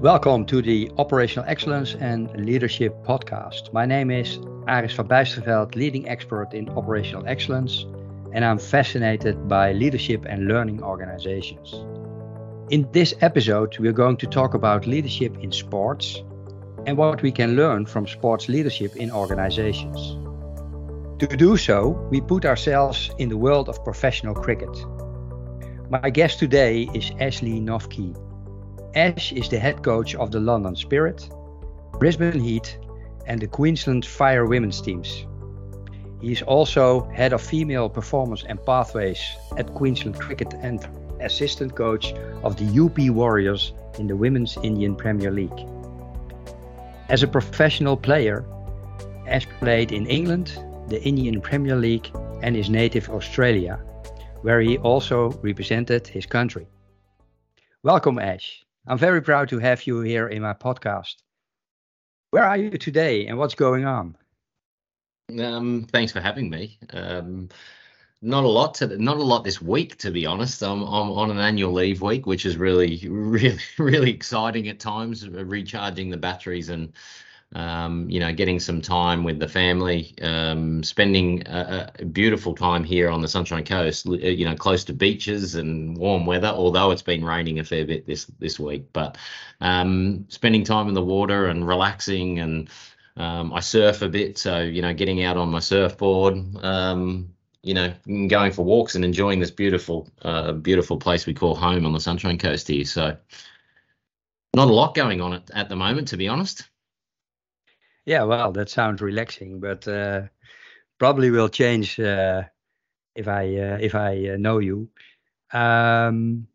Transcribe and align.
Welcome 0.00 0.46
to 0.46 0.62
the 0.62 0.90
Operational 0.96 1.44
Excellence 1.46 1.94
and 1.94 2.34
Leadership 2.34 2.94
podcast. 3.04 3.70
My 3.74 3.84
name 3.84 4.10
is 4.10 4.38
Aris 4.66 4.94
van 4.94 5.06
Bijsterveld, 5.06 5.74
leading 5.74 6.08
expert 6.08 6.54
in 6.54 6.70
operational 6.70 7.26
excellence, 7.26 7.84
and 8.32 8.42
I'm 8.42 8.56
fascinated 8.56 9.46
by 9.46 9.72
leadership 9.72 10.24
and 10.26 10.48
learning 10.48 10.82
organizations. 10.82 11.74
In 12.70 12.88
this 12.92 13.12
episode, 13.20 13.76
we're 13.78 13.92
going 13.92 14.16
to 14.16 14.26
talk 14.26 14.54
about 14.54 14.86
leadership 14.86 15.36
in 15.42 15.52
sports 15.52 16.22
and 16.86 16.96
what 16.96 17.20
we 17.20 17.30
can 17.30 17.54
learn 17.54 17.84
from 17.84 18.06
sports 18.06 18.48
leadership 18.48 18.96
in 18.96 19.10
organizations. 19.10 20.16
To 21.18 21.26
do 21.36 21.58
so, 21.58 21.88
we 22.10 22.22
put 22.22 22.46
ourselves 22.46 23.10
in 23.18 23.28
the 23.28 23.36
world 23.36 23.68
of 23.68 23.84
professional 23.84 24.34
cricket. 24.34 24.74
My 25.90 26.08
guest 26.08 26.38
today 26.38 26.88
is 26.94 27.12
Ashley 27.20 27.60
Noffke. 27.60 28.29
Ash 28.96 29.32
is 29.32 29.48
the 29.48 29.58
head 29.58 29.84
coach 29.84 30.16
of 30.16 30.32
the 30.32 30.40
London 30.40 30.74
Spirit, 30.74 31.30
Brisbane 32.00 32.40
Heat, 32.40 32.76
and 33.26 33.40
the 33.40 33.46
Queensland 33.46 34.04
Fire 34.04 34.46
women's 34.46 34.80
teams. 34.80 35.26
He 36.20 36.32
is 36.32 36.42
also 36.42 37.04
head 37.10 37.32
of 37.32 37.40
female 37.40 37.88
performance 37.88 38.44
and 38.48 38.58
pathways 38.66 39.20
at 39.56 39.72
Queensland 39.74 40.18
Cricket 40.18 40.54
and 40.54 40.84
assistant 41.20 41.76
coach 41.76 42.12
of 42.42 42.56
the 42.56 42.64
UP 42.66 42.96
Warriorz 43.14 43.72
in 44.00 44.08
the 44.08 44.16
Women's 44.16 44.58
Indian 44.64 44.96
Premier 44.96 45.30
League. 45.30 45.66
As 47.08 47.22
a 47.22 47.28
professional 47.28 47.96
player, 47.96 48.44
Ash 49.28 49.46
played 49.60 49.92
in 49.92 50.06
England, 50.06 50.58
the 50.88 51.00
Indian 51.04 51.40
Premier 51.40 51.76
League, 51.76 52.10
and 52.42 52.56
his 52.56 52.68
native 52.68 53.08
Australia, 53.08 53.76
where 54.42 54.60
he 54.60 54.78
also 54.78 55.30
represented 55.42 56.08
his 56.08 56.26
country. 56.26 56.66
Welcome, 57.84 58.18
Ash. 58.18 58.64
I'm 58.86 58.98
very 58.98 59.22
proud 59.22 59.48
to 59.50 59.58
have 59.58 59.86
you 59.86 60.00
here 60.00 60.28
in 60.28 60.42
my 60.42 60.54
podcast. 60.54 61.16
Where 62.30 62.44
are 62.44 62.56
you 62.56 62.70
today 62.78 63.26
and 63.26 63.38
what's 63.38 63.54
going 63.54 63.84
on? 63.84 64.16
Um, 65.38 65.86
thanks 65.92 66.12
for 66.12 66.20
having 66.20 66.50
me. 66.50 66.78
Um, 66.92 67.48
not 68.22 68.44
a 68.44 68.48
lot 68.48 68.74
to 68.74 68.98
not 68.98 69.16
a 69.16 69.22
lot 69.22 69.44
this 69.44 69.62
week, 69.62 69.96
to 69.98 70.10
be 70.10 70.26
honest. 70.26 70.62
I'm, 70.62 70.82
I'm 70.82 71.10
on 71.10 71.30
an 71.30 71.38
annual 71.38 71.72
leave 71.72 72.02
week, 72.02 72.26
which 72.26 72.44
is 72.44 72.56
really, 72.56 73.06
really, 73.08 73.58
really 73.78 74.10
exciting 74.10 74.68
at 74.68 74.80
times. 74.80 75.28
Recharging 75.28 76.10
the 76.10 76.16
batteries 76.16 76.68
and 76.68 76.92
um, 77.54 78.08
you 78.08 78.20
know, 78.20 78.32
getting 78.32 78.60
some 78.60 78.80
time 78.80 79.24
with 79.24 79.40
the 79.40 79.48
family, 79.48 80.14
um, 80.22 80.84
spending 80.84 81.42
a, 81.48 81.90
a, 81.98 82.04
beautiful 82.04 82.54
time 82.54 82.84
here 82.84 83.10
on 83.10 83.20
the 83.20 83.28
Sunshine 83.28 83.64
Coast, 83.64 84.06
you 84.06 84.44
know, 84.44 84.54
close 84.54 84.84
to 84.84 84.92
beaches 84.92 85.56
and 85.56 85.96
warm 85.96 86.26
weather. 86.26 86.46
Although 86.46 86.92
it's 86.92 87.02
been 87.02 87.24
raining 87.24 87.58
a 87.58 87.64
fair 87.64 87.84
bit 87.84 88.06
this 88.06 88.26
this 88.38 88.60
week, 88.60 88.92
but 88.92 89.18
um, 89.60 90.26
spending 90.28 90.62
time 90.62 90.86
in 90.86 90.94
the 90.94 91.02
water 91.02 91.46
and 91.46 91.66
relaxing, 91.66 92.38
and 92.38 92.70
um, 93.16 93.52
I 93.52 93.58
surf 93.58 94.02
a 94.02 94.08
bit, 94.08 94.38
so 94.38 94.60
you 94.60 94.80
know, 94.80 94.94
getting 94.94 95.24
out 95.24 95.36
on 95.36 95.50
my 95.50 95.60
surfboard, 95.60 96.38
um, 96.62 97.34
you 97.62 97.74
know, 97.74 97.92
going 98.28 98.52
for 98.52 98.64
walks 98.64 98.94
and 98.94 99.04
enjoying 99.04 99.40
this 99.40 99.50
beautiful, 99.50 100.08
uh, 100.22 100.52
beautiful 100.52 100.98
place 100.98 101.26
we 101.26 101.34
call 101.34 101.56
home 101.56 101.84
on 101.84 101.92
the 101.92 102.00
Sunshine 102.00 102.38
Coast 102.38 102.68
here. 102.68 102.84
So, 102.84 103.16
not 104.54 104.68
a 104.68 104.72
lot 104.72 104.94
going 104.94 105.20
on 105.20 105.32
at, 105.32 105.50
at 105.52 105.68
the 105.68 105.76
moment, 105.76 106.08
to 106.08 106.16
be 106.16 106.28
honest. 106.28 106.69
Yeah, 108.10 108.24
well, 108.24 108.50
that 108.50 108.68
sounds 108.68 109.00
relaxing, 109.00 109.60
but 109.60 109.86
uh, 109.86 110.22
probably 110.98 111.30
will 111.30 111.48
change 111.48 112.00
uh, 112.00 112.42
if 113.14 113.28
I 113.28 113.56
uh, 113.56 113.78
if 113.80 113.94
I 113.94 114.30
uh, 114.30 114.36
know 114.36 114.58
you. 114.58 114.88
Um, 115.52 116.48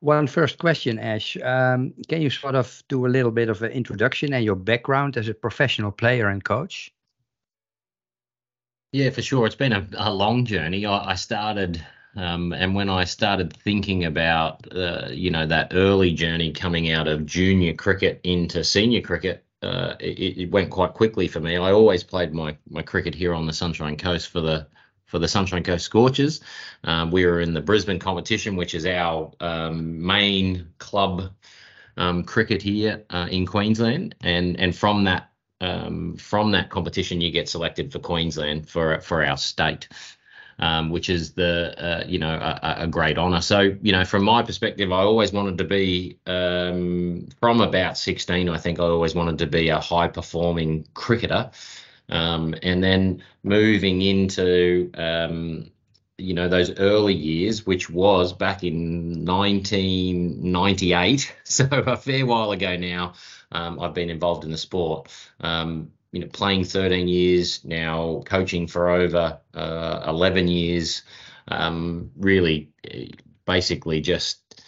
one 0.00 0.26
first 0.26 0.58
question, 0.58 0.98
Ash. 0.98 1.38
Um, 1.42 1.94
can 2.06 2.20
you 2.20 2.28
sort 2.28 2.54
of 2.54 2.82
do 2.90 3.06
a 3.06 3.08
little 3.08 3.30
bit 3.30 3.48
of 3.48 3.62
an 3.62 3.72
introduction 3.72 4.34
and 4.34 4.44
your 4.44 4.56
background 4.56 5.16
as 5.16 5.26
a 5.26 5.32
professional 5.32 5.90
player 5.90 6.28
and 6.28 6.44
coach? 6.44 6.92
Yeah, 8.92 9.08
for 9.08 9.22
sure. 9.22 9.46
It's 9.46 9.56
been 9.56 9.72
a, 9.72 9.88
a 9.96 10.12
long 10.12 10.44
journey. 10.44 10.84
I, 10.84 11.12
I 11.12 11.14
started, 11.14 11.82
um, 12.14 12.52
and 12.52 12.74
when 12.74 12.90
I 12.90 13.04
started 13.04 13.56
thinking 13.56 14.04
about, 14.04 14.70
uh, 14.70 15.08
you 15.10 15.30
know, 15.30 15.46
that 15.46 15.72
early 15.72 16.12
journey 16.12 16.52
coming 16.52 16.90
out 16.90 17.08
of 17.08 17.24
junior 17.24 17.72
cricket 17.72 18.20
into 18.22 18.62
senior 18.64 19.00
cricket, 19.00 19.46
uh, 19.62 19.94
it, 20.00 20.38
it, 20.38 20.50
went 20.50 20.70
quite 20.70 20.92
quickly 20.92 21.28
for 21.28 21.40
me. 21.40 21.56
I 21.56 21.72
always 21.72 22.02
played 22.02 22.34
my 22.34 22.56
my 22.68 22.82
cricket 22.82 23.14
here 23.14 23.34
on 23.34 23.46
the 23.46 23.52
Sunshine 23.52 23.96
Coast 23.96 24.28
for 24.28 24.40
the 24.40 24.66
for 25.06 25.18
the 25.18 25.28
Sunshine 25.28 25.62
Coast 25.62 25.84
Scorchers. 25.84 26.40
Um, 26.84 27.10
we 27.10 27.26
were 27.26 27.40
in 27.40 27.54
the 27.54 27.60
Brisbane 27.60 27.98
competition, 27.98 28.56
which 28.56 28.74
is 28.74 28.86
our 28.86 29.32
um, 29.40 30.04
main 30.04 30.68
club 30.78 31.32
um, 31.96 32.24
cricket 32.24 32.62
here 32.62 33.04
uh, 33.10 33.28
in 33.30 33.46
Queensland, 33.46 34.14
and 34.22 34.58
and 34.58 34.74
from 34.74 35.04
that 35.04 35.30
um, 35.60 36.16
from 36.16 36.50
that 36.52 36.70
competition, 36.70 37.20
you 37.20 37.30
get 37.30 37.48
selected 37.48 37.92
for 37.92 38.00
Queensland 38.00 38.68
for 38.68 39.00
for 39.00 39.24
our 39.24 39.36
state 39.36 39.88
um, 40.58 40.90
which 40.90 41.08
is 41.08 41.32
the 41.32 41.74
uh, 41.82 42.04
you 42.06 42.18
know 42.18 42.34
a, 42.34 42.82
a 42.82 42.86
great 42.86 43.18
honour. 43.18 43.40
So 43.40 43.76
you 43.82 43.92
know 43.92 44.04
from 44.04 44.24
my 44.24 44.42
perspective, 44.42 44.92
I 44.92 45.00
always 45.00 45.32
wanted 45.32 45.58
to 45.58 45.64
be 45.64 46.18
um, 46.26 47.28
from 47.40 47.60
about 47.60 47.98
16. 47.98 48.48
I 48.48 48.58
think 48.58 48.80
I 48.80 48.84
always 48.84 49.14
wanted 49.14 49.38
to 49.38 49.46
be 49.46 49.68
a 49.68 49.80
high 49.80 50.08
performing 50.08 50.86
cricketer, 50.94 51.50
um, 52.08 52.54
and 52.62 52.82
then 52.82 53.22
moving 53.42 54.02
into 54.02 54.90
um, 54.94 55.70
you 56.18 56.34
know 56.34 56.48
those 56.48 56.70
early 56.78 57.14
years, 57.14 57.66
which 57.66 57.90
was 57.90 58.32
back 58.32 58.64
in 58.64 59.24
1998, 59.24 61.34
so 61.44 61.68
a 61.70 61.96
fair 61.96 62.26
while 62.26 62.52
ago 62.52 62.76
now. 62.76 63.14
Um, 63.54 63.80
I've 63.80 63.92
been 63.92 64.08
involved 64.08 64.44
in 64.44 64.50
the 64.50 64.56
sport. 64.56 65.10
You 66.12 66.20
know, 66.20 66.28
playing 66.28 66.64
13 66.64 67.08
years 67.08 67.64
now, 67.64 68.22
coaching 68.26 68.66
for 68.66 68.90
over 68.90 69.40
uh, 69.54 70.04
11 70.06 70.46
years, 70.46 71.02
um, 71.48 72.10
really, 72.16 72.70
basically 73.46 74.00
just, 74.00 74.62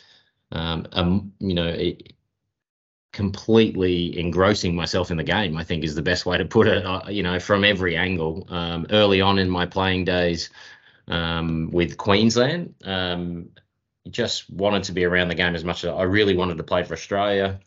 um, 0.53 0.87
um, 0.93 1.33
you 1.38 1.54
know, 1.54 1.77
completely 3.15 4.19
engrossing 4.19 4.75
myself 4.75 5.10
in 5.10 5.16
the 5.16 5.25
game. 5.25 5.56
I 5.56 5.65
think 5.65 5.84
is 5.84 5.94
the 5.94 6.03
best 6.03 6.27
way 6.27 6.37
to 6.37 6.44
put 6.44 6.66
it. 6.66 6.84
Uh, 6.84 7.03
you 7.09 7.22
know, 7.22 7.38
from 7.38 7.65
every 7.65 7.97
angle. 7.97 8.47
Um, 8.49 8.87
early 8.91 9.21
on 9.21 9.38
in 9.38 9.49
my 9.49 9.66
playing 9.66 10.04
days 10.04 10.50
um, 11.09 11.71
with 11.71 11.97
Queensland, 11.97 12.75
um, 12.84 13.50
just 14.10 14.50
wanted 14.50 14.84
to 14.84 14.93
be 14.93 15.04
around 15.04 15.28
the 15.28 15.34
game 15.34 15.54
as 15.54 15.65
much 15.65 15.84
as 15.84 15.91
I 15.91 16.03
really 16.03 16.37
wanted 16.37 16.59
to 16.59 16.65
play 16.65 16.83
for 16.83 16.94
Australia. 16.94 17.60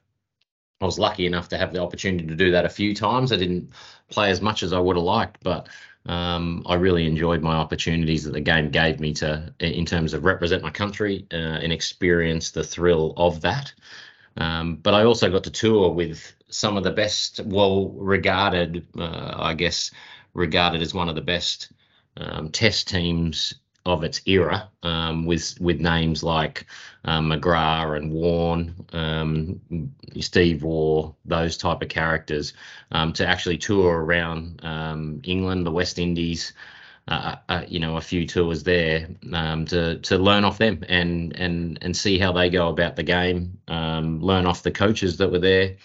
I 0.79 0.85
was 0.85 0.99
lucky 0.99 1.25
enough 1.25 1.49
to 1.49 1.57
have 1.57 1.73
the 1.73 1.81
opportunity 1.81 2.27
to 2.27 2.35
do 2.35 2.51
that 2.51 2.65
a 2.65 2.69
few 2.69 2.93
times. 2.93 3.31
I 3.31 3.37
didn't 3.37 3.71
play 4.09 4.29
as 4.29 4.41
much 4.41 4.61
as 4.61 4.73
I 4.73 4.79
would 4.79 4.95
have 4.95 5.05
liked, 5.05 5.37
but 5.43 5.67
um, 6.05 6.63
I 6.67 6.75
really 6.75 7.07
enjoyed 7.07 7.41
my 7.41 7.55
opportunities 7.55 8.23
that 8.23 8.33
the 8.33 8.41
game 8.41 8.69
gave 8.69 8.99
me 8.99 9.13
to, 9.15 9.53
in 9.59 9.85
terms 9.85 10.13
of 10.13 10.23
represent 10.23 10.63
my 10.63 10.69
country 10.69 11.25
uh, 11.33 11.35
and 11.35 11.73
experience 11.73 12.51
the 12.51 12.63
thrill 12.63 13.13
of 13.17 13.41
that. 13.41 13.73
Um, 14.37 14.75
but 14.75 14.93
I 14.93 15.03
also 15.03 15.31
got 15.31 15.43
to 15.45 15.51
tour 15.51 15.89
with 15.89 16.33
some 16.47 16.77
of 16.77 16.83
the 16.83 16.91
best, 16.91 17.39
well 17.43 17.89
regarded, 17.89 18.85
uh, 18.97 19.33
I 19.35 19.55
guess, 19.55 19.91
regarded 20.33 20.81
as 20.81 20.93
one 20.93 21.09
of 21.09 21.15
the 21.15 21.21
best 21.21 21.71
um, 22.17 22.49
test 22.49 22.87
teams 22.87 23.55
of 23.87 24.03
its 24.03 24.21
era, 24.25 24.69
um, 24.83 25.25
with 25.25 25.59
with 25.61 25.79
names 25.79 26.21
like 26.21 26.65
um, 27.05 27.31
McGrath 27.31 27.95
and 27.95 28.11
Warne, 28.11 28.75
um, 28.91 29.61
Steve 30.19 30.61
Waugh, 30.63 31.13
those 31.25 31.57
type 31.57 31.81
of 31.81 31.89
characters, 31.89 32.53
um, 32.91 33.13
to 33.13 33.25
actually 33.25 33.57
tour 33.57 34.03
around 34.03 34.59
um, 34.63 35.21
England, 35.23 35.65
the 35.65 35.71
West 35.71 35.97
Indies. 35.97 36.53
Uh, 37.09 37.37
uh, 37.47 37.63
you 37.69 37.79
know, 37.79 37.95
a 37.95 38.01
few 38.01 38.27
tours 38.27 38.63
there 38.63 39.07
um, 39.31 39.63
to 39.63 39.97
to 39.99 40.17
learn 40.17 40.43
off 40.43 40.57
them 40.57 40.83
and 40.89 41.33
and 41.37 41.79
and 41.81 41.95
see 41.95 42.19
how 42.19 42.33
they 42.33 42.49
go 42.49 42.67
about 42.67 42.97
the 42.97 43.03
game. 43.03 43.57
learn 43.69 44.45
off 44.45 44.61
the 44.61 44.71
coaches 44.71 45.15
that 45.15 45.31
were 45.31 45.39
there 45.39 45.77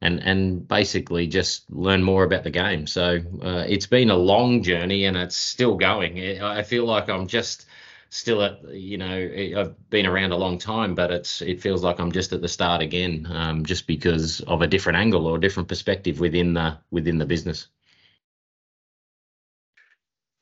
and 0.00 0.20
and 0.22 0.66
basically 0.68 1.26
just 1.26 1.70
learn 1.70 2.02
more 2.02 2.24
about 2.24 2.44
the 2.44 2.50
game. 2.50 2.86
So 2.86 3.20
uh, 3.42 3.64
it's 3.68 3.86
been 3.86 4.10
a 4.10 4.16
long 4.16 4.62
journey 4.62 5.04
and 5.06 5.16
it's 5.16 5.36
still 5.36 5.76
going. 5.76 6.40
I 6.42 6.62
feel 6.62 6.84
like 6.84 7.08
I'm 7.08 7.26
just 7.26 7.66
still 8.14 8.42
at 8.42 8.62
you 8.72 8.96
know 8.96 9.60
I've 9.60 9.90
been 9.90 10.06
around 10.06 10.32
a 10.32 10.36
long 10.36 10.58
time, 10.58 10.94
but 10.94 11.10
it's 11.10 11.42
it 11.42 11.60
feels 11.60 11.82
like 11.82 11.98
I'm 11.98 12.12
just 12.12 12.32
at 12.32 12.40
the 12.40 12.48
start 12.48 12.82
again, 12.82 13.26
um, 13.30 13.64
just 13.64 13.86
because 13.86 14.40
of 14.42 14.62
a 14.62 14.66
different 14.66 14.98
angle 14.98 15.26
or 15.26 15.36
a 15.36 15.40
different 15.40 15.68
perspective 15.68 16.20
within 16.20 16.54
the 16.54 16.78
within 16.90 17.18
the 17.18 17.26
business. 17.26 17.68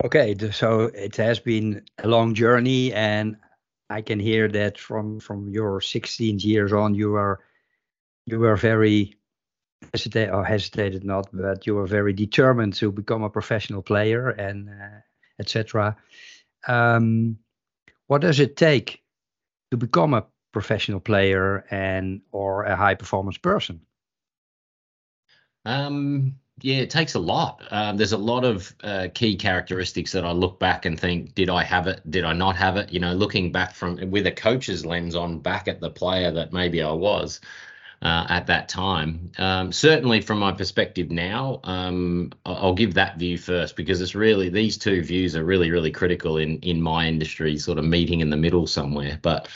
Okay, 0.04 0.36
so 0.50 0.90
it 0.94 1.16
has 1.16 1.38
been 1.38 1.82
a 2.02 2.08
long 2.08 2.34
journey, 2.34 2.92
and 2.92 3.36
I 3.88 4.02
can 4.02 4.18
hear 4.18 4.48
that 4.48 4.76
from 4.76 5.20
from 5.20 5.48
your 5.48 5.80
16 5.80 6.40
years 6.40 6.72
on, 6.72 6.94
you 6.94 7.14
are 7.14 7.40
you 8.26 8.38
were 8.38 8.56
very 8.56 9.14
hesitate 9.92 10.30
or 10.30 10.44
hesitated 10.44 11.04
not, 11.04 11.28
but 11.32 11.66
you 11.66 11.74
were 11.74 11.86
very 11.86 12.12
determined 12.12 12.74
to 12.74 12.92
become 12.92 13.22
a 13.22 13.30
professional 13.30 13.82
player 13.82 14.30
and 14.30 14.68
uh, 14.68 15.00
etc. 15.38 15.96
Um, 16.66 17.38
what 18.06 18.20
does 18.20 18.40
it 18.40 18.56
take 18.56 19.02
to 19.70 19.76
become 19.76 20.14
a 20.14 20.26
professional 20.52 21.00
player 21.00 21.64
and 21.70 22.20
or 22.30 22.64
a 22.64 22.76
high 22.76 22.94
performance 22.94 23.38
person? 23.38 23.80
Um, 25.64 26.36
yeah, 26.60 26.76
it 26.76 26.90
takes 26.90 27.14
a 27.14 27.18
lot. 27.18 27.62
Um, 27.70 27.96
there's 27.96 28.12
a 28.12 28.18
lot 28.18 28.44
of 28.44 28.74
uh, 28.84 29.08
key 29.14 29.36
characteristics 29.36 30.12
that 30.12 30.24
I 30.24 30.32
look 30.32 30.60
back 30.60 30.84
and 30.84 30.98
think, 30.98 31.34
did 31.34 31.48
I 31.48 31.64
have 31.64 31.86
it? 31.86 32.00
Did 32.10 32.24
I 32.24 32.32
not 32.32 32.56
have 32.56 32.76
it? 32.76 32.92
You 32.92 33.00
know, 33.00 33.14
looking 33.14 33.50
back 33.50 33.74
from 33.74 34.10
with 34.10 34.26
a 34.26 34.32
coach's 34.32 34.84
lens 34.84 35.14
on 35.14 35.38
back 35.38 35.66
at 35.68 35.80
the 35.80 35.90
player 35.90 36.30
that 36.30 36.52
maybe 36.52 36.82
I 36.82 36.92
was 36.92 37.40
uh, 38.02 38.26
at 38.28 38.46
that 38.48 38.68
time. 38.68 39.30
Um, 39.38 39.72
certainly, 39.72 40.20
from 40.20 40.40
my 40.40 40.52
perspective 40.52 41.10
now, 41.10 41.60
um, 41.64 42.32
I'll 42.44 42.74
give 42.74 42.94
that 42.94 43.16
view 43.16 43.38
first 43.38 43.76
because 43.76 44.00
it's 44.00 44.14
really 44.14 44.48
these 44.48 44.76
two 44.76 45.02
views 45.02 45.36
are 45.36 45.44
really, 45.44 45.70
really 45.70 45.92
critical 45.92 46.36
in 46.36 46.58
in 46.58 46.82
my 46.82 47.06
industry, 47.06 47.56
sort 47.56 47.78
of 47.78 47.84
meeting 47.84 48.20
in 48.20 48.30
the 48.30 48.36
middle 48.36 48.66
somewhere. 48.66 49.18
But 49.22 49.48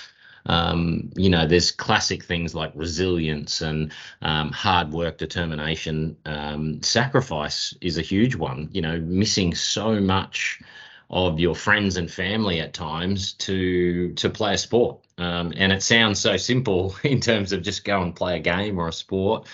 um, 0.47 1.11
you 1.17 1.29
know, 1.29 1.45
there's 1.45 1.73
classic 1.73 2.23
things 2.23 2.55
like 2.55 2.71
resilience 2.77 3.61
and 3.63 3.93
um, 4.23 4.53
hard 4.53 4.93
work, 4.93 5.19
determination. 5.19 6.17
Um, 6.25 6.81
sacrifice 6.83 7.75
is 7.81 7.99
a 7.99 8.03
huge 8.03 8.37
one. 8.37 8.69
You 8.73 8.83
know, 8.83 9.01
missing 9.01 9.57
so 9.57 10.01
much 10.01 10.61
of 11.09 11.39
your 11.39 11.55
friends 11.55 11.97
and 11.97 12.11
family 12.11 12.61
at 12.61 12.75
times 12.75 13.35
to 13.35 14.13
to 14.15 14.31
play 14.31 14.55
a 14.55 14.59
sport. 14.59 14.99
Um, 15.19 15.53
and 15.57 15.73
it 15.73 15.83
sounds 15.83 16.21
so 16.21 16.37
simple 16.37 16.95
in 17.05 17.21
terms 17.21 17.53
of 17.53 17.63
just 17.63 17.85
go 17.85 18.03
and 18.03 18.15
play 18.15 18.37
a 18.37 18.41
game 18.41 18.79
or 18.79 18.89
a 18.89 18.93
sport 18.93 19.47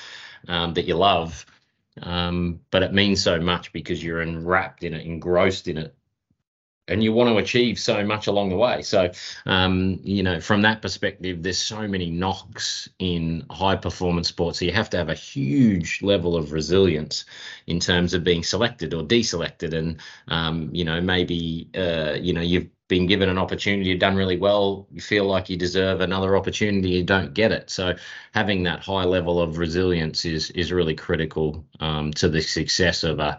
um, 0.48 0.74
that 0.74 0.86
you 0.86 0.96
love. 0.96 1.46
Um, 2.00 2.60
but 2.70 2.82
it 2.82 2.94
means 2.94 3.22
so 3.22 3.38
much 3.38 3.72
because 3.72 4.02
you're 4.02 4.22
enwrapped 4.22 4.82
in 4.82 4.94
it, 4.94 5.04
engrossed 5.04 5.68
in 5.68 5.76
it 5.76 5.94
and 6.88 7.02
you 7.02 7.12
want 7.12 7.30
to 7.30 7.38
achieve 7.38 7.78
so 7.78 8.04
much 8.04 8.26
along 8.26 8.50
the 8.50 8.56
way. 8.56 8.82
So, 8.82 9.10
um, 9.46 10.00
you 10.02 10.22
know, 10.22 10.40
from 10.40 10.62
that 10.62 10.82
perspective, 10.82 11.42
there's 11.42 11.62
so 11.62 11.86
many 11.86 12.10
knocks 12.10 12.88
in 12.98 13.46
high 13.50 13.76
performance 13.76 14.28
sports. 14.28 14.58
So 14.58 14.64
you 14.64 14.72
have 14.72 14.90
to 14.90 14.96
have 14.96 15.08
a 15.08 15.14
huge 15.14 16.02
level 16.02 16.36
of 16.36 16.52
resilience 16.52 17.24
in 17.66 17.78
terms 17.78 18.14
of 18.14 18.24
being 18.24 18.42
selected 18.42 18.94
or 18.94 19.02
deselected. 19.02 19.74
And, 19.74 20.00
um, 20.28 20.70
you 20.72 20.84
know, 20.84 21.00
maybe, 21.00 21.70
uh, 21.76 22.14
you 22.20 22.32
know, 22.32 22.40
you've 22.40 22.68
been 22.88 23.06
given 23.06 23.28
an 23.28 23.38
opportunity, 23.38 23.88
you've 23.88 24.00
done 24.00 24.16
really 24.16 24.36
well, 24.36 24.86
you 24.90 25.00
feel 25.00 25.24
like 25.24 25.48
you 25.48 25.56
deserve 25.56 26.00
another 26.00 26.36
opportunity, 26.36 26.90
you 26.90 27.04
don't 27.04 27.32
get 27.32 27.52
it. 27.52 27.70
So 27.70 27.94
having 28.34 28.64
that 28.64 28.80
high 28.80 29.04
level 29.04 29.40
of 29.40 29.56
resilience 29.56 30.24
is 30.26 30.50
is 30.50 30.72
really 30.72 30.94
critical 30.94 31.64
um, 31.80 32.12
to 32.14 32.28
the 32.28 32.42
success 32.42 33.02
of 33.02 33.18
a 33.18 33.38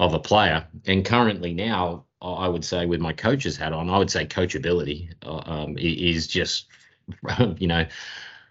of 0.00 0.14
a 0.14 0.18
player. 0.18 0.66
And 0.86 1.04
currently 1.04 1.52
now, 1.52 2.06
I 2.20 2.48
would 2.48 2.64
say 2.64 2.86
with 2.86 3.00
my 3.00 3.12
coach's 3.12 3.56
hat 3.56 3.72
on, 3.72 3.88
I 3.88 3.98
would 3.98 4.10
say 4.10 4.26
coachability 4.26 5.12
uh, 5.24 5.42
um, 5.44 5.76
is 5.78 6.26
just, 6.26 6.66
you 7.58 7.68
know, 7.68 7.86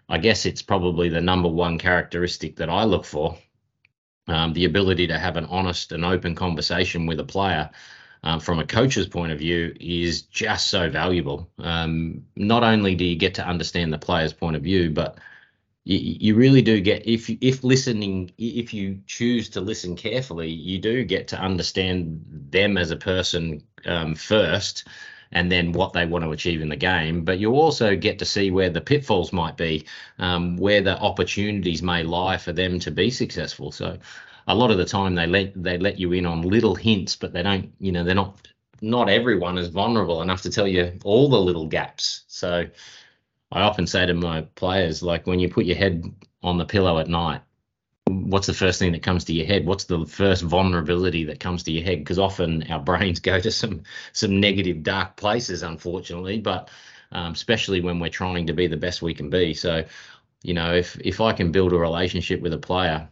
I 0.08 0.18
guess 0.18 0.46
it's 0.46 0.62
probably 0.62 1.08
the 1.08 1.20
number 1.20 1.48
one 1.48 1.78
characteristic 1.78 2.56
that 2.56 2.70
I 2.70 2.84
look 2.84 3.04
for. 3.04 3.36
Um, 4.26 4.52
the 4.52 4.66
ability 4.66 5.06
to 5.06 5.18
have 5.18 5.36
an 5.36 5.46
honest 5.46 5.92
and 5.92 6.04
open 6.04 6.34
conversation 6.34 7.06
with 7.06 7.18
a 7.18 7.24
player 7.24 7.70
um, 8.22 8.40
from 8.40 8.58
a 8.58 8.66
coach's 8.66 9.06
point 9.06 9.32
of 9.32 9.38
view 9.38 9.74
is 9.80 10.22
just 10.22 10.68
so 10.68 10.90
valuable. 10.90 11.48
Um, 11.58 12.26
not 12.36 12.62
only 12.62 12.94
do 12.94 13.04
you 13.04 13.16
get 13.16 13.34
to 13.34 13.46
understand 13.46 13.92
the 13.92 13.98
player's 13.98 14.32
point 14.32 14.56
of 14.56 14.62
view, 14.62 14.90
but 14.90 15.18
you, 15.88 16.16
you 16.20 16.34
really 16.34 16.60
do 16.60 16.80
get 16.80 17.06
if 17.06 17.30
if 17.42 17.64
listening 17.64 18.30
if 18.36 18.74
you 18.74 19.00
choose 19.06 19.48
to 19.48 19.60
listen 19.60 19.96
carefully 19.96 20.50
you 20.50 20.78
do 20.78 21.02
get 21.02 21.26
to 21.28 21.40
understand 21.40 22.22
them 22.50 22.76
as 22.76 22.90
a 22.90 22.96
person 22.96 23.62
um, 23.86 24.14
first 24.14 24.86
and 25.32 25.50
then 25.50 25.72
what 25.72 25.92
they 25.92 26.06
want 26.06 26.24
to 26.24 26.32
achieve 26.32 26.62
in 26.62 26.70
the 26.70 26.76
game. 26.76 27.22
But 27.22 27.38
you 27.38 27.52
also 27.52 27.94
get 27.96 28.18
to 28.18 28.24
see 28.24 28.50
where 28.50 28.70
the 28.70 28.80
pitfalls 28.80 29.32
might 29.32 29.56
be 29.56 29.84
um, 30.18 30.56
where 30.56 30.80
the 30.80 30.98
opportunities 30.98 31.82
may 31.82 32.02
lie 32.02 32.38
for 32.38 32.52
them 32.52 32.78
to 32.80 32.90
be 32.90 33.10
successful. 33.10 33.72
So 33.72 33.98
a 34.46 34.54
lot 34.54 34.70
of 34.70 34.78
the 34.78 34.84
time 34.84 35.14
they 35.14 35.26
let 35.26 35.62
they 35.62 35.78
let 35.78 35.98
you 35.98 36.12
in 36.12 36.26
on 36.26 36.42
little 36.42 36.74
hints 36.74 37.16
but 37.16 37.32
they 37.32 37.42
don't 37.42 37.70
you 37.80 37.92
know 37.92 38.04
they're 38.04 38.14
not 38.14 38.48
not 38.80 39.08
everyone 39.08 39.58
is 39.58 39.68
vulnerable 39.68 40.22
enough 40.22 40.42
to 40.42 40.50
tell 40.50 40.68
you 40.68 40.98
all 41.04 41.28
the 41.28 41.40
little 41.40 41.66
gaps. 41.66 42.24
So 42.28 42.66
I 43.50 43.62
often 43.62 43.86
say 43.86 44.04
to 44.06 44.14
my 44.14 44.42
players, 44.54 45.02
like 45.02 45.26
when 45.26 45.40
you 45.40 45.48
put 45.48 45.64
your 45.64 45.76
head 45.76 46.04
on 46.42 46.58
the 46.58 46.64
pillow 46.64 46.98
at 46.98 47.08
night, 47.08 47.40
what's 48.06 48.46
the 48.46 48.54
first 48.54 48.78
thing 48.78 48.92
that 48.92 49.02
comes 49.02 49.24
to 49.24 49.32
your 49.32 49.46
head? 49.46 49.66
What's 49.66 49.84
the 49.84 50.06
first 50.06 50.42
vulnerability 50.42 51.24
that 51.24 51.40
comes 51.40 51.62
to 51.64 51.72
your 51.72 51.84
head? 51.84 51.98
Because 52.00 52.18
often 52.18 52.64
our 52.70 52.80
brains 52.88 53.20
go 53.20 53.40
to 53.40 53.50
some 53.50 53.82
some 54.12 54.40
negative, 54.40 54.82
dark 54.82 55.16
places, 55.16 55.62
unfortunately. 55.62 56.40
But 56.40 56.70
um, 57.12 57.32
especially 57.32 57.80
when 57.80 57.98
we're 57.98 58.10
trying 58.10 58.46
to 58.46 58.52
be 58.52 58.66
the 58.66 58.76
best 58.76 59.02
we 59.02 59.14
can 59.14 59.30
be. 59.30 59.54
So, 59.54 59.84
you 60.42 60.54
know, 60.54 60.74
if 60.74 60.98
if 61.00 61.20
I 61.20 61.32
can 61.32 61.52
build 61.52 61.72
a 61.72 61.78
relationship 61.78 62.40
with 62.40 62.52
a 62.52 62.58
player 62.58 63.08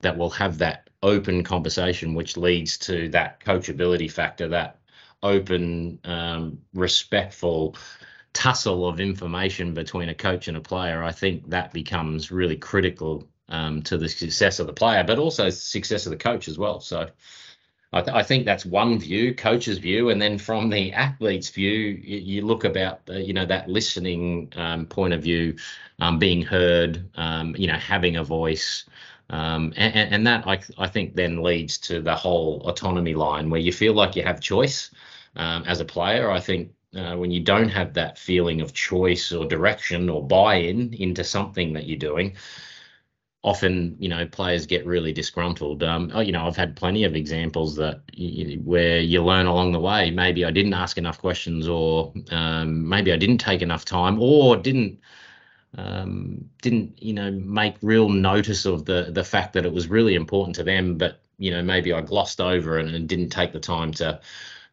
that 0.00 0.16
will 0.16 0.30
have 0.30 0.58
that 0.58 0.90
open 1.02 1.44
conversation, 1.44 2.14
which 2.14 2.36
leads 2.36 2.78
to 2.78 3.08
that 3.10 3.40
coachability 3.40 4.10
factor, 4.10 4.48
that 4.48 4.80
open, 5.22 5.98
um, 6.04 6.58
respectful 6.74 7.76
tussle 8.36 8.86
of 8.86 9.00
information 9.00 9.72
between 9.72 10.10
a 10.10 10.14
coach 10.14 10.46
and 10.46 10.58
a 10.58 10.60
player, 10.60 11.02
I 11.02 11.10
think 11.10 11.48
that 11.48 11.72
becomes 11.72 12.30
really 12.30 12.56
critical 12.56 13.26
um, 13.48 13.80
to 13.82 13.96
the 13.96 14.10
success 14.10 14.60
of 14.60 14.66
the 14.66 14.74
player, 14.74 15.02
but 15.04 15.18
also 15.18 15.48
success 15.48 16.04
of 16.04 16.10
the 16.10 16.18
coach 16.18 16.46
as 16.46 16.58
well. 16.58 16.80
So 16.80 17.08
I, 17.94 18.02
th- 18.02 18.14
I, 18.14 18.22
think 18.22 18.44
that's 18.44 18.66
one 18.66 18.98
view, 18.98 19.34
coach's 19.34 19.78
view, 19.78 20.10
and 20.10 20.20
then 20.20 20.36
from 20.36 20.68
the 20.68 20.92
athlete's 20.92 21.48
view, 21.48 21.70
you, 21.72 22.18
you 22.18 22.42
look 22.42 22.64
about 22.64 23.00
you 23.08 23.32
know 23.32 23.46
that 23.46 23.70
listening 23.70 24.52
um, 24.56 24.84
point 24.84 25.14
of 25.14 25.22
view, 25.22 25.56
um, 25.98 26.18
being 26.18 26.42
heard, 26.42 27.08
um, 27.14 27.56
you 27.56 27.68
know, 27.68 27.78
having 27.78 28.16
a 28.16 28.24
voice. 28.24 28.84
Um, 29.30 29.72
and, 29.76 30.14
and, 30.14 30.26
that 30.26 30.46
I, 30.46 30.60
I 30.78 30.86
think 30.86 31.16
then 31.16 31.42
leads 31.42 31.78
to 31.78 32.00
the 32.00 32.14
whole 32.14 32.62
autonomy 32.64 33.14
line 33.14 33.50
where 33.50 33.60
you 33.60 33.72
feel 33.72 33.92
like 33.92 34.14
you 34.14 34.22
have 34.22 34.40
choice 34.40 34.90
um, 35.34 35.64
as 35.66 35.80
a 35.80 35.84
player. 35.84 36.30
I 36.30 36.38
think 36.38 36.75
uh, 36.96 37.16
when 37.16 37.30
you 37.30 37.40
don't 37.40 37.68
have 37.68 37.94
that 37.94 38.18
feeling 38.18 38.60
of 38.60 38.72
choice 38.72 39.32
or 39.32 39.44
direction 39.44 40.08
or 40.08 40.26
buy-in 40.26 40.94
into 40.94 41.22
something 41.24 41.72
that 41.74 41.86
you're 41.86 41.98
doing 41.98 42.36
often 43.46 43.96
you 44.00 44.08
know 44.08 44.26
players 44.26 44.66
get 44.66 44.84
really 44.84 45.12
disgruntled. 45.12 45.82
Um, 45.84 46.10
oh, 46.12 46.20
you 46.20 46.32
know 46.32 46.46
i've 46.46 46.56
had 46.56 46.74
plenty 46.74 47.04
of 47.04 47.14
examples 47.14 47.76
that 47.76 48.00
you, 48.12 48.58
where 48.64 48.98
you 48.98 49.22
learn 49.22 49.46
along 49.46 49.72
the 49.72 49.80
way 49.80 50.10
maybe 50.10 50.44
i 50.44 50.50
didn't 50.50 50.74
ask 50.74 50.98
enough 50.98 51.18
questions 51.20 51.68
or 51.68 52.12
um, 52.32 52.88
maybe 52.88 53.12
i 53.12 53.16
didn't 53.16 53.38
take 53.38 53.62
enough 53.62 53.84
time 53.84 54.20
or 54.20 54.56
didn't 54.56 54.98
um, 55.78 56.50
didn't 56.60 57.00
you 57.00 57.12
know 57.12 57.30
make 57.30 57.76
real 57.82 58.08
notice 58.08 58.64
of 58.64 58.84
the 58.84 59.08
the 59.10 59.24
fact 59.24 59.52
that 59.52 59.64
it 59.64 59.72
was 59.72 59.88
really 59.88 60.16
important 60.16 60.56
to 60.56 60.64
them 60.64 60.98
but 60.98 61.20
you 61.38 61.52
know 61.52 61.62
maybe 61.62 61.92
i 61.92 62.00
glossed 62.00 62.40
over 62.40 62.78
and, 62.78 62.94
and 62.94 63.08
didn't 63.08 63.30
take 63.30 63.52
the 63.52 63.60
time 63.60 63.92
to 63.92 64.20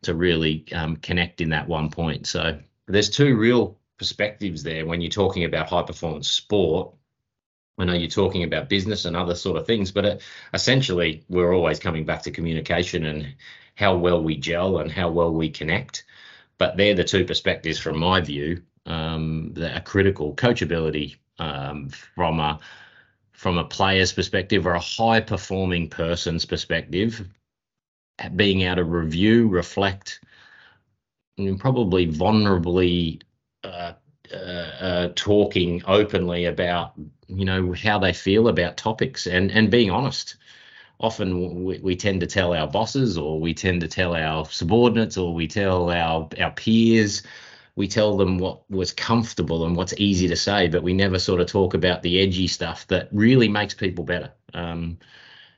to 0.03 0.13
really 0.13 0.65
um, 0.73 0.95
connect 0.97 1.41
in 1.41 1.49
that 1.49 1.67
one 1.67 1.89
point. 1.89 2.27
So 2.27 2.59
there's 2.87 3.09
two 3.09 3.35
real 3.35 3.77
perspectives 3.97 4.63
there 4.63 4.85
when 4.85 5.01
you're 5.01 5.09
talking 5.09 5.45
about 5.45 5.69
high 5.69 5.83
performance 5.83 6.29
sport. 6.29 6.93
I 7.77 7.85
know 7.85 7.93
you're 7.93 8.09
talking 8.09 8.43
about 8.43 8.69
business 8.69 9.05
and 9.05 9.15
other 9.15 9.35
sort 9.35 9.57
of 9.57 9.65
things, 9.65 9.91
but 9.91 10.05
it, 10.05 10.21
essentially 10.53 11.23
we're 11.29 11.53
always 11.53 11.79
coming 11.79 12.05
back 12.05 12.21
to 12.23 12.31
communication 12.31 13.05
and 13.05 13.35
how 13.75 13.97
well 13.97 14.21
we 14.21 14.35
gel 14.37 14.77
and 14.79 14.91
how 14.91 15.09
well 15.09 15.33
we 15.33 15.49
connect. 15.49 16.03
But 16.57 16.77
they're 16.77 16.93
the 16.93 17.03
two 17.03 17.25
perspectives 17.25 17.79
from 17.79 17.97
my 17.97 18.21
view 18.21 18.61
um, 18.85 19.53
that 19.55 19.75
are 19.75 19.81
critical. 19.81 20.35
Coachability 20.35 21.15
um, 21.39 21.89
from 21.89 22.39
a 22.39 22.59
from 23.31 23.57
a 23.57 23.65
player's 23.65 24.13
perspective 24.13 24.65
or 24.65 24.73
a 24.73 24.79
high 24.79 25.19
performing 25.19 25.89
person's 25.89 26.45
perspective 26.45 27.27
being 28.35 28.61
able 28.61 28.77
to 28.77 28.83
review, 28.83 29.47
reflect, 29.47 30.19
and 31.37 31.59
probably 31.59 32.07
vulnerably 32.07 33.21
uh, 33.63 33.93
uh, 34.31 34.35
uh, 34.35 35.09
talking 35.15 35.81
openly 35.87 36.45
about 36.45 36.93
you 37.27 37.45
know 37.45 37.73
how 37.73 37.99
they 37.99 38.13
feel 38.13 38.47
about 38.47 38.77
topics 38.77 39.27
and 39.27 39.51
and 39.51 39.69
being 39.71 39.91
honest. 39.91 40.37
Often 40.99 41.63
we, 41.65 41.79
we 41.79 41.95
tend 41.95 42.21
to 42.21 42.27
tell 42.27 42.53
our 42.53 42.67
bosses, 42.67 43.17
or 43.17 43.39
we 43.39 43.53
tend 43.53 43.81
to 43.81 43.87
tell 43.87 44.15
our 44.15 44.45
subordinates, 44.45 45.17
or 45.17 45.33
we 45.33 45.47
tell 45.47 45.89
our 45.91 46.29
our 46.39 46.51
peers. 46.51 47.23
We 47.75 47.87
tell 47.87 48.15
them 48.17 48.37
what 48.37 48.69
was 48.69 48.93
comfortable 48.93 49.65
and 49.65 49.75
what's 49.75 49.95
easy 49.97 50.27
to 50.27 50.35
say, 50.35 50.67
but 50.67 50.83
we 50.83 50.93
never 50.93 51.17
sort 51.17 51.41
of 51.41 51.47
talk 51.47 51.73
about 51.73 52.03
the 52.03 52.19
edgy 52.19 52.45
stuff 52.47 52.85
that 52.87 53.09
really 53.11 53.49
makes 53.49 53.73
people 53.73 54.03
better. 54.03 54.31
Um, 54.53 54.99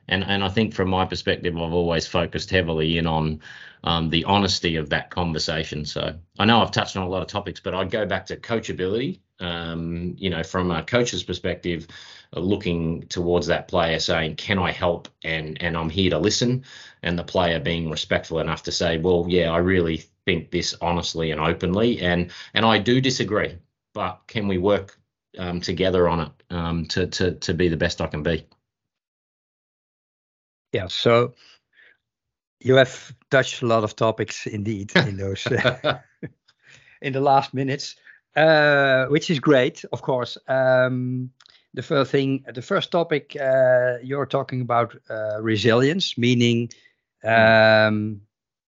and 0.08 0.24
and 0.24 0.44
I 0.44 0.48
think 0.48 0.74
from 0.74 0.88
my 0.88 1.04
perspective, 1.04 1.56
I've 1.56 1.72
always 1.72 2.06
focused 2.06 2.50
heavily 2.50 2.98
in 2.98 3.06
on 3.06 3.40
um, 3.84 4.10
the 4.10 4.24
honesty 4.24 4.76
of 4.76 4.90
that 4.90 5.10
conversation. 5.10 5.84
So 5.84 6.14
I 6.38 6.44
know 6.44 6.60
I've 6.60 6.70
touched 6.70 6.96
on 6.96 7.04
a 7.04 7.08
lot 7.08 7.22
of 7.22 7.28
topics, 7.28 7.60
but 7.60 7.74
I'd 7.74 7.90
go 7.90 8.06
back 8.06 8.26
to 8.26 8.36
coachability. 8.36 9.20
Um, 9.38 10.14
you 10.18 10.30
know, 10.30 10.42
from 10.42 10.70
a 10.70 10.82
coach's 10.82 11.22
perspective, 11.22 11.86
uh, 12.34 12.40
looking 12.40 13.02
towards 13.08 13.46
that 13.48 13.68
player, 13.68 13.98
saying, 13.98 14.36
"Can 14.36 14.58
I 14.58 14.72
help?" 14.72 15.08
and 15.24 15.60
and 15.62 15.76
I'm 15.76 15.90
here 15.90 16.10
to 16.10 16.18
listen, 16.18 16.64
and 17.02 17.18
the 17.18 17.24
player 17.24 17.60
being 17.60 17.90
respectful 17.90 18.38
enough 18.38 18.62
to 18.64 18.72
say, 18.72 18.98
"Well, 18.98 19.26
yeah, 19.28 19.50
I 19.50 19.58
really 19.58 20.04
think 20.24 20.50
this 20.50 20.74
honestly 20.80 21.30
and 21.32 21.40
openly, 21.40 22.00
and 22.00 22.30
and 22.54 22.64
I 22.64 22.78
do 22.78 23.00
disagree." 23.00 23.56
But 23.92 24.20
can 24.26 24.48
we 24.48 24.58
work 24.58 24.98
um, 25.38 25.60
together 25.60 26.08
on 26.08 26.20
it 26.20 26.32
um, 26.50 26.86
to 26.86 27.06
to 27.06 27.32
to 27.32 27.54
be 27.54 27.68
the 27.68 27.76
best 27.76 28.00
I 28.00 28.06
can 28.06 28.22
be. 28.22 28.46
Yeah. 30.76 30.88
So 30.88 31.32
you 32.60 32.74
have 32.76 33.14
touched 33.30 33.62
a 33.62 33.66
lot 33.66 33.82
of 33.82 33.96
topics 33.96 34.46
indeed 34.46 34.92
in 34.94 35.16
those 35.24 35.46
in 37.00 37.12
the 37.12 37.20
last 37.20 37.54
minutes, 37.54 37.96
uh, 38.36 39.06
which 39.06 39.30
is 39.30 39.40
great, 39.40 39.84
of 39.90 40.02
course. 40.02 40.36
Um, 40.46 41.30
the 41.72 41.82
first 41.82 42.10
thing, 42.10 42.44
the 42.54 42.60
first 42.60 42.90
topic, 42.90 43.36
uh, 43.40 43.94
you're 44.02 44.26
talking 44.26 44.60
about 44.60 44.94
uh, 45.08 45.40
resilience, 45.40 46.18
meaning 46.18 46.68
um, 47.24 48.20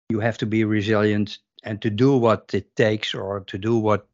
you 0.09 0.21
have 0.21 0.39
to 0.39 0.47
be 0.47 0.63
resilient 0.63 1.39
and 1.65 1.83
to 1.83 1.91
do 1.91 2.17
what 2.17 2.55
it 2.55 2.77
takes, 2.77 3.13
or 3.13 3.41
to 3.47 3.59
do 3.59 3.77
what, 3.77 4.07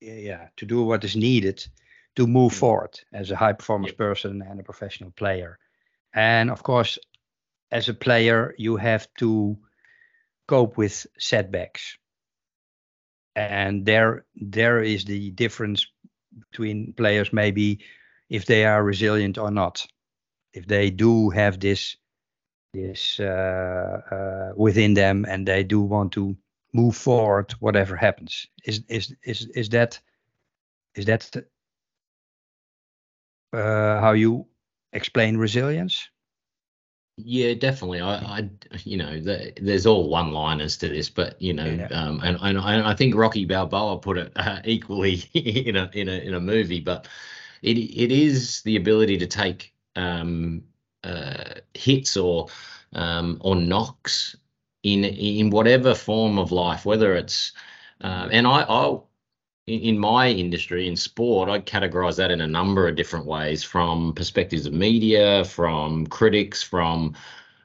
yeah, 0.00 0.48
to 0.58 0.66
do 0.66 0.84
what 0.84 1.02
is 1.02 1.16
needed 1.16 1.66
to 2.14 2.28
move 2.28 2.52
forward 2.52 3.00
as 3.12 3.32
a 3.32 3.36
high 3.36 3.54
performance 3.54 3.92
person 3.92 4.42
and 4.42 4.60
a 4.60 4.62
professional 4.62 5.10
player. 5.10 5.58
And 6.14 6.50
of 6.50 6.62
course, 6.62 6.98
as 7.70 7.88
a 7.88 7.94
player, 7.94 8.54
you 8.58 8.76
have 8.76 9.08
to 9.18 9.58
cope 10.46 10.76
with 10.76 11.06
setbacks. 11.18 11.98
And 13.36 13.84
there, 13.84 14.24
there 14.34 14.82
is 14.82 15.04
the 15.04 15.30
difference 15.30 15.86
between 16.50 16.92
players, 16.94 17.32
maybe 17.32 17.80
if 18.28 18.46
they 18.46 18.64
are 18.64 18.82
resilient 18.82 19.38
or 19.38 19.50
not. 19.50 19.86
If 20.52 20.66
they 20.66 20.90
do 20.90 21.30
have 21.30 21.60
this, 21.60 21.96
this 22.72 23.20
uh, 23.20 24.00
uh, 24.10 24.52
within 24.56 24.94
them, 24.94 25.24
and 25.28 25.46
they 25.46 25.62
do 25.62 25.80
want 25.80 26.12
to 26.12 26.36
move 26.72 26.96
forward, 26.96 27.52
whatever 27.60 27.96
happens. 27.96 28.46
Is 28.64 28.82
is 28.88 29.14
is 29.22 29.46
is 29.54 29.68
that 29.70 30.00
is 30.94 31.06
that 31.06 31.30
uh, 33.52 34.00
how 34.00 34.12
you 34.12 34.46
explain 34.92 35.36
resilience? 35.36 36.08
Yeah, 37.16 37.54
definitely. 37.54 38.00
I, 38.00 38.14
I 38.14 38.48
you 38.84 38.96
know, 38.96 39.18
the, 39.18 39.52
there's 39.60 39.86
all 39.86 40.08
one-liners 40.08 40.76
to 40.78 40.88
this, 40.88 41.10
but 41.10 41.40
you 41.42 41.52
know, 41.52 41.64
yeah. 41.64 41.88
um, 41.88 42.20
and, 42.22 42.38
and 42.40 42.58
I 42.60 42.94
think 42.94 43.16
Rocky 43.16 43.44
Balboa 43.44 43.98
put 43.98 44.18
it 44.18 44.32
uh, 44.36 44.60
equally 44.64 45.24
in 45.34 45.76
a 45.76 45.90
in 45.94 46.08
a 46.08 46.12
in 46.12 46.34
a 46.34 46.40
movie, 46.40 46.80
but 46.80 47.08
it 47.62 47.76
it 47.76 48.12
is 48.12 48.62
the 48.62 48.76
ability 48.76 49.18
to 49.18 49.26
take 49.26 49.74
um, 49.96 50.62
uh, 51.02 51.54
hits 51.74 52.16
or 52.16 52.46
um, 52.92 53.38
or 53.40 53.56
knocks 53.56 54.36
in 54.84 55.04
in 55.04 55.50
whatever 55.50 55.96
form 55.96 56.38
of 56.38 56.52
life, 56.52 56.86
whether 56.86 57.16
it's 57.16 57.52
uh, 58.00 58.28
and 58.30 58.46
I 58.46 58.62
I 58.62 58.96
in 59.68 59.98
my 59.98 60.28
industry 60.28 60.88
in 60.88 60.96
sport 60.96 61.48
i 61.48 61.58
categorize 61.58 62.16
that 62.16 62.30
in 62.30 62.40
a 62.40 62.46
number 62.46 62.88
of 62.88 62.96
different 62.96 63.26
ways 63.26 63.62
from 63.62 64.12
perspectives 64.14 64.66
of 64.66 64.72
media 64.72 65.44
from 65.44 66.06
critics 66.06 66.62
from 66.62 67.14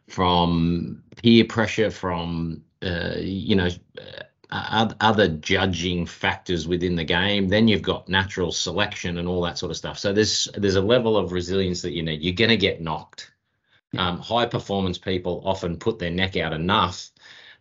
from 0.07 1.01
peer 1.17 1.45
pressure 1.45 1.89
from 1.89 2.63
uh, 2.83 3.15
you 3.17 3.55
know 3.55 3.69
uh, 3.97 4.23
other 5.01 5.29
judging 5.29 6.05
factors 6.05 6.67
within 6.67 6.95
the 6.95 7.03
game. 7.03 7.47
Then 7.47 7.67
you've 7.67 7.81
got 7.81 8.07
natural 8.07 8.51
selection 8.51 9.17
and 9.17 9.27
all 9.27 9.41
that 9.41 9.57
sort 9.57 9.71
of 9.71 9.77
stuff. 9.77 9.97
So 9.97 10.13
there's 10.13 10.47
there's 10.55 10.75
a 10.75 10.81
level 10.81 11.17
of 11.17 11.31
resilience 11.31 11.81
that 11.81 11.93
you 11.93 12.03
need 12.03 12.21
you're 12.21 12.35
going 12.35 12.49
to 12.49 12.57
get 12.57 12.81
knocked. 12.81 13.31
Um, 13.97 14.19
high 14.19 14.45
performance 14.45 14.97
people 14.97 15.41
often 15.45 15.77
put 15.77 15.99
their 15.99 16.11
neck 16.11 16.35
out 16.35 16.53
enough 16.53 17.09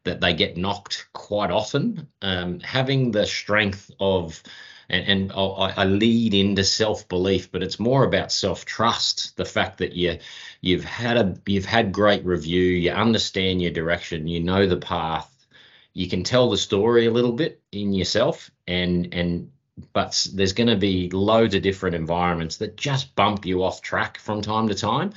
that 0.05 0.21
they 0.21 0.35
get 0.35 0.57
knocked 0.57 1.07
quite 1.13 1.51
often. 1.51 2.09
Um, 2.21 2.61
having 2.61 3.11
the 3.11 3.27
strength 3.27 3.91
of 4.01 4.43
and, 4.89 5.07
and 5.09 5.33
I, 5.33 5.85
lead 5.85 6.35
into 6.35 6.65
self 6.65 7.09
belief, 7.09 7.51
but 7.51 7.63
it's 7.63 7.81
more 7.81 8.05
about 8.05 8.33
self 8.33 8.65
trust. 8.65 9.37
The 9.37 9.45
fact 9.45 9.79
that 9.79 9.95
you 9.95 10.19
you've 10.61 10.85
had 10.85 11.17
a 11.17 11.35
you've 11.47 11.65
had 11.65 11.93
great 11.93 12.25
review, 12.25 12.63
you 12.63 12.91
understand 12.91 13.63
your 13.63 13.71
direction, 13.71 14.29
you 14.29 14.41
know 14.41 14.67
the 14.67 14.77
path, 14.77 15.47
you 15.95 16.09
can 16.09 16.25
tell 16.25 16.51
the 16.51 16.57
story 16.57 17.07
a 17.07 17.11
little 17.11 17.33
bit 17.33 17.63
in 17.73 17.93
yourself, 17.93 18.51
and 18.67 19.13
and 19.13 19.52
but 19.93 20.27
there's 20.35 20.53
going 20.53 20.69
to 20.69 20.77
be 20.77 21.11
loads 21.11 21.55
of 21.55 21.63
different 21.63 21.97
environments 21.97 22.59
that 22.59 22.77
just 22.77 23.15
bump 23.15 23.47
you 23.47 23.65
off 23.65 23.81
track 23.81 24.19
from 24.19 24.43
time 24.43 24.69
to 24.69 24.75
time. 24.75 25.13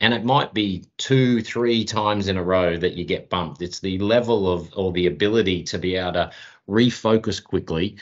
And 0.00 0.14
it 0.14 0.24
might 0.24 0.54
be 0.54 0.84
two 0.96 1.42
three 1.42 1.84
times 1.84 2.28
in 2.28 2.36
a 2.36 2.42
row 2.42 2.76
that 2.76 2.94
you 2.94 3.04
get 3.04 3.28
bumped. 3.28 3.62
It's 3.62 3.80
the 3.80 3.98
level 3.98 4.50
of 4.50 4.72
or 4.76 4.92
the 4.92 5.06
ability 5.06 5.64
to 5.64 5.78
be 5.78 5.96
able 5.96 6.12
to 6.14 6.30
refocus 6.68 7.42
quickly 7.42 7.96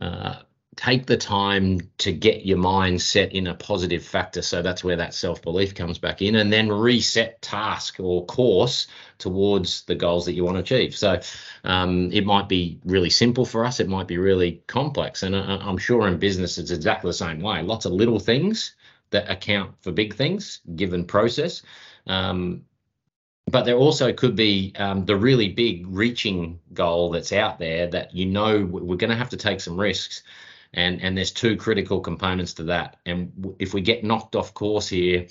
uh, 0.00 0.36
take 0.76 1.06
the 1.06 1.16
time 1.16 1.80
to 1.98 2.12
get 2.12 2.46
your 2.46 2.56
mind 2.56 3.02
set 3.02 3.32
in 3.32 3.48
a 3.48 3.54
positive 3.54 4.04
factor 4.04 4.40
so 4.40 4.62
that's 4.62 4.84
where 4.84 4.96
that 4.96 5.12
self-belief 5.12 5.74
comes 5.74 5.98
back 5.98 6.22
in 6.22 6.36
and 6.36 6.52
then 6.52 6.70
reset 6.70 7.42
task 7.42 7.98
or 7.98 8.24
course 8.26 8.86
towards 9.18 9.82
the 9.82 9.94
goals 9.94 10.24
that 10.24 10.32
you 10.32 10.44
want 10.44 10.56
to 10.56 10.60
achieve 10.60 10.96
so 10.96 11.20
um, 11.64 12.10
it 12.12 12.24
might 12.24 12.48
be 12.48 12.78
really 12.84 13.10
simple 13.10 13.44
for 13.44 13.64
us 13.64 13.80
it 13.80 13.88
might 13.88 14.06
be 14.06 14.16
really 14.16 14.62
complex 14.68 15.24
and 15.24 15.34
I, 15.34 15.56
i'm 15.56 15.76
sure 15.76 16.06
in 16.06 16.18
business 16.18 16.56
it's 16.56 16.70
exactly 16.70 17.08
the 17.08 17.14
same 17.14 17.40
way 17.40 17.62
lots 17.62 17.84
of 17.84 17.92
little 17.92 18.20
things 18.20 18.76
that 19.10 19.30
account 19.30 19.74
for 19.82 19.92
big 19.92 20.14
things 20.14 20.60
given 20.76 21.04
process. 21.04 21.62
Um, 22.06 22.64
but 23.50 23.64
there 23.64 23.76
also 23.76 24.12
could 24.12 24.36
be 24.36 24.72
um, 24.76 25.04
the 25.04 25.16
really 25.16 25.48
big 25.48 25.86
reaching 25.88 26.60
goal 26.72 27.10
that's 27.10 27.32
out 27.32 27.58
there 27.58 27.88
that 27.88 28.14
you 28.14 28.26
know 28.26 28.64
we're 28.64 28.96
going 28.96 29.10
to 29.10 29.16
have 29.16 29.30
to 29.30 29.36
take 29.36 29.60
some 29.60 29.78
risks 29.78 30.22
and 30.72 31.00
and 31.02 31.16
there's 31.16 31.32
two 31.32 31.56
critical 31.56 32.00
components 32.00 32.54
to 32.54 32.64
that 32.64 32.96
and 33.06 33.54
if 33.58 33.74
we 33.74 33.80
get 33.80 34.04
knocked 34.04 34.36
off 34.36 34.54
course 34.54 34.88
here 34.88 35.26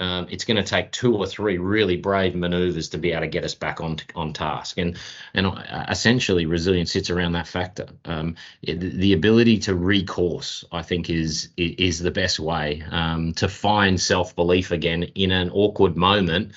um, 0.00 0.28
it's 0.30 0.44
going 0.44 0.56
to 0.56 0.62
take 0.62 0.92
two 0.92 1.14
or 1.14 1.26
three 1.26 1.58
really 1.58 1.96
brave 1.96 2.34
maneuvers 2.34 2.88
to 2.90 2.98
be 2.98 3.12
able 3.12 3.20
to 3.20 3.28
get 3.28 3.44
us 3.44 3.54
back 3.54 3.80
on 3.80 3.98
on 4.16 4.32
task. 4.32 4.78
And 4.78 4.96
and 5.34 5.46
uh, 5.46 5.84
essentially, 5.88 6.46
resilience 6.46 6.92
sits 6.92 7.10
around 7.10 7.32
that 7.32 7.46
factor. 7.46 7.86
Um, 8.06 8.36
the 8.62 9.12
ability 9.12 9.58
to 9.60 9.74
recourse, 9.74 10.64
I 10.72 10.82
think, 10.82 11.10
is 11.10 11.50
is 11.56 11.98
the 11.98 12.10
best 12.10 12.40
way 12.40 12.82
um, 12.90 13.34
to 13.34 13.48
find 13.48 14.00
self 14.00 14.34
belief 14.34 14.70
again 14.70 15.02
in 15.02 15.32
an 15.32 15.50
awkward 15.50 15.96
moment 15.96 16.52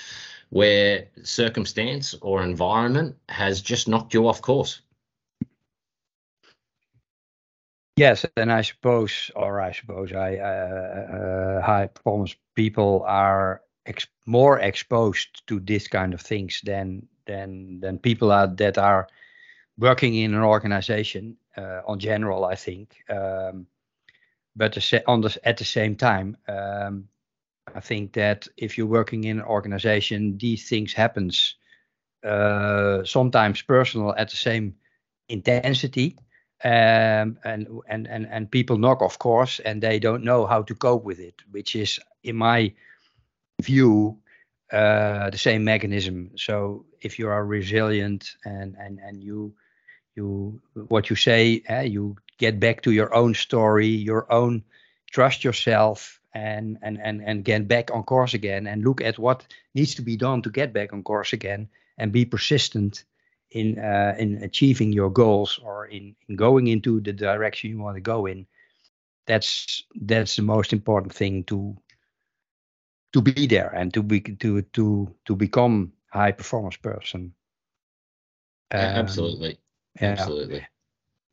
where 0.49 1.07
circumstance 1.23 2.13
or 2.21 2.43
environment 2.43 3.17
has 3.27 3.61
just 3.61 3.87
knocked 3.87 4.13
you 4.13 4.27
off 4.27 4.41
course. 4.41 4.81
Yes, 7.95 8.25
and 8.37 8.51
I 8.51 8.61
suppose, 8.63 9.29
or 9.35 9.61
I 9.61 9.71
suppose, 9.71 10.13
I 10.13 10.37
uh, 10.37 11.59
uh, 11.59 11.61
high 11.61 11.87
performance 11.87 12.35
people 12.55 13.03
are 13.05 13.61
ex- 13.85 14.07
more 14.25 14.59
exposed 14.59 15.45
to 15.47 15.59
this 15.59 15.87
kind 15.87 16.13
of 16.13 16.21
things 16.21 16.61
than 16.65 17.07
than 17.25 17.79
than 17.81 17.99
people 17.99 18.31
are 18.31 18.47
that 18.47 18.77
are 18.77 19.07
working 19.77 20.15
in 20.15 20.33
an 20.33 20.41
organization. 20.43 21.37
Uh, 21.57 21.81
on 21.87 21.99
general, 21.99 22.45
I 22.45 22.55
think, 22.55 22.95
um, 23.09 23.67
but 24.55 24.73
the, 24.73 25.03
on 25.07 25.21
the, 25.21 25.37
at 25.43 25.57
the 25.57 25.65
same 25.65 25.95
time, 25.95 26.37
um, 26.47 27.07
I 27.75 27.79
think 27.79 28.13
that 28.13 28.47
if 28.57 28.77
you're 28.77 28.87
working 28.87 29.25
in 29.25 29.39
an 29.39 29.45
organization, 29.45 30.37
these 30.37 30.67
things 30.69 30.93
happens 30.93 31.55
uh, 32.23 33.03
sometimes 33.05 33.61
personal 33.63 34.13
at 34.17 34.29
the 34.29 34.37
same 34.37 34.75
intensity 35.29 36.17
um, 36.63 37.37
and 37.43 37.67
and 37.87 38.07
and 38.07 38.25
and 38.25 38.49
people 38.49 38.77
knock, 38.77 39.01
of 39.01 39.19
course, 39.19 39.59
and 39.59 39.81
they 39.81 39.99
don't 39.99 40.23
know 40.23 40.45
how 40.45 40.63
to 40.63 40.75
cope 40.75 41.03
with 41.03 41.19
it, 41.19 41.41
which 41.51 41.75
is, 41.75 41.99
in 42.23 42.37
my 42.37 42.73
view, 43.61 44.17
uh, 44.71 45.29
the 45.29 45.37
same 45.37 45.65
mechanism. 45.65 46.31
So 46.37 46.85
if 47.01 47.19
you 47.19 47.27
are 47.27 47.45
resilient 47.45 48.37
and 48.45 48.75
and 48.79 48.99
and 48.99 49.21
you 49.21 49.53
you 50.15 50.61
what 50.73 51.09
you 51.09 51.15
say, 51.17 51.63
uh, 51.69 51.81
you 51.81 52.15
get 52.37 52.59
back 52.59 52.81
to 52.83 52.91
your 52.91 53.13
own 53.13 53.33
story, 53.33 53.87
your 53.87 54.31
own 54.31 54.63
trust 55.11 55.43
yourself, 55.43 56.21
and 56.33 56.77
and 56.81 56.97
and 57.01 57.21
and 57.21 57.43
get 57.43 57.67
back 57.67 57.91
on 57.91 58.03
course 58.03 58.33
again, 58.33 58.67
and 58.67 58.83
look 58.83 59.01
at 59.01 59.19
what 59.19 59.45
needs 59.75 59.95
to 59.95 60.01
be 60.01 60.15
done 60.15 60.41
to 60.43 60.49
get 60.49 60.71
back 60.71 60.93
on 60.93 61.03
course 61.03 61.33
again, 61.33 61.67
and 61.97 62.13
be 62.13 62.25
persistent 62.25 63.03
in 63.53 63.79
uh, 63.79 64.15
in 64.17 64.43
achieving 64.43 64.91
your 64.91 65.09
goals 65.09 65.59
or 65.63 65.85
in, 65.85 66.15
in 66.27 66.35
going 66.35 66.67
into 66.67 66.99
the 66.99 67.13
direction 67.13 67.69
you 67.69 67.79
want 67.79 67.95
to 67.95 68.01
go 68.01 68.25
in 68.25 68.45
that's 69.25 69.83
that's 70.01 70.35
the 70.35 70.41
most 70.41 70.73
important 70.73 71.13
thing 71.13 71.43
to 71.45 71.77
to 73.13 73.21
be 73.21 73.47
there 73.47 73.69
and 73.69 73.93
to 73.93 74.03
be 74.03 74.19
to 74.19 74.61
to 74.61 75.15
to 75.25 75.35
become 75.35 75.93
high 76.11 76.31
performance 76.31 76.77
person. 76.77 77.33
Um, 78.71 78.79
absolutely. 78.79 79.57
yeah. 80.01 80.07
absolutely. 80.07 80.67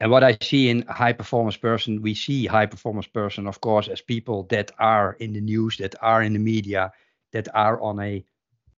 And 0.01 0.11
what 0.11 0.25
i 0.25 0.37
see 0.41 0.71
in 0.71 0.83
high 0.83 1.13
performance 1.13 1.57
person 1.57 2.03
we 2.03 2.15
see 2.15 2.47
high 2.47 2.67
performance 2.67 3.07
person 3.07 3.47
of 3.47 3.61
course 3.61 3.89
as 3.89 4.01
people 4.01 4.45
that 4.45 4.71
are 4.79 5.17
in 5.21 5.33
the 5.33 5.41
news 5.41 5.77
that 5.79 5.95
are 6.01 6.23
in 6.23 6.33
the 6.33 6.39
media 6.39 6.93
that 7.33 7.49
are 7.55 7.81
on 7.81 8.01
a 8.01 8.25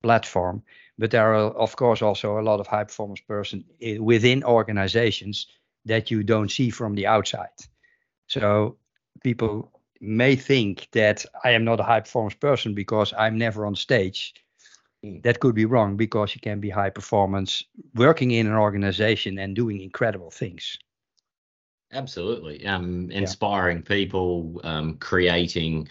platform 0.02 0.62
but 0.98 1.10
there 1.10 1.34
are 1.34 1.50
of 1.52 1.76
course 1.76 2.02
also 2.02 2.38
a 2.38 2.42
lot 2.42 2.60
of 2.60 2.66
high 2.66 2.84
performance 2.84 3.20
person 3.20 3.64
within 4.00 4.44
organizations 4.44 5.46
that 5.84 6.10
you 6.10 6.22
don't 6.22 6.50
see 6.50 6.70
from 6.70 6.94
the 6.94 7.06
outside 7.06 7.48
so 8.26 8.76
people 9.22 9.70
may 10.02 10.34
think 10.34 10.88
that 10.92 11.24
I 11.44 11.52
am 11.52 11.64
not 11.64 11.80
a 11.80 11.84
high 11.84 12.00
performance 12.00 12.34
person 12.34 12.74
because 12.74 13.14
I'm 13.16 13.38
never 13.38 13.64
on 13.64 13.76
stage. 13.76 14.34
Mm. 15.04 15.22
That 15.22 15.40
could 15.40 15.54
be 15.54 15.64
wrong 15.64 15.96
because 15.96 16.34
you 16.34 16.40
can 16.40 16.60
be 16.60 16.70
high 16.70 16.90
performance 16.90 17.64
working 17.94 18.32
in 18.32 18.46
an 18.46 18.54
organization 18.54 19.38
and 19.38 19.54
doing 19.54 19.80
incredible 19.80 20.30
things. 20.30 20.76
Absolutely. 21.92 22.66
Um, 22.66 23.10
inspiring 23.10 23.78
yeah. 23.78 23.96
people, 23.96 24.60
um, 24.64 24.96
creating 24.96 25.88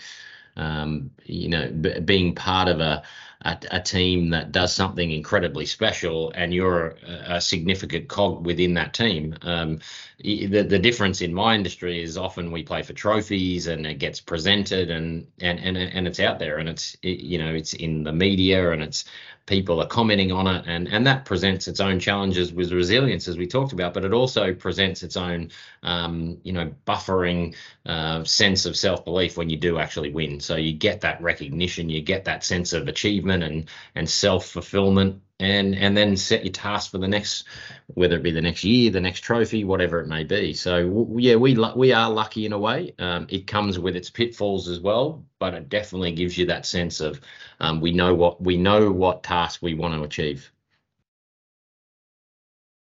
um, 0.55 1.11
you 1.25 1.49
know, 1.49 1.69
b- 1.69 1.99
being 1.99 2.35
part 2.35 2.67
of 2.67 2.79
a, 2.79 3.03
a, 3.43 3.57
a 3.71 3.79
team 3.79 4.29
that 4.29 4.51
does 4.51 4.73
something 4.73 5.11
incredibly 5.11 5.65
special, 5.65 6.31
and 6.35 6.53
you're 6.53 6.97
a, 7.07 7.35
a 7.35 7.41
significant 7.41 8.07
cog 8.07 8.45
within 8.45 8.73
that 8.75 8.93
team. 8.93 9.35
Um, 9.41 9.79
the 10.19 10.45
the 10.61 10.79
difference 10.79 11.21
in 11.21 11.33
my 11.33 11.55
industry 11.55 12.03
is 12.03 12.17
often 12.17 12.51
we 12.51 12.63
play 12.63 12.83
for 12.83 12.93
trophies, 12.93 13.67
and 13.67 13.85
it 13.85 13.99
gets 13.99 14.19
presented, 14.19 14.91
and 14.91 15.27
and 15.39 15.59
and 15.59 15.77
and 15.77 16.07
it's 16.07 16.19
out 16.19 16.39
there, 16.39 16.57
and 16.57 16.69
it's 16.69 16.95
it, 17.01 17.21
you 17.21 17.37
know 17.37 17.53
it's 17.53 17.73
in 17.73 18.03
the 18.03 18.13
media, 18.13 18.71
and 18.71 18.83
it's 18.83 19.05
people 19.45 19.81
are 19.81 19.87
commenting 19.87 20.31
on 20.31 20.47
it 20.47 20.63
and 20.67 20.87
and 20.87 21.05
that 21.07 21.25
presents 21.25 21.67
its 21.67 21.79
own 21.79 21.99
challenges 21.99 22.53
with 22.53 22.71
resilience 22.71 23.27
as 23.27 23.37
we 23.37 23.47
talked 23.47 23.73
about 23.73 23.93
but 23.93 24.05
it 24.05 24.13
also 24.13 24.53
presents 24.53 25.03
its 25.03 25.17
own 25.17 25.49
um, 25.83 26.37
you 26.43 26.53
know 26.53 26.71
buffering 26.87 27.55
uh, 27.85 28.23
sense 28.23 28.65
of 28.65 28.77
self-belief 28.77 29.37
when 29.37 29.49
you 29.49 29.57
do 29.57 29.79
actually 29.79 30.11
win. 30.11 30.39
So 30.39 30.55
you 30.55 30.73
get 30.73 31.01
that 31.01 31.21
recognition 31.21 31.89
you 31.89 32.01
get 32.01 32.25
that 32.25 32.43
sense 32.43 32.73
of 32.73 32.87
achievement 32.87 33.43
and 33.43 33.69
and 33.95 34.09
self-fulfillment 34.09 35.21
and 35.41 35.75
and 35.75 35.97
then 35.97 36.15
set 36.15 36.45
your 36.45 36.53
task 36.53 36.91
for 36.91 36.97
the 36.97 37.07
next 37.07 37.45
whether 37.87 38.15
it 38.15 38.23
be 38.23 38.31
the 38.31 38.41
next 38.41 38.63
year 38.63 38.91
the 38.91 39.01
next 39.01 39.21
trophy 39.21 39.63
whatever 39.63 39.99
it 39.99 40.07
may 40.07 40.23
be. 40.23 40.53
So 40.53 41.07
yeah 41.17 41.35
we 41.35 41.57
we 41.75 41.91
are 41.91 42.09
lucky 42.09 42.45
in 42.45 42.53
a 42.53 42.59
way. 42.59 42.93
Um, 42.99 43.27
it 43.29 43.47
comes 43.47 43.79
with 43.79 43.95
its 43.95 44.09
pitfalls 44.09 44.67
as 44.67 44.79
well 44.79 45.25
but 45.41 45.55
it 45.55 45.69
definitely 45.69 46.11
gives 46.11 46.37
you 46.37 46.45
that 46.45 46.67
sense 46.67 47.01
of 47.01 47.19
um, 47.59 47.81
we 47.81 47.91
know 47.91 48.13
what 48.13 48.39
we 48.41 48.55
know 48.57 48.91
what 48.91 49.23
task 49.23 49.59
we 49.61 49.73
want 49.73 49.95
to 49.95 50.03
achieve. 50.03 50.51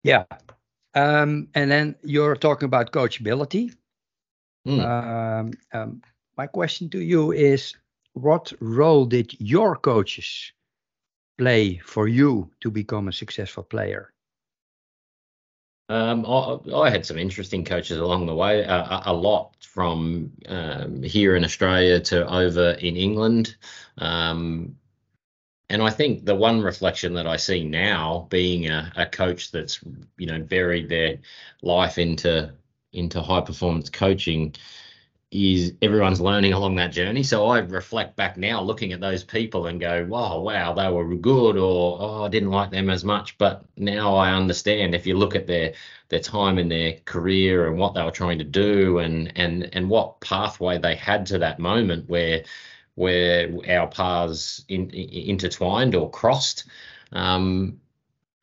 Yeah. 0.03 0.25
Um, 0.93 1.47
and 1.55 1.71
then 1.71 1.95
you're 2.03 2.35
talking 2.35 2.65
about 2.65 2.91
coachability. 2.91 3.73
Mm. 4.67 5.53
my 6.37 6.47
question 6.47 6.89
to 6.89 6.99
you 6.99 7.31
is 7.31 7.75
what 8.13 8.53
role 8.59 9.05
did 9.05 9.35
your 9.39 9.75
coaches 9.75 10.53
play 11.37 11.77
for 11.77 12.07
you 12.07 12.51
to 12.61 12.71
become 12.71 13.07
a 13.07 13.13
successful 13.13 13.63
player? 13.63 14.13
Um, 15.89 16.25
I, 16.25 16.57
I, 16.73 16.89
had 16.89 17.05
some 17.05 17.17
interesting 17.17 17.65
coaches 17.65 17.97
along 17.97 18.25
the 18.25 18.33
way, 18.33 18.65
uh, 18.65 19.01
a, 19.05 19.13
lot 19.13 19.55
from 19.59 20.31
um, 20.47 21.03
here 21.03 21.35
in 21.35 21.43
Australia 21.43 21.99
to 21.99 22.25
over 22.33 22.71
in 22.71 22.95
England. 22.95 23.57
Um, 23.97 24.77
and 25.69 25.81
I 25.81 25.89
think 25.89 26.25
the 26.25 26.35
one 26.35 26.61
reflection 26.61 27.13
that 27.15 27.27
I 27.27 27.35
see 27.35 27.63
now, 27.63 28.27
being 28.29 28.69
a, 28.69 28.91
a 28.95 29.05
coach 29.05 29.51
that's 29.51 29.81
you 30.17 30.27
know 30.27 30.39
buried 30.39 30.87
their 30.87 31.17
life 31.61 31.97
into 31.97 32.53
into 32.93 33.21
high 33.21 33.41
performance 33.41 33.89
coaching, 33.89 34.55
is 35.33 35.73
everyone's 35.81 36.21
learning 36.21 36.53
along 36.53 36.75
that 36.75 36.91
journey. 36.91 37.23
So 37.23 37.47
I 37.47 37.59
reflect 37.59 38.15
back 38.15 38.37
now, 38.37 38.61
looking 38.61 38.93
at 38.93 39.01
those 39.01 39.23
people 39.23 39.67
and 39.67 39.79
go, 39.79 40.05
"Wow, 40.07 40.39
wow, 40.41 40.73
they 40.73 40.89
were 40.89 41.15
good," 41.15 41.57
or 41.57 41.97
"Oh, 41.99 42.23
I 42.23 42.29
didn't 42.29 42.51
like 42.51 42.71
them 42.71 42.89
as 42.89 43.03
much." 43.03 43.37
But 43.37 43.65
now 43.77 44.15
I 44.15 44.31
understand. 44.33 44.95
If 44.95 45.07
you 45.07 45.17
look 45.17 45.35
at 45.35 45.47
their 45.47 45.73
their 46.09 46.19
time 46.19 46.59
in 46.59 46.69
their 46.69 46.93
career 47.05 47.67
and 47.67 47.77
what 47.77 47.95
they 47.95 48.03
were 48.03 48.11
trying 48.11 48.37
to 48.39 48.43
do, 48.45 48.99
and 48.99 49.31
and 49.35 49.69
and 49.73 49.89
what 49.89 50.21
pathway 50.21 50.77
they 50.77 50.95
had 50.95 51.25
to 51.27 51.39
that 51.39 51.59
moment 51.59 52.09
where 52.09 52.43
where 52.95 53.49
our 53.69 53.87
paths 53.87 54.63
in, 54.69 54.89
in, 54.91 55.29
intertwined 55.29 55.95
or 55.95 56.09
crossed. 56.11 56.65
Um, 57.11 57.79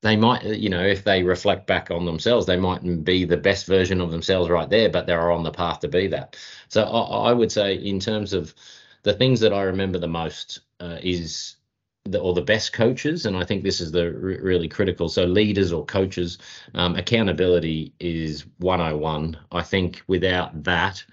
they 0.03 0.17
might, 0.17 0.43
you 0.45 0.71
know, 0.71 0.83
if 0.83 1.05
they 1.05 1.23
reflect 1.23 1.67
back 1.67 1.91
on 1.91 2.07
themselves, 2.07 2.47
they 2.47 2.57
mightn't 2.57 3.05
be 3.05 3.25
the 3.25 3.37
best 3.37 3.67
version 3.67 4.01
of 4.01 4.11
themselves 4.11 4.49
right 4.49 4.69
there, 4.71 4.89
but 4.89 5.07
they're 5.07 5.31
on 5.31 5.43
the 5.43 5.51
path 5.51 5.81
to 5.81 5.89
be 5.89 6.07
that. 6.09 6.37
So 6.69 6.85
I, 6.85 7.31
I 7.31 7.33
would 7.33 7.53
say, 7.53 7.75
in 7.75 8.01
terms 8.01 8.33
of 8.33 8.55
the 9.03 9.13
things 9.13 9.41
that 9.41 9.53
I 9.53 9.63
remember 9.63 9.99
the 9.99 10.09
most, 10.09 10.61
uh, 10.81 10.99
is 11.03 11.57
the, 12.05 12.19
or 12.19 12.33
the 12.33 12.41
best 12.41 12.73
coaches, 12.73 13.27
and 13.27 13.37
I 13.37 13.45
think 13.45 13.63
this 13.63 13.81
is 13.81 13.93
the 13.93 14.11
re- 14.11 14.41
really 14.41 14.69
critical. 14.69 15.09
So 15.09 15.25
leaders 15.25 15.71
or 15.73 15.85
coaches, 15.85 16.39
um, 16.75 16.97
accountability 16.97 17.93
is 18.01 18.47
101. 18.59 19.39
I 19.53 19.63
think 19.63 20.03
without 20.07 20.65
that, 20.65 21.05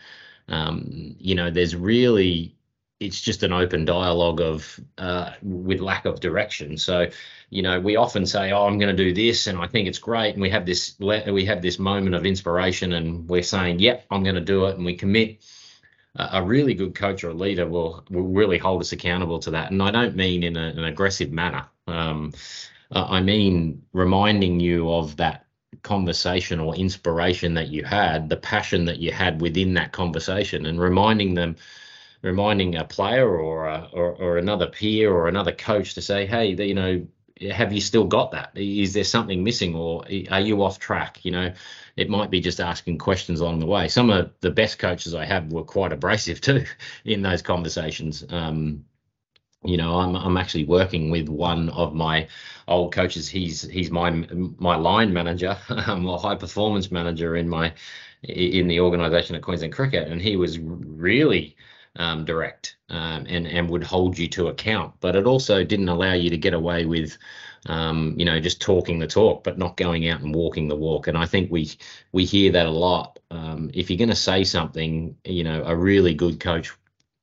um, 0.48 1.16
you 1.20 1.36
know, 1.36 1.52
there's 1.52 1.76
really 1.76 2.56
it's 3.00 3.22
just 3.22 3.44
an 3.44 3.54
open 3.54 3.86
dialogue 3.86 4.42
of 4.42 4.80
uh, 4.98 5.32
with 5.44 5.82
lack 5.82 6.06
of 6.06 6.20
direction. 6.20 6.78
So, 6.78 7.10
you 7.50 7.62
know, 7.62 7.80
we 7.80 7.96
often 7.96 8.26
say, 8.26 8.52
"Oh, 8.52 8.66
I'm 8.66 8.78
going 8.78 8.96
to 8.96 9.04
do 9.04 9.14
this," 9.14 9.48
and 9.48 9.58
I 9.58 9.68
think 9.68 9.88
it's 9.88 10.00
great, 10.00 10.34
and 10.34 10.42
we 10.42 10.50
have 10.50 10.66
this 10.66 10.96
we 11.00 11.46
have 11.46 11.62
this 11.62 11.80
moment 11.80 12.16
of 12.16 12.26
inspiration, 12.26 12.94
and 12.94 13.28
we're 13.30 13.44
saying, 13.44 13.80
"Yep, 13.80 14.06
I'm 14.12 14.24
going 14.24 14.36
to 14.36 14.42
do 14.42 14.66
it," 14.66 14.76
and 14.76 14.86
we 14.86 14.96
commit. 14.96 15.44
A 16.20 16.42
really 16.44 16.74
good 16.74 16.96
coach 16.96 17.24
or 17.24 17.32
leader 17.32 17.68
will 17.68 18.04
will 18.10 18.24
really 18.24 18.58
hold 18.58 18.82
us 18.82 18.92
accountable 18.92 19.40
to 19.40 19.52
that, 19.52 19.72
and 19.72 19.82
I 19.84 19.92
don't 19.92 20.16
mean 20.16 20.44
in 20.44 20.58
a, 20.58 20.70
an 20.70 20.84
aggressive 20.84 21.32
manner. 21.32 21.68
Um, 21.88 22.34
I 22.92 23.22
mean 23.22 23.84
reminding 23.94 24.60
you 24.60 24.92
of 24.92 25.18
that 25.18 25.46
conversation 25.84 26.60
or 26.60 26.76
inspiration 26.76 27.54
that 27.54 27.68
you 27.68 27.84
had, 27.84 28.30
the 28.30 28.38
passion 28.38 28.86
that 28.86 28.98
you 29.00 29.12
had 29.12 29.42
within 29.42 29.76
that 29.76 29.92
conversation, 29.92 30.66
and 30.66 30.80
reminding 30.80 31.36
them 31.36 31.56
reminding 32.22 32.76
a 32.76 32.84
player 32.84 33.30
or, 33.30 33.68
a, 33.68 33.90
or, 33.94 34.14
or 34.16 34.38
another 34.38 34.68
peer 34.68 35.12
or 35.12 35.28
another 35.28 35.52
coach 35.52 35.94
to 35.94 36.02
say, 36.02 36.26
hey, 36.26 36.48
you 36.48 36.74
know, 36.74 37.06
have 37.52 37.74
you 37.74 37.82
still 37.82 38.06
got 38.06 38.32
that? 38.32 38.52
Is 38.56 38.94
there 38.94 39.04
something 39.04 39.44
missing, 39.44 39.76
or 39.76 40.04
are 40.32 40.40
you 40.40 40.64
off 40.64 40.80
track? 40.80 41.24
You 41.24 41.32
know, 41.32 41.54
it 41.96 42.10
might 42.10 42.30
be 42.30 42.40
just 42.40 42.60
asking 42.60 42.98
questions 42.98 43.40
along 43.40 43.60
the 43.60 43.66
way. 43.66 43.88
Some 43.88 44.10
of 44.10 44.32
the 44.42 44.52
best 44.52 44.80
coaches 44.80 45.14
I 45.14 45.26
have 45.26 45.52
were 45.52 45.64
quite 45.64 45.92
abrasive 45.92 46.42
too 46.48 46.66
in 47.06 47.22
those 47.22 47.42
conversations. 47.42 48.24
Um, 48.30 48.86
you 49.64 49.78
know, 49.78 50.00
I'm 50.00 50.16
I'm 50.16 50.38
actually 50.38 50.66
working 50.66 51.10
with 51.10 51.30
one 51.30 51.70
of 51.70 51.94
my 51.94 52.28
old 52.68 52.94
coaches. 52.94 53.28
He's 53.28 53.64
he's 53.64 53.92
my 53.92 54.10
my 54.12 54.76
line 54.76 55.14
manager, 55.14 55.58
my 55.70 56.18
high 56.18 56.36
performance 56.36 56.92
manager 56.92 57.36
in 57.36 57.50
my 57.50 57.74
in 58.24 58.68
the 58.68 58.80
organisation 58.80 59.36
at 59.36 59.42
Queensland 59.42 59.74
Cricket, 59.74 60.08
and 60.08 60.22
he 60.22 60.36
was 60.36 60.60
really 60.60 61.56
um, 61.98 62.26
direct 62.26 62.78
um, 62.90 63.26
and 63.28 63.48
and 63.48 63.70
would 63.70 63.84
hold 63.84 64.18
you 64.18 64.28
to 64.30 64.48
account. 64.48 64.94
But 65.00 65.16
it 65.16 65.26
also 65.26 65.64
didn't 65.64 65.90
allow 65.90 66.14
you 66.14 66.30
to 66.30 66.38
get 66.38 66.54
away 66.54 66.86
with, 66.86 67.18
um, 67.66 68.16
you 68.18 68.26
know, 68.26 68.40
just 68.40 68.62
talking 68.62 69.00
the 69.00 69.08
talk, 69.08 69.44
but 69.44 69.58
not 69.58 69.78
going 69.78 70.08
out 70.10 70.22
and 70.22 70.34
walking 70.34 70.68
the 70.68 70.76
walk. 70.76 71.08
And 71.08 71.18
I 71.18 71.26
think 71.26 71.52
we 71.52 71.72
we 72.12 72.26
hear 72.26 72.52
that 72.52 72.66
a 72.66 72.72
lot. 72.72 73.20
Um, 73.32 73.70
if 73.74 73.90
you're 73.90 73.98
going 73.98 74.10
to 74.10 74.16
say 74.16 74.44
something, 74.44 75.16
you 75.26 75.44
know, 75.44 75.64
a 75.66 75.76
really 75.76 76.14
good 76.14 76.40
coach, 76.40 76.72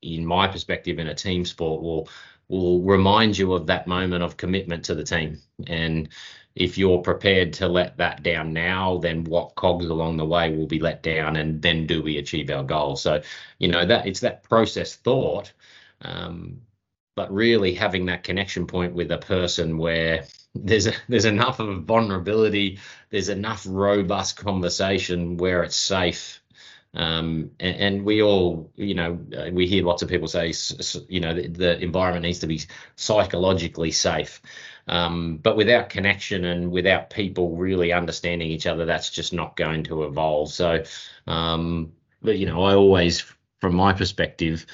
in 0.03 0.27
my 0.27 0.47
perspective, 0.49 0.99
in 0.99 1.09
a 1.09 1.15
team 1.15 1.45
sport, 1.45 1.83
will 1.83 2.09
will 2.49 2.83
remind 2.83 3.39
you 3.39 3.55
of 3.55 3.67
that 3.67 3.87
moment 3.87 4.23
of 4.23 4.37
commitment 4.37 4.85
to 4.85 4.95
the 4.95 5.05
team 5.05 5.41
and 5.67 6.09
if 6.55 6.79
you're 6.79 6.99
prepared 6.99 7.53
to 7.55 7.69
let 7.69 7.97
that 7.97 8.23
down 8.23 8.53
now, 8.53 8.99
then 8.99 9.25
what 9.25 9.55
cogs 9.57 9.87
along 9.87 10.17
the 10.17 10.25
way 10.25 10.55
will 10.57 10.67
be 10.67 10.79
let 10.79 11.03
down, 11.03 11.37
and 11.37 11.61
then 11.61 11.87
do 11.87 12.03
we 12.03 12.19
achieve 12.19 12.51
our 12.51 12.63
goal? 12.63 12.97
So, 12.97 13.23
you 13.59 13.69
know 13.69 13.85
that 13.87 14.07
it's 14.07 14.21
that 14.21 14.43
process 14.45 14.95
thought, 14.95 15.53
um, 16.03 16.61
but 17.17 17.33
really 17.33 17.75
having 17.75 18.07
that 18.07 18.25
connection 18.25 18.67
point 18.67 18.95
with 18.95 19.11
a 19.11 19.19
person 19.19 19.79
where 19.79 20.25
there's 20.55 20.89
there's 21.09 21.25
enough 21.25 21.59
of 21.61 21.69
a 21.69 21.81
vulnerability, 21.81 22.79
there's 23.11 23.29
enough 23.29 23.67
robust 23.69 24.37
conversation 24.37 25.37
where 25.37 25.63
it's 25.63 25.77
safe. 25.77 26.41
Um, 26.97 27.51
and, 27.59 27.77
and, 27.77 28.05
we 28.05 28.23
all, 28.23 28.71
you 28.77 28.95
know, 28.95 29.19
we 29.53 29.67
hear 29.67 29.83
lots 29.85 30.03
of 30.03 30.09
people 30.09 30.29
say, 30.29 30.55
you 31.09 31.19
know, 31.19 31.35
the, 31.35 31.49
the 31.49 31.83
environment 31.83 32.23
needs 32.23 32.39
to 32.39 32.47
be 32.47 32.61
psychologically 32.95 33.91
safe. 33.91 34.41
Um, 34.87 35.39
but 35.39 35.57
without 35.57 35.89
connection 35.89 36.45
and 36.45 36.71
without 36.71 37.11
people 37.11 37.57
really 37.57 37.93
understanding 37.93 38.49
each 38.49 38.67
other, 38.67 38.85
that's 38.85 39.11
just 39.11 39.33
not 39.33 39.57
going 39.57 39.85
to 39.85 40.05
evolve. 40.05 40.51
So, 40.51 40.85
um, 41.27 41.93
but 42.23 42.39
you 42.39 42.47
know, 42.47 42.63
I 42.65 42.75
always, 42.75 43.25
from 43.61 43.75
my 43.75 43.93
perspective, 43.93 44.67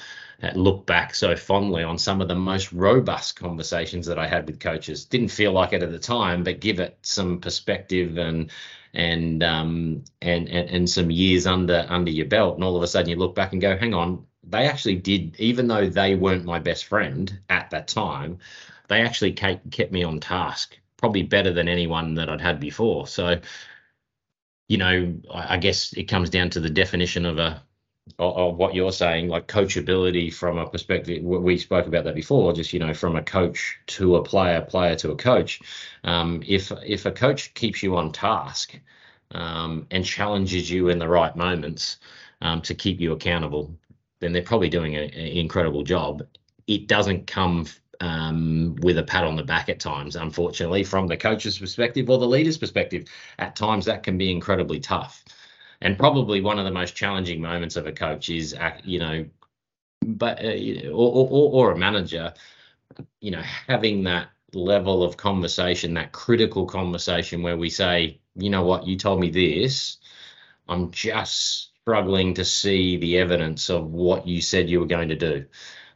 uh, 0.43 0.51
look 0.55 0.85
back 0.85 1.13
so 1.13 1.35
fondly 1.35 1.83
on 1.83 1.97
some 1.97 2.19
of 2.19 2.27
the 2.27 2.35
most 2.35 2.73
robust 2.73 3.35
conversations 3.35 4.07
that 4.07 4.17
I 4.17 4.27
had 4.27 4.47
with 4.47 4.59
coaches. 4.59 5.05
Didn't 5.05 5.29
feel 5.29 5.51
like 5.51 5.73
it 5.73 5.83
at 5.83 5.91
the 5.91 5.99
time, 5.99 6.43
but 6.43 6.59
give 6.59 6.79
it 6.79 6.97
some 7.01 7.39
perspective 7.39 8.17
and 8.17 8.51
and 8.93 9.41
um 9.43 10.03
and 10.21 10.49
and, 10.49 10.69
and 10.69 10.89
some 10.89 11.11
years 11.11 11.47
under 11.47 11.85
under 11.87 12.11
your 12.11 12.25
belt, 12.25 12.55
and 12.55 12.63
all 12.63 12.75
of 12.75 12.83
a 12.83 12.87
sudden 12.87 13.09
you 13.09 13.15
look 13.15 13.35
back 13.35 13.53
and 13.53 13.61
go, 13.61 13.77
hang 13.77 13.93
on, 13.93 14.25
they 14.43 14.67
actually 14.67 14.95
did, 14.95 15.39
even 15.39 15.67
though 15.67 15.87
they 15.87 16.15
weren't 16.15 16.45
my 16.45 16.59
best 16.59 16.85
friend 16.85 17.39
at 17.49 17.69
that 17.69 17.87
time, 17.87 18.39
they 18.91 19.01
actually 19.01 19.31
kept 19.31 19.91
me 19.93 20.03
on 20.03 20.19
task, 20.19 20.77
probably 20.97 21.23
better 21.23 21.53
than 21.53 21.69
anyone 21.69 22.13
that 22.15 22.29
I'd 22.29 22.41
had 22.41 22.59
before. 22.59 23.07
So, 23.07 23.39
you 24.67 24.77
know, 24.77 25.15
I 25.33 25.55
guess 25.55 25.93
it 25.93 26.09
comes 26.09 26.29
down 26.29 26.49
to 26.49 26.59
the 26.59 26.69
definition 26.69 27.25
of 27.25 27.39
a 27.39 27.63
of 28.19 28.57
what 28.57 28.75
you're 28.75 28.91
saying, 28.91 29.29
like 29.29 29.47
coachability 29.47 30.33
from 30.33 30.57
a 30.57 30.67
perspective. 30.67 31.23
We 31.23 31.57
spoke 31.57 31.87
about 31.87 32.03
that 32.03 32.15
before, 32.15 32.51
just 32.51 32.73
you 32.73 32.79
know, 32.79 32.93
from 32.93 33.15
a 33.15 33.23
coach 33.23 33.77
to 33.87 34.17
a 34.17 34.23
player, 34.23 34.59
player 34.59 34.97
to 34.97 35.11
a 35.11 35.15
coach. 35.15 35.61
Um, 36.03 36.43
if 36.45 36.73
if 36.85 37.05
a 37.05 37.11
coach 37.11 37.53
keeps 37.53 37.81
you 37.81 37.95
on 37.95 38.11
task 38.11 38.77
um, 39.31 39.87
and 39.89 40.03
challenges 40.03 40.69
you 40.69 40.89
in 40.89 40.99
the 40.99 41.07
right 41.07 41.33
moments 41.33 41.97
um, 42.41 42.61
to 42.63 42.75
keep 42.75 42.99
you 42.99 43.13
accountable, 43.13 43.73
then 44.19 44.33
they're 44.33 44.41
probably 44.41 44.69
doing 44.69 44.97
an 44.97 45.11
incredible 45.13 45.83
job. 45.83 46.23
It 46.67 46.87
doesn't 46.87 47.27
come 47.27 47.65
um, 48.01 48.75
with 48.81 48.97
a 48.97 49.03
pat 49.03 49.23
on 49.23 49.35
the 49.35 49.43
back 49.43 49.69
at 49.69 49.79
times, 49.79 50.15
unfortunately, 50.15 50.83
from 50.83 51.07
the 51.07 51.15
coach's 51.15 51.57
perspective 51.57 52.09
or 52.09 52.17
the 52.17 52.27
leader's 52.27 52.57
perspective. 52.57 53.05
At 53.39 53.55
times, 53.55 53.85
that 53.85 54.03
can 54.03 54.17
be 54.17 54.31
incredibly 54.31 54.79
tough. 54.79 55.23
And 55.81 55.97
probably 55.97 56.41
one 56.41 56.59
of 56.59 56.65
the 56.65 56.71
most 56.71 56.95
challenging 56.95 57.41
moments 57.41 57.75
of 57.75 57.87
a 57.87 57.91
coach 57.91 58.29
is 58.29 58.55
you 58.83 58.99
know 58.99 59.25
but 60.03 60.43
uh, 60.43 60.89
or, 60.89 61.27
or, 61.29 61.51
or 61.53 61.71
a 61.71 61.77
manager 61.77 62.33
you 63.19 63.31
know 63.31 63.41
having 63.67 64.03
that 64.03 64.29
level 64.53 65.03
of 65.03 65.15
conversation 65.15 65.93
that 65.93 66.11
critical 66.11 66.65
conversation 66.65 67.41
where 67.41 67.57
we 67.57 67.69
say 67.69 68.19
you 68.35 68.49
know 68.49 68.63
what? 68.63 68.87
You 68.87 68.97
told 68.97 69.19
me 69.19 69.29
this. 69.29 69.97
I'm 70.67 70.91
just 70.91 71.71
struggling 71.81 72.33
to 72.35 72.45
see 72.45 72.97
the 72.97 73.17
evidence 73.17 73.69
of 73.69 73.91
what 73.91 74.27
you 74.27 74.41
said 74.41 74.69
you 74.69 74.79
were 74.79 74.85
going 74.85 75.09
to 75.09 75.15
do 75.15 75.45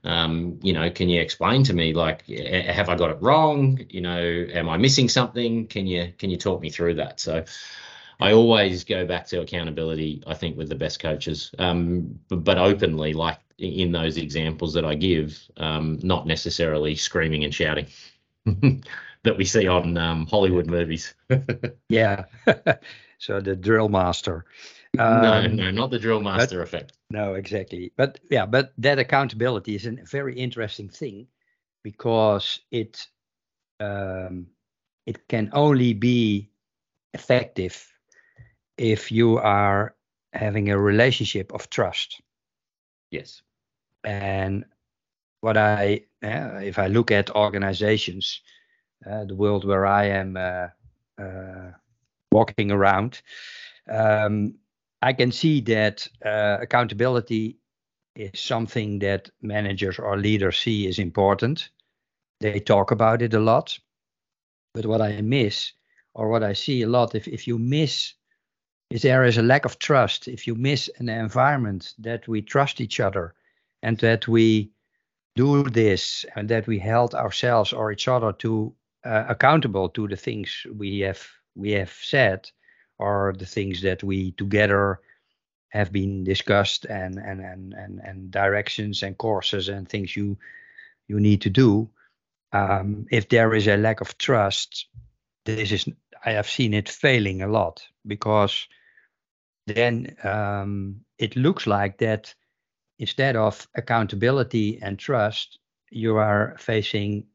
um, 0.05 0.59
you 0.61 0.73
know 0.73 0.89
can 0.89 1.09
you 1.09 1.21
explain 1.21 1.63
to 1.63 1.73
me 1.73 1.93
like 1.93 2.25
have 2.27 2.89
i 2.89 2.95
got 2.95 3.11
it 3.11 3.17
wrong 3.21 3.79
you 3.89 4.01
know 4.01 4.19
am 4.53 4.69
i 4.69 4.77
missing 4.77 5.09
something 5.09 5.67
can 5.67 5.87
you 5.87 6.13
can 6.17 6.29
you 6.29 6.37
talk 6.37 6.61
me 6.61 6.69
through 6.69 6.93
that 6.93 7.19
so 7.19 7.43
I 8.19 8.31
always 8.31 8.83
go 8.83 9.05
back 9.05 9.27
to 9.27 9.41
accountability. 9.41 10.23
I 10.25 10.35
think 10.35 10.57
with 10.57 10.69
the 10.69 10.75
best 10.75 10.99
coaches, 10.99 11.51
um, 11.59 12.19
but, 12.29 12.57
openly, 12.57 13.13
like 13.13 13.39
in 13.57 13.91
those 13.91 14.17
examples 14.17 14.73
that 14.73 14.85
I 14.85 14.95
give, 14.95 15.39
um, 15.57 15.99
not 16.03 16.27
necessarily 16.27 16.95
screaming 16.95 17.43
and 17.43 17.53
shouting 17.53 17.87
that 18.45 19.37
we 19.37 19.45
see 19.45 19.67
on 19.67 19.97
um, 19.97 20.27
Hollywood 20.27 20.67
movies. 20.67 21.13
yeah, 21.89 22.25
so 23.17 23.39
the 23.39 23.55
drill 23.55 23.89
master. 23.89 24.45
No, 24.97 25.33
um, 25.33 25.55
no, 25.55 25.71
not 25.71 25.91
the 25.91 25.99
drill 25.99 26.21
master 26.21 26.59
but, 26.59 26.63
effect. 26.63 26.93
No, 27.09 27.35
exactly. 27.35 27.91
But 27.95 28.19
yeah, 28.29 28.45
but 28.45 28.73
that 28.77 28.99
accountability 28.99 29.75
is 29.75 29.85
a 29.85 29.97
very 30.09 30.37
interesting 30.37 30.89
thing 30.89 31.27
because 31.83 32.59
it 32.71 33.07
um, 33.79 34.47
it 35.05 35.27
can 35.27 35.49
only 35.53 35.93
be 35.93 36.49
effective 37.13 37.91
if 38.77 39.11
you 39.11 39.37
are 39.37 39.95
having 40.33 40.69
a 40.69 40.77
relationship 40.77 41.53
of 41.53 41.69
trust. 41.69 42.21
Yes. 43.11 43.41
And 44.03 44.65
what 45.41 45.57
I, 45.57 46.01
uh, 46.23 46.59
if 46.61 46.79
I 46.79 46.87
look 46.87 47.11
at 47.11 47.35
organizations, 47.35 48.41
uh, 49.09 49.25
the 49.25 49.35
world 49.35 49.65
where 49.65 49.85
I 49.85 50.05
am 50.05 50.37
uh, 50.37 50.67
uh 51.17 51.71
walking 52.31 52.71
around, 52.71 53.21
um, 53.89 54.55
I 55.05 55.13
can 55.13 55.31
see 55.31 55.61
that 55.61 56.07
uh, 56.25 56.57
accountability 56.61 57.59
is 58.15 58.39
something 58.39 58.97
that 58.99 59.29
managers 59.39 59.99
or 59.99 60.17
leaders 60.17 60.57
see 60.57 60.87
is 60.87 60.97
important. 60.97 61.69
They 62.39 62.59
talk 62.59 62.89
about 62.89 63.21
it 63.21 63.35
a 63.35 63.39
lot. 63.39 63.77
But 64.73 64.87
what 64.87 65.01
I 65.01 65.21
miss, 65.21 65.73
or 66.15 66.29
what 66.29 66.41
I 66.41 66.53
see 66.53 66.81
a 66.81 66.87
lot, 66.87 67.13
if, 67.13 67.27
if 67.27 67.47
you 67.47 67.59
miss 67.59 68.15
is 68.89 69.03
there 69.03 69.23
is 69.23 69.37
a 69.37 69.43
lack 69.43 69.65
of 69.65 69.77
trust 69.77 70.27
if 70.27 70.47
you 70.47 70.55
miss 70.55 70.89
an 70.97 71.09
environment 71.09 71.93
that 71.99 72.27
we 72.27 72.41
trust 72.41 72.81
each 72.81 72.99
other 72.99 73.35
and 73.83 73.99
that 73.99 74.27
we 74.27 74.71
do 75.35 75.69
this 75.69 76.25
and 76.35 76.49
that 76.49 76.65
we 76.65 76.79
held 76.79 77.13
ourselves 77.13 77.73
or 77.73 77.91
each 77.91 78.07
other 78.07 78.33
to 78.33 78.73
uh, 79.03 79.25
accountable 79.29 79.87
to 79.89 80.07
the 80.07 80.15
things 80.15 80.65
we 80.75 81.01
have 81.01 81.21
we 81.55 81.71
have 81.71 81.93
said 82.01 82.49
or 82.97 83.33
the 83.37 83.45
things 83.45 83.81
that 83.81 84.03
we 84.03 84.31
together 84.31 84.99
have 85.69 85.91
been 85.91 86.23
discussed 86.23 86.85
and 86.85 87.17
and 87.17 87.41
and 87.41 87.73
and, 87.73 87.99
and 87.99 88.31
directions 88.31 89.03
and 89.03 89.17
courses 89.17 89.69
and 89.69 89.89
things 89.89 90.15
you 90.15 90.37
you 91.07 91.19
need 91.19 91.41
to 91.41 91.49
do. 91.49 91.89
Um, 92.51 93.05
if 93.11 93.27
there 93.29 93.53
is 93.53 93.67
a 93.67 93.75
lack 93.75 94.01
of 94.01 94.17
trust 94.17 94.87
this 95.45 95.71
is 95.71 95.89
i 96.25 96.31
have 96.31 96.47
seen 96.47 96.73
it 96.73 96.89
failing 96.89 97.41
a 97.41 97.47
lot 97.47 97.85
because 98.07 98.67
then 99.67 100.15
um, 100.23 101.01
it 101.17 101.35
looks 101.35 101.65
like 101.65 101.97
that 101.97 102.33
instead 102.99 103.35
of 103.35 103.67
accountability 103.75 104.79
and 104.81 104.99
trust, 104.99 105.59
you 105.89 106.17
are 106.17 106.55
facing 106.59 107.25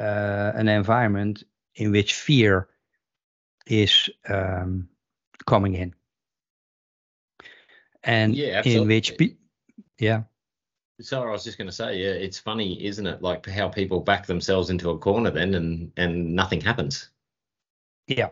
uh, 0.00 0.52
an 0.54 0.68
environment 0.68 1.44
in 1.74 1.92
which 1.92 2.14
fear 2.14 2.68
is 3.66 4.10
um, 4.28 4.88
coming 5.46 5.74
in. 5.74 5.94
And 8.02 8.34
yeah, 8.36 8.62
in 8.64 8.86
which, 8.86 9.18
pe- 9.18 9.36
yeah. 9.98 10.22
sorry 11.00 11.28
I 11.28 11.32
was 11.32 11.44
just 11.44 11.58
going 11.58 11.66
to 11.66 11.74
say, 11.74 11.98
yeah, 11.98 12.12
it's 12.12 12.38
funny, 12.38 12.84
isn't 12.84 13.06
it? 13.06 13.20
Like 13.20 13.46
how 13.46 13.68
people 13.68 14.00
back 14.00 14.26
themselves 14.26 14.70
into 14.70 14.90
a 14.90 14.98
corner 14.98 15.30
then, 15.30 15.54
and 15.54 15.92
and 15.96 16.34
nothing 16.34 16.60
happens. 16.60 17.10
Yeah, 18.06 18.28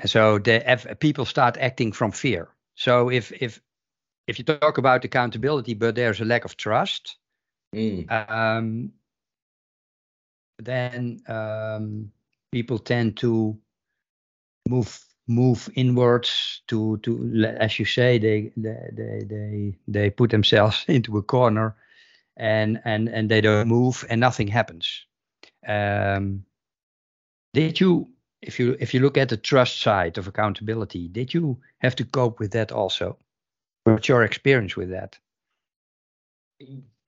and 0.00 0.10
so 0.10 0.38
the 0.38 0.96
people 0.98 1.24
start 1.24 1.56
acting 1.58 1.92
from 1.92 2.10
fear. 2.10 2.48
So 2.74 3.10
if 3.10 3.32
if 3.32 3.60
if 4.26 4.38
you 4.38 4.44
talk 4.44 4.78
about 4.78 5.04
accountability, 5.04 5.74
but 5.74 5.94
there's 5.94 6.20
a 6.20 6.24
lack 6.24 6.44
of 6.44 6.56
trust, 6.56 7.16
mm. 7.74 8.10
um, 8.10 8.92
then 10.58 11.20
um, 11.26 12.12
people 12.52 12.78
tend 12.78 13.16
to 13.18 13.58
move 14.68 15.04
move 15.30 15.68
inwards 15.74 16.62
to 16.66 16.98
to 16.98 17.44
as 17.58 17.78
you 17.78 17.84
say 17.84 18.18
they 18.18 18.52
they 18.56 19.24
they 19.26 19.74
they, 19.88 20.10
put 20.10 20.30
themselves 20.30 20.84
into 20.88 21.16
a 21.18 21.22
corner 21.22 21.74
and 22.36 22.80
and 22.84 23.08
and 23.08 23.30
they 23.30 23.40
don't 23.40 23.68
move 23.68 24.04
and 24.10 24.20
nothing 24.20 24.48
happens 24.48 25.06
um, 25.66 26.44
did 27.52 27.80
you 27.80 28.08
if 28.42 28.58
you 28.58 28.76
if 28.80 28.94
you 28.94 29.00
look 29.00 29.18
at 29.18 29.28
the 29.28 29.36
trust 29.36 29.80
side 29.80 30.18
of 30.18 30.26
accountability, 30.26 31.08
did 31.08 31.34
you 31.34 31.58
have 31.78 31.94
to 31.96 32.04
cope 32.04 32.38
with 32.38 32.52
that 32.52 32.72
also? 32.72 33.18
What's 33.84 34.08
your 34.08 34.24
experience 34.24 34.76
with 34.76 34.90
that? 34.90 35.18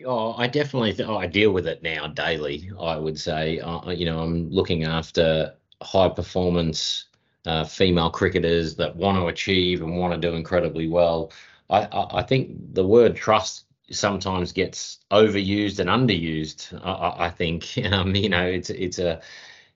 Oh, 0.05 0.33
I 0.35 0.47
definitely 0.47 0.95
th- 0.95 1.09
oh, 1.09 1.17
I 1.17 1.27
deal 1.27 1.53
with 1.53 1.67
it 1.67 1.83
now 1.83 2.09
daily. 2.09 2.71
I 2.79 2.97
would 2.97 3.19
say, 3.19 3.61
uh, 3.61 3.91
you 3.91 4.07
know, 4.07 4.21
I'm 4.21 4.51
looking 4.51 4.85
after 4.85 5.55
high 5.83 6.09
performance 6.09 7.07
uh, 7.47 7.65
female 7.65 8.11
cricketers 8.11 8.77
that 8.77 8.95
want 8.97 9.19
to 9.19 9.27
achieve 9.27 9.83
and 9.83 9.97
want 9.97 10.15
to 10.15 10.31
do 10.31 10.35
incredibly 10.35 10.89
well. 10.89 11.33
I, 11.71 11.83
I, 11.85 12.19
I 12.19 12.23
think 12.23 12.75
the 12.75 12.87
word 12.87 13.17
trust 13.17 13.65
sometimes 13.91 14.53
gets 14.53 14.99
overused 15.11 15.79
and 15.79 15.91
underused. 15.91 16.79
I, 16.85 17.27
I 17.27 17.31
think, 17.31 17.79
um, 17.93 18.15
you 18.15 18.29
know, 18.29 18.47
it's 18.47 18.71
it's 18.71 18.99
a 18.99 19.21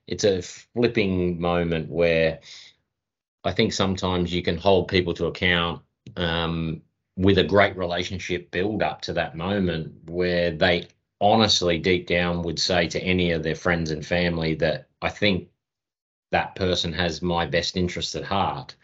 it's 0.07 0.23
a 0.23 0.41
flipping 0.41 1.39
moment 1.39 1.89
where 1.89 2.39
I 3.43 3.51
think 3.51 3.73
sometimes 3.73 4.33
you 4.33 4.41
can 4.41 4.57
hold 4.57 4.87
people 4.87 5.13
to 5.15 5.27
account 5.27 5.81
um, 6.15 6.81
with 7.15 7.37
a 7.37 7.43
great 7.43 7.75
relationship 7.77 8.51
build 8.51 8.83
up 8.83 9.01
to 9.01 9.13
that 9.13 9.35
moment 9.35 10.09
where 10.09 10.51
they 10.51 10.87
honestly 11.19 11.79
deep 11.79 12.07
down 12.07 12.43
would 12.43 12.59
say 12.59 12.87
to 12.87 12.99
any 13.01 13.31
of 13.31 13.43
their 13.43 13.55
friends 13.55 13.91
and 13.91 14.05
family 14.05 14.55
that 14.55 14.87
I 15.01 15.09
think 15.09 15.49
that 16.31 16.55
person 16.55 16.93
has 16.93 17.21
my 17.21 17.45
best 17.45 17.77
interest 17.77 18.15
at 18.15 18.23
heart. 18.23 18.75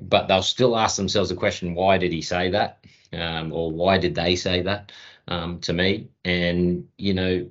But 0.00 0.26
they'll 0.26 0.42
still 0.42 0.76
ask 0.76 0.96
themselves 0.96 1.28
the 1.28 1.36
question, 1.36 1.74
why 1.74 1.98
did 1.98 2.12
he 2.12 2.22
say 2.22 2.50
that? 2.50 2.84
Um, 3.12 3.52
or 3.52 3.70
why 3.70 3.98
did 3.98 4.14
they 4.14 4.36
say 4.36 4.62
that 4.62 4.90
um, 5.28 5.60
to 5.60 5.72
me? 5.72 6.08
And, 6.24 6.88
you 6.96 7.14
know, 7.14 7.50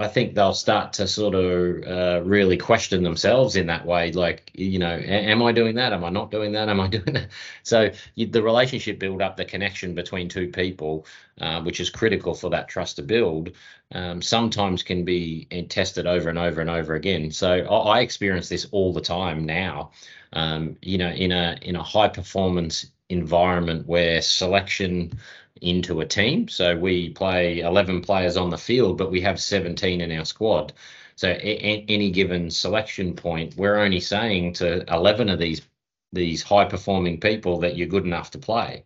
I 0.00 0.08
think 0.08 0.34
they'll 0.34 0.54
start 0.54 0.94
to 0.94 1.06
sort 1.06 1.34
of 1.34 1.82
uh, 1.86 2.22
really 2.24 2.56
question 2.56 3.02
themselves 3.02 3.54
in 3.54 3.66
that 3.66 3.84
way. 3.84 4.10
Like, 4.12 4.50
you 4.54 4.78
know, 4.78 4.96
am 4.96 5.42
I 5.42 5.52
doing 5.52 5.74
that? 5.74 5.92
Am 5.92 6.02
I 6.04 6.08
not 6.08 6.30
doing 6.30 6.52
that? 6.52 6.70
Am 6.70 6.80
I 6.80 6.88
doing 6.96 7.12
that? 7.12 7.28
So 7.64 7.90
you, 8.14 8.26
the 8.26 8.42
relationship 8.42 8.98
build 8.98 9.20
up, 9.20 9.36
the 9.36 9.44
connection 9.44 9.94
between 9.94 10.30
two 10.30 10.48
people, 10.48 11.06
uh, 11.38 11.60
which 11.62 11.80
is 11.80 11.90
critical 11.90 12.32
for 12.32 12.48
that 12.48 12.68
trust 12.68 12.96
to 12.96 13.02
build, 13.02 13.50
um, 13.92 14.22
sometimes 14.22 14.82
can 14.82 15.04
be 15.04 15.44
tested 15.68 16.06
over 16.06 16.30
and 16.30 16.38
over 16.38 16.62
and 16.62 16.70
over 16.70 16.94
again. 16.94 17.30
So 17.30 17.52
I, 17.52 17.98
I 17.98 18.00
experience 18.00 18.48
this 18.48 18.66
all 18.70 18.94
the 18.94 19.02
time 19.02 19.44
now. 19.44 19.90
Um, 20.32 20.76
you 20.80 20.96
know, 20.96 21.10
in 21.10 21.30
a 21.32 21.58
in 21.60 21.76
a 21.76 21.82
high 21.82 22.08
performance 22.08 22.86
environment 23.10 23.86
where 23.86 24.22
selection 24.22 25.12
into 25.60 26.00
a 26.00 26.06
team. 26.06 26.48
So 26.48 26.76
we 26.76 27.10
play 27.10 27.60
11 27.60 28.02
players 28.02 28.36
on 28.36 28.50
the 28.50 28.58
field, 28.58 28.98
but 28.98 29.10
we 29.10 29.20
have 29.20 29.40
17 29.40 30.00
in 30.00 30.18
our 30.18 30.24
squad. 30.24 30.72
So 31.16 31.28
any 31.28 32.10
given 32.10 32.50
selection 32.50 33.14
point, 33.14 33.56
we're 33.56 33.78
only 33.78 34.00
saying 34.00 34.54
to 34.54 34.90
11 34.92 35.28
of 35.28 35.38
these 35.38 35.62
these 36.12 36.42
high 36.42 36.64
performing 36.64 37.20
people 37.20 37.60
that 37.60 37.76
you're 37.76 37.86
good 37.86 38.04
enough 38.04 38.32
to 38.32 38.38
play. 38.38 38.82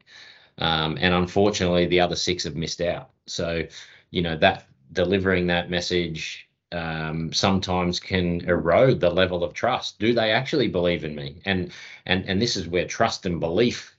Um, 0.59 0.99
and 1.01 1.15
unfortunately, 1.15 1.87
the 1.87 2.01
other 2.01 2.17
six 2.17 2.45
have 2.45 2.55
missed 2.55 2.81
out. 2.81 3.11
So, 3.27 3.63
you 4.11 4.21
know, 4.21 4.37
that 4.39 4.67
delivering 4.93 5.47
that 5.47 5.71
message 5.71 6.49
um, 6.73 7.33
sometimes 7.33 8.01
can 8.01 8.43
erode 8.43 9.01
the 9.01 9.11
level 9.11 9.45
of 9.45 9.55
trust. 9.55 9.99
Do 9.99 10.13
they 10.13 10.33
actually 10.33 10.69
believe 10.69 11.05
in 11.05 11.15
me? 11.15 11.41
And 11.45 11.73
and 12.07 12.29
and 12.29 12.43
this 12.43 12.57
is 12.57 12.69
where 12.69 12.87
trust 12.87 13.27
and 13.27 13.41
belief 13.41 13.94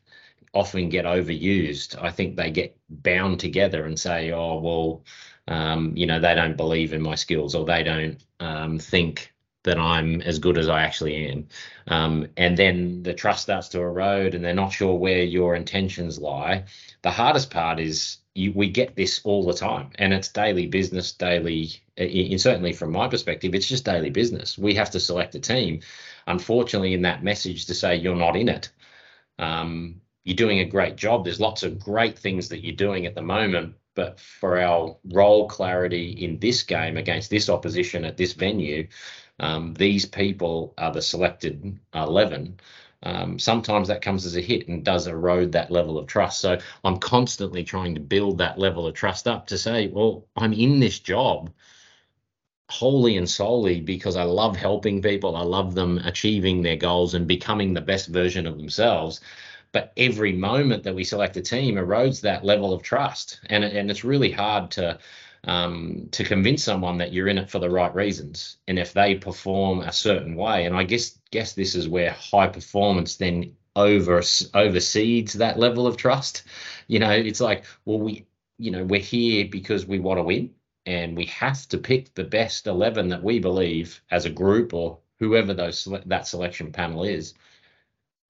often 0.56 0.90
get 0.90 1.06
overused. 1.06 2.02
I 2.02 2.10
think 2.10 2.36
they 2.36 2.50
get 2.50 2.76
bound 2.90 3.40
together 3.40 3.86
and 3.86 4.00
say, 4.00 4.32
oh 4.32 4.60
well, 4.60 5.04
um, 5.48 5.96
you 5.96 6.08
know, 6.08 6.20
they 6.20 6.34
don't 6.34 6.58
believe 6.58 6.94
in 6.94 7.02
my 7.02 7.16
skills 7.16 7.54
or 7.54 7.66
they 7.66 7.84
don't 7.84 8.24
um, 8.40 8.80
think 8.80 9.34
that 9.64 9.78
I'm 9.78 10.22
as 10.22 10.40
good 10.40 10.58
as 10.58 10.70
I 10.70 10.84
actually 10.84 11.28
am. 11.28 11.48
Um, 11.88 12.28
and 12.38 12.56
then 12.58 13.04
the 13.04 13.14
trust 13.14 13.44
starts 13.44 13.68
to 13.70 13.82
erode 13.82 14.34
and 14.34 14.46
they're 14.46 14.54
not 14.54 14.72
sure 14.72 14.96
where 14.96 15.24
your 15.24 15.56
intentions 15.56 16.20
lie. 16.20 16.66
The 17.02 17.12
hardest 17.12 17.52
part 17.52 17.80
is 17.80 18.18
you, 18.36 18.54
we 18.54 18.70
get 18.70 18.96
this 18.96 19.22
all 19.24 19.46
the 19.46 19.54
time 19.54 19.90
and 19.96 20.14
it's 20.14 20.30
daily 20.30 20.68
business, 20.68 21.12
daily, 21.12 21.72
in, 21.98 22.38
certainly 22.40 22.74
from 22.74 22.92
my 22.92 23.08
perspective, 23.08 23.54
it's 23.56 23.68
just 23.68 23.86
daily 23.86 24.12
business. 24.12 24.58
We 24.58 24.76
have 24.76 24.92
to 24.92 25.00
select 25.00 25.36
a 25.36 25.40
team. 25.40 25.82
Unfortunately, 26.28 26.94
in 26.94 27.02
that 27.02 27.24
message 27.24 27.66
to 27.66 27.74
say 27.74 27.96
you're 27.96 28.16
not 28.16 28.36
in 28.36 28.50
it, 28.50 28.70
um, 29.40 30.02
you're 30.26 30.36
doing 30.36 30.60
a 30.60 30.66
great 30.66 30.98
job. 30.98 31.24
There's 31.24 31.40
lots 31.40 31.64
of 31.64 31.80
great 31.80 32.18
things 32.20 32.50
that 32.50 32.64
you're 32.64 32.76
doing 32.76 33.06
at 33.06 33.16
the 33.16 33.22
moment, 33.22 33.76
but 33.94 34.20
for 34.20 34.60
our 34.60 34.98
role 35.14 35.48
clarity 35.48 36.10
in 36.12 36.40
this 36.40 36.64
game 36.64 36.98
against 36.98 37.30
this 37.30 37.48
opposition 37.48 38.04
at 38.04 38.18
this 38.18 38.34
venue, 38.34 38.88
um, 39.40 39.74
these 39.76 40.06
people 40.06 40.74
are 40.78 40.92
the 40.92 41.02
selected 41.02 41.80
11. 41.94 42.60
Um, 43.04 43.38
sometimes 43.38 43.88
that 43.88 44.02
comes 44.02 44.26
as 44.26 44.36
a 44.36 44.42
hit 44.42 44.68
and 44.68 44.84
does 44.84 45.06
erode 45.06 45.52
that 45.52 45.70
level 45.70 46.00
of 46.00 46.08
trust. 46.08 46.40
So 46.42 46.58
I'm 46.84 46.98
constantly 46.98 47.64
trying 47.64 47.94
to 47.94 48.02
build 48.02 48.40
that 48.40 48.58
level 48.58 48.88
of 48.88 48.96
trust 48.96 49.28
up 49.28 49.46
to 49.48 49.60
say, 49.60 49.88
well, 49.88 50.26
I'm 50.36 50.54
in 50.54 50.80
this 50.80 51.00
job 51.00 51.52
wholly 52.70 53.16
and 53.18 53.30
solely 53.30 53.80
because 53.80 54.16
I 54.16 54.24
love 54.24 54.56
helping 54.56 55.04
people. 55.04 55.36
I 55.36 55.44
love 55.44 55.76
them 55.76 56.00
achieving 56.00 56.64
their 56.64 56.78
goals 56.78 57.14
and 57.14 57.28
becoming 57.28 57.74
the 57.76 57.82
best 57.82 58.08
version 58.08 58.48
of 58.48 58.58
themselves. 58.58 59.22
But 59.76 59.92
every 59.98 60.32
moment 60.32 60.84
that 60.84 60.96
we 60.96 61.04
select 61.04 61.36
a 61.36 61.42
team 61.42 61.76
erodes 61.76 62.22
that 62.22 62.46
level 62.46 62.72
of 62.72 62.82
trust, 62.82 63.42
and 63.50 63.62
and 63.62 63.92
it's 63.92 64.06
really 64.06 64.32
hard 64.32 64.72
to 64.72 64.98
um, 65.44 66.08
to 66.12 66.24
convince 66.24 66.64
someone 66.64 66.98
that 67.00 67.12
you're 67.12 67.28
in 67.28 67.38
it 67.38 67.50
for 67.50 67.60
the 67.60 67.70
right 67.70 67.94
reasons. 67.94 68.56
And 68.70 68.80
if 68.80 68.94
they 68.94 69.16
perform 69.16 69.82
a 69.82 69.92
certain 69.92 70.38
way, 70.38 70.64
and 70.66 70.78
I 70.78 70.86
guess 70.86 71.20
guess 71.30 71.52
this 71.52 71.76
is 71.76 71.90
where 71.90 72.12
high 72.12 72.48
performance 72.48 73.18
then 73.18 73.58
over 73.76 74.22
overseeds 74.22 75.34
that 75.34 75.60
level 75.60 75.88
of 75.88 75.98
trust. 75.98 76.44
You 76.88 77.00
know, 77.00 77.12
it's 77.12 77.42
like, 77.42 77.66
well, 77.84 78.00
we, 78.00 78.26
you 78.58 78.72
know, 78.72 78.86
we're 78.86 79.02
here 79.02 79.46
because 79.52 79.86
we 79.86 80.00
want 80.00 80.20
to 80.20 80.24
win, 80.24 80.52
and 80.86 81.18
we 81.18 81.26
have 81.26 81.68
to 81.68 81.78
pick 81.78 82.14
the 82.14 82.24
best 82.24 82.68
eleven 82.68 83.10
that 83.10 83.24
we 83.24 83.40
believe 83.40 84.02
as 84.10 84.24
a 84.24 84.30
group 84.30 84.74
or 84.74 85.00
whoever 85.20 85.54
those 85.54 85.86
that 86.06 86.28
selection 86.28 86.72
panel 86.72 87.04
is. 87.04 87.34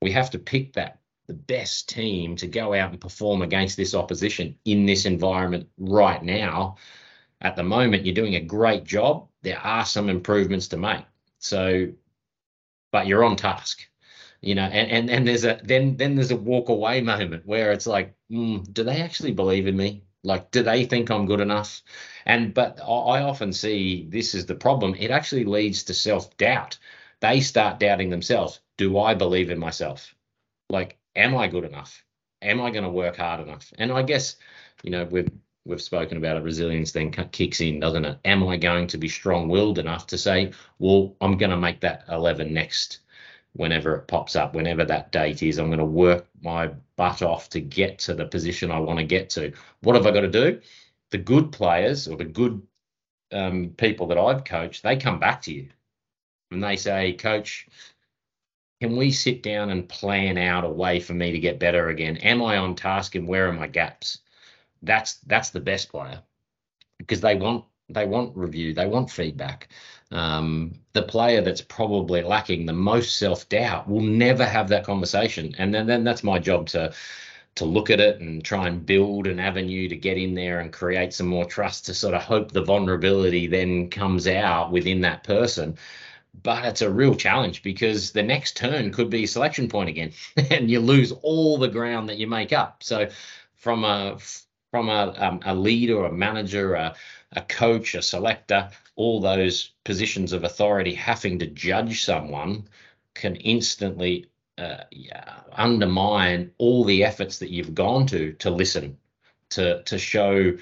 We 0.01 0.11
have 0.11 0.31
to 0.31 0.39
pick 0.39 0.73
that 0.73 0.97
the 1.27 1.33
best 1.33 1.89
team 1.89 2.35
to 2.37 2.47
go 2.47 2.73
out 2.73 2.91
and 2.91 3.01
perform 3.01 3.41
against 3.41 3.77
this 3.77 3.95
opposition 3.95 4.55
in 4.65 4.85
this 4.85 5.05
environment 5.05 5.67
right 5.77 6.23
now 6.23 6.77
at 7.41 7.55
the 7.55 7.63
moment 7.63 8.05
you're 8.05 8.15
doing 8.15 8.35
a 8.35 8.41
great 8.41 8.83
job. 8.83 9.27
There 9.41 9.59
are 9.59 9.85
some 9.85 10.09
improvements 10.09 10.67
to 10.69 10.77
make. 10.77 11.05
So, 11.39 11.89
but 12.91 13.07
you're 13.07 13.23
on 13.23 13.35
task, 13.35 13.87
you 14.41 14.55
know. 14.55 14.63
And 14.63 14.91
and 14.91 15.09
and 15.09 15.27
there's 15.27 15.45
a 15.45 15.59
then 15.63 15.97
then 15.97 16.15
there's 16.15 16.31
a 16.31 16.37
walk 16.37 16.69
away 16.69 17.01
moment 17.01 17.45
where 17.45 17.71
it's 17.71 17.87
like, 17.87 18.15
mm, 18.31 18.71
do 18.73 18.83
they 18.83 19.01
actually 19.01 19.31
believe 19.31 19.67
in 19.67 19.77
me? 19.77 20.03
Like, 20.23 20.49
do 20.49 20.63
they 20.63 20.85
think 20.85 21.11
I'm 21.11 21.27
good 21.27 21.39
enough? 21.41 21.83
And 22.25 22.53
but 22.53 22.79
I 22.81 23.21
often 23.21 23.53
see 23.53 24.07
this 24.09 24.33
is 24.33 24.45
the 24.47 24.55
problem. 24.55 24.95
It 24.97 25.11
actually 25.11 25.45
leads 25.45 25.83
to 25.83 25.93
self 25.93 26.35
doubt. 26.37 26.79
They 27.19 27.41
start 27.41 27.79
doubting 27.79 28.09
themselves. 28.09 28.59
Do 28.77 28.97
I 28.99 29.13
believe 29.13 29.49
in 29.51 29.59
myself? 29.59 30.15
Like, 30.69 30.97
am 31.15 31.35
I 31.35 31.47
good 31.47 31.63
enough? 31.63 32.03
Am 32.41 32.61
I 32.61 32.69
going 32.69 32.83
to 32.83 32.89
work 32.89 33.17
hard 33.17 33.41
enough? 33.41 33.71
And 33.77 33.91
I 33.91 34.03
guess, 34.03 34.35
you 34.83 34.91
know, 34.91 35.05
we've 35.05 35.29
we've 35.65 35.81
spoken 35.81 36.17
about 36.17 36.37
it, 36.37 36.43
resilience 36.43 36.91
then 36.91 37.11
kicks 37.11 37.59
in, 37.59 37.79
doesn't 37.79 38.05
it? 38.05 38.19
Am 38.25 38.47
I 38.47 38.57
going 38.57 38.87
to 38.87 38.97
be 38.97 39.09
strong 39.09 39.49
willed 39.49 39.79
enough 39.79 40.05
to 40.07 40.17
say, 40.17 40.51
well, 40.79 41.15
I'm 41.21 41.37
going 41.37 41.49
to 41.49 41.57
make 41.57 41.81
that 41.81 42.05
11 42.09 42.53
next 42.53 42.99
whenever 43.53 43.95
it 43.95 44.07
pops 44.07 44.35
up, 44.35 44.53
whenever 44.53 44.85
that 44.85 45.11
date 45.11 45.41
is? 45.41 45.57
I'm 45.57 45.67
going 45.67 45.79
to 45.79 45.85
work 45.85 46.27
my 46.43 46.69
butt 46.97 47.23
off 47.23 47.49
to 47.49 47.61
get 47.61 47.97
to 47.99 48.13
the 48.13 48.25
position 48.25 48.69
I 48.69 48.79
want 48.79 48.99
to 48.99 49.05
get 49.05 49.29
to. 49.31 49.53
What 49.81 49.95
have 49.95 50.05
I 50.05 50.11
got 50.11 50.21
to 50.21 50.29
do? 50.29 50.61
The 51.09 51.17
good 51.17 51.51
players 51.51 52.07
or 52.07 52.15
the 52.15 52.25
good 52.25 52.61
um, 53.31 53.73
people 53.77 54.07
that 54.07 54.19
I've 54.19 54.43
coached, 54.43 54.83
they 54.83 54.97
come 54.97 55.19
back 55.19 55.41
to 55.43 55.53
you 55.53 55.69
and 56.51 56.63
they 56.63 56.75
say, 56.75 57.13
Coach, 57.13 57.67
can 58.81 58.95
we 58.95 59.11
sit 59.11 59.43
down 59.43 59.69
and 59.69 59.87
plan 59.89 60.37
out 60.37 60.63
a 60.63 60.69
way 60.69 60.99
for 60.99 61.13
me 61.13 61.31
to 61.31 61.39
get 61.39 61.59
better 61.59 61.89
again? 61.89 62.17
Am 62.17 62.41
I 62.43 62.57
on 62.57 62.75
task 62.75 63.15
and 63.15 63.27
where 63.27 63.47
are 63.47 63.53
my 63.53 63.67
gaps? 63.67 64.19
that's 64.85 65.15
that's 65.25 65.49
the 65.49 65.59
best 65.59 65.89
player 65.89 66.21
because 66.97 67.21
they 67.21 67.35
want 67.35 67.65
they 67.89 68.05
want 68.05 68.35
review, 68.35 68.73
they 68.73 68.87
want 68.87 69.11
feedback. 69.11 69.67
Um, 70.11 70.73
the 70.93 71.03
player 71.03 71.41
that's 71.41 71.61
probably 71.61 72.23
lacking 72.23 72.65
the 72.65 72.73
most 72.73 73.17
self 73.17 73.47
doubt 73.49 73.87
will 73.87 74.01
never 74.01 74.45
have 74.45 74.69
that 74.69 74.85
conversation, 74.85 75.53
and 75.57 75.73
then 75.73 75.87
then 75.87 76.03
that's 76.03 76.23
my 76.23 76.39
job 76.39 76.67
to 76.69 76.93
to 77.55 77.65
look 77.65 77.89
at 77.89 78.01
it 78.01 78.19
and 78.19 78.43
try 78.43 78.67
and 78.67 78.85
build 78.85 79.27
an 79.27 79.39
avenue 79.39 79.87
to 79.87 79.95
get 79.95 80.17
in 80.17 80.35
there 80.35 80.59
and 80.59 80.73
create 80.73 81.13
some 81.13 81.27
more 81.27 81.45
trust 81.45 81.85
to 81.85 81.93
sort 81.93 82.13
of 82.13 82.21
hope 82.21 82.51
the 82.51 82.63
vulnerability 82.63 83.47
then 83.47 83.89
comes 83.89 84.27
out 84.27 84.71
within 84.71 84.99
that 85.01 85.23
person 85.23 85.77
but 86.43 86.65
it's 86.65 86.81
a 86.81 86.89
real 86.89 87.15
challenge 87.15 87.63
because 87.63 88.11
the 88.11 88.23
next 88.23 88.57
turn 88.57 88.91
could 88.91 89.09
be 89.09 89.25
selection 89.25 89.67
point 89.67 89.89
again 89.89 90.11
and 90.49 90.69
you 90.69 90.79
lose 90.79 91.11
all 91.11 91.57
the 91.57 91.67
ground 91.67 92.09
that 92.09 92.17
you 92.17 92.27
make 92.27 92.53
up. 92.53 92.83
So 92.83 93.09
from 93.55 93.83
a 93.83 94.17
from 94.71 94.89
a, 94.89 95.13
um, 95.17 95.39
a 95.45 95.55
leader, 95.55 96.03
a 96.03 96.11
manager, 96.11 96.73
a, 96.73 96.95
a 97.31 97.41
coach, 97.41 97.95
a 97.95 98.01
selector, 98.01 98.69
all 98.97 99.21
those 99.21 99.71
positions 99.85 100.33
of 100.33 100.43
authority 100.43 100.93
having 100.93 101.39
to 101.39 101.47
judge 101.47 102.03
someone 102.03 102.67
can 103.13 103.37
instantly 103.37 104.27
uh, 104.57 104.83
yeah, 104.91 105.33
undermine 105.51 106.51
all 106.57 106.83
the 106.83 107.03
efforts 107.03 107.39
that 107.39 107.51
you've 107.51 107.75
gone 107.75 108.05
to 108.07 108.33
to 108.33 108.49
listen, 108.49 108.97
to 109.49 109.81
to 109.83 109.97
show 109.97 110.53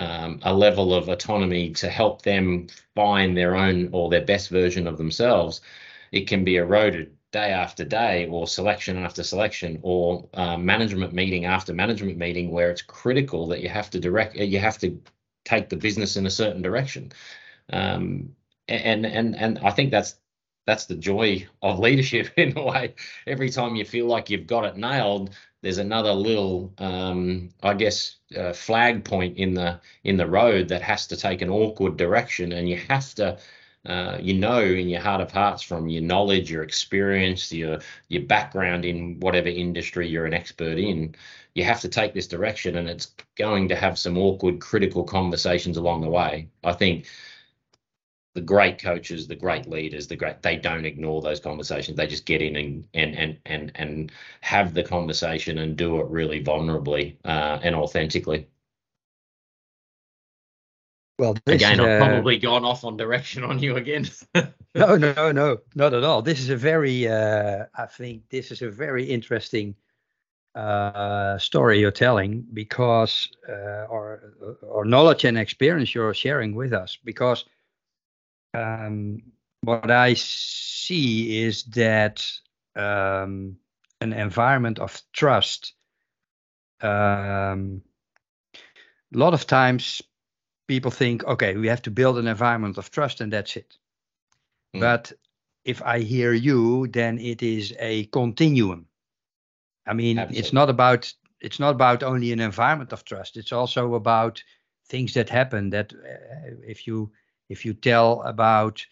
um, 0.00 0.40
a 0.42 0.54
level 0.54 0.94
of 0.94 1.10
autonomy 1.10 1.70
to 1.70 1.90
help 1.90 2.22
them 2.22 2.68
find 2.94 3.36
their 3.36 3.54
own 3.54 3.90
or 3.92 4.08
their 4.08 4.24
best 4.24 4.48
version 4.48 4.86
of 4.86 4.96
themselves. 4.96 5.60
It 6.10 6.26
can 6.26 6.42
be 6.42 6.56
eroded 6.56 7.14
day 7.32 7.52
after 7.52 7.84
day 7.84 8.26
or 8.28 8.46
selection 8.48 8.96
after 8.96 9.22
selection 9.22 9.78
or 9.82 10.26
uh, 10.34 10.56
management 10.56 11.12
meeting 11.12 11.44
after 11.44 11.74
management 11.74 12.16
meeting 12.16 12.50
where 12.50 12.70
it's 12.70 12.82
critical 12.82 13.46
that 13.48 13.60
you 13.60 13.68
have 13.68 13.90
to 13.90 14.00
direct 14.00 14.34
you 14.34 14.58
have 14.58 14.78
to 14.78 15.00
take 15.44 15.68
the 15.68 15.76
business 15.76 16.16
in 16.16 16.26
a 16.26 16.30
certain 16.30 16.60
direction 16.60 17.12
um, 17.72 18.34
and 18.66 19.06
and 19.06 19.36
and 19.36 19.58
I 19.60 19.70
think 19.70 19.92
that's 19.92 20.16
that's 20.66 20.86
the 20.86 20.96
joy 20.96 21.46
of 21.62 21.78
leadership 21.78 22.30
in 22.36 22.56
a 22.58 22.64
way 22.64 22.94
every 23.28 23.50
time 23.50 23.76
you 23.76 23.84
feel 23.84 24.06
like 24.06 24.28
you've 24.28 24.48
got 24.48 24.64
it 24.64 24.76
nailed 24.76 25.30
there's 25.62 25.78
another 25.78 26.12
little 26.12 26.72
um, 26.78 27.50
I 27.62 27.74
guess 27.74 28.16
uh, 28.36 28.52
flag 28.52 29.04
point 29.04 29.36
in 29.36 29.54
the 29.54 29.80
in 30.04 30.16
the 30.16 30.26
road 30.26 30.68
that 30.68 30.82
has 30.82 31.06
to 31.08 31.16
take 31.16 31.42
an 31.42 31.50
awkward 31.50 31.96
direction 31.96 32.52
and 32.52 32.68
you 32.68 32.78
have 32.88 33.14
to 33.16 33.38
uh, 33.86 34.18
you 34.20 34.34
know 34.34 34.60
in 34.60 34.88
your 34.88 35.00
heart 35.00 35.20
of 35.20 35.30
hearts 35.30 35.62
from 35.62 35.88
your 35.88 36.02
knowledge, 36.02 36.50
your 36.50 36.62
experience, 36.62 37.52
your 37.52 37.78
your 38.08 38.22
background 38.22 38.84
in 38.84 39.18
whatever 39.20 39.48
industry 39.48 40.08
you're 40.08 40.26
an 40.26 40.34
expert 40.34 40.78
in, 40.78 41.14
you 41.54 41.64
have 41.64 41.80
to 41.80 41.88
take 41.88 42.14
this 42.14 42.26
direction, 42.26 42.76
and 42.76 42.88
it's 42.88 43.14
going 43.36 43.68
to 43.68 43.76
have 43.76 43.98
some 43.98 44.18
awkward, 44.18 44.60
critical 44.60 45.04
conversations 45.04 45.76
along 45.76 46.02
the 46.02 46.10
way. 46.10 46.48
I 46.62 46.72
think 46.72 47.06
the 48.34 48.40
great 48.40 48.80
coaches, 48.80 49.26
the 49.26 49.34
great 49.34 49.68
leaders, 49.68 50.06
the 50.06 50.16
great 50.16 50.42
they 50.42 50.56
don't 50.56 50.84
ignore 50.84 51.20
those 51.20 51.40
conversations. 51.40 51.96
They 51.96 52.06
just 52.06 52.26
get 52.26 52.42
in 52.42 52.56
and 52.56 52.86
and 52.94 53.16
and 53.16 53.38
and 53.46 53.72
and 53.74 54.12
have 54.40 54.74
the 54.74 54.84
conversation 54.84 55.58
and 55.58 55.76
do 55.76 56.00
it 56.00 56.06
really 56.08 56.42
vulnerably 56.42 57.16
uh, 57.24 57.58
and 57.62 57.74
authentically. 57.74 58.46
Well, 61.18 61.36
again, 61.46 61.80
I've 61.80 62.00
uh, 62.00 62.06
probably 62.06 62.38
gone 62.38 62.64
off 62.64 62.82
on 62.82 62.96
direction 62.96 63.44
on 63.44 63.58
you 63.58 63.76
again. 63.76 64.08
no, 64.74 64.96
no, 64.96 65.30
no, 65.32 65.58
not 65.74 65.92
at 65.92 66.02
all. 66.02 66.22
This 66.22 66.40
is 66.40 66.48
a 66.48 66.56
very, 66.56 67.06
uh, 67.06 67.66
I 67.74 67.84
think, 67.84 68.30
this 68.30 68.50
is 68.50 68.62
a 68.62 68.70
very 68.70 69.04
interesting 69.04 69.74
uh, 70.54 71.36
story 71.36 71.78
you're 71.78 71.90
telling 71.90 72.46
because, 72.54 73.28
uh, 73.46 73.84
or, 73.90 74.58
or 74.62 74.86
knowledge 74.86 75.26
and 75.26 75.36
experience 75.36 75.94
you're 75.94 76.14
sharing 76.14 76.54
with 76.54 76.72
us. 76.72 76.96
Because 77.04 77.44
um, 78.54 79.22
what 79.62 79.90
I 79.90 80.14
see 80.14 81.42
is 81.42 81.64
that 81.64 82.26
um, 82.74 83.56
an 84.00 84.12
environment 84.12 84.78
of 84.78 85.00
trust, 85.12 85.74
um, 86.80 87.82
a 89.14 89.18
lot 89.18 89.34
of 89.34 89.46
times 89.46 90.02
people 90.66 90.90
think, 90.90 91.24
okay, 91.24 91.56
we 91.56 91.68
have 91.68 91.82
to 91.82 91.90
build 91.90 92.18
an 92.18 92.26
environment 92.26 92.78
of 92.78 92.90
trust 92.90 93.20
and 93.20 93.32
that's 93.32 93.56
it. 93.56 93.76
Mm. 94.74 94.80
But 94.80 95.12
if 95.64 95.82
I 95.82 96.00
hear 96.00 96.32
you, 96.32 96.86
then 96.88 97.18
it 97.18 97.42
is 97.42 97.74
a 97.78 98.04
continuum. 98.06 98.86
I 99.86 99.94
mean, 99.94 100.18
Absolutely. 100.18 100.40
it's 100.40 100.52
not 100.52 100.70
about 100.70 101.12
it's 101.40 101.58
not 101.58 101.70
about 101.70 102.02
only 102.02 102.32
an 102.32 102.40
environment 102.40 102.92
of 102.92 103.04
trust. 103.04 103.36
It's 103.36 103.52
also 103.52 103.94
about 103.94 104.42
things 104.88 105.14
that 105.14 105.28
happen. 105.28 105.70
That 105.70 105.92
uh, 105.92 106.56
if 106.66 106.86
you 106.86 107.12
if 107.50 107.64
you 107.64 107.74
tell 107.74 108.22
about 108.22 108.86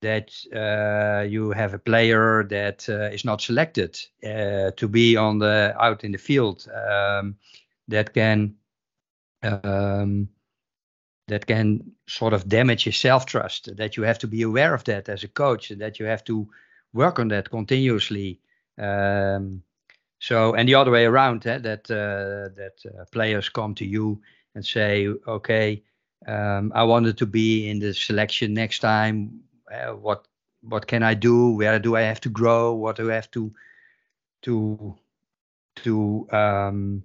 that 0.00 0.30
uh, 0.54 1.26
you 1.28 1.50
have 1.50 1.74
a 1.74 1.78
player 1.78 2.44
that 2.44 2.88
uh, 2.88 3.10
is 3.12 3.24
not 3.24 3.42
selected 3.42 3.98
uh, 4.24 4.70
to 4.76 4.88
be 4.88 5.16
on 5.16 5.38
the 5.38 5.74
out 5.78 6.04
in 6.04 6.12
the 6.12 6.18
field 6.18 6.66
um, 6.72 7.36
that 7.88 8.14
can 8.14 8.54
um, 9.42 10.28
that 11.26 11.46
can 11.46 11.92
sort 12.06 12.32
of 12.32 12.48
damage 12.48 12.86
your 12.86 12.92
self 12.92 13.26
trust 13.26 13.76
that 13.76 13.96
you 13.96 14.04
have 14.04 14.18
to 14.18 14.28
be 14.28 14.42
aware 14.42 14.72
of 14.72 14.84
that 14.84 15.08
as 15.08 15.24
a 15.24 15.28
coach 15.28 15.70
and 15.70 15.80
that 15.80 15.98
you 15.98 16.06
have 16.06 16.24
to 16.24 16.48
work 16.92 17.18
on 17.18 17.28
that 17.28 17.50
continuously 17.50 18.40
um, 18.78 19.62
so 20.20 20.54
and 20.54 20.68
the 20.68 20.74
other 20.76 20.92
way 20.92 21.04
around 21.04 21.44
eh, 21.46 21.58
that 21.58 21.90
uh, 21.90 22.54
that 22.54 22.76
uh, 22.86 23.04
players 23.10 23.48
come 23.48 23.74
to 23.74 23.84
you 23.84 24.20
and 24.54 24.64
say 24.64 25.08
okay 25.26 25.82
um, 26.26 26.72
I 26.74 26.84
wanted 26.84 27.18
to 27.18 27.26
be 27.26 27.68
in 27.68 27.78
the 27.78 27.94
selection 27.94 28.54
next 28.54 28.80
time 28.80 29.40
uh, 29.72 29.92
what 29.92 30.26
what 30.62 30.86
can 30.86 31.02
I 31.02 31.14
do? 31.14 31.50
Where 31.50 31.78
do 31.78 31.96
I 31.96 32.02
have 32.02 32.20
to 32.22 32.28
grow? 32.28 32.74
What 32.74 32.96
do 32.96 33.10
I 33.10 33.14
have 33.14 33.30
to 33.32 33.52
to 34.42 34.96
to 35.76 36.28
um, 36.32 37.04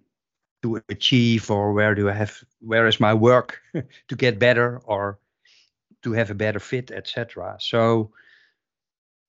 to 0.64 0.82
achieve, 0.90 1.52
or 1.52 1.74
where 1.74 1.96
do 1.96 2.10
I 2.10 2.14
have 2.14 2.44
where 2.60 2.88
is 2.88 3.00
my 3.00 3.14
work 3.14 3.62
to 4.08 4.16
get 4.16 4.40
better, 4.40 4.80
or 4.86 5.20
to 6.04 6.14
have 6.14 6.32
a 6.32 6.36
better 6.36 6.60
fit, 6.60 6.92
etc. 6.92 7.58
So 7.60 8.12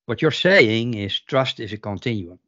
what 0.07 0.23
you're 0.23 0.31
saying 0.31 0.95
is 0.95 1.21
trust 1.21 1.61
is 1.61 1.73
a 1.73 1.79
continuum. 1.79 2.39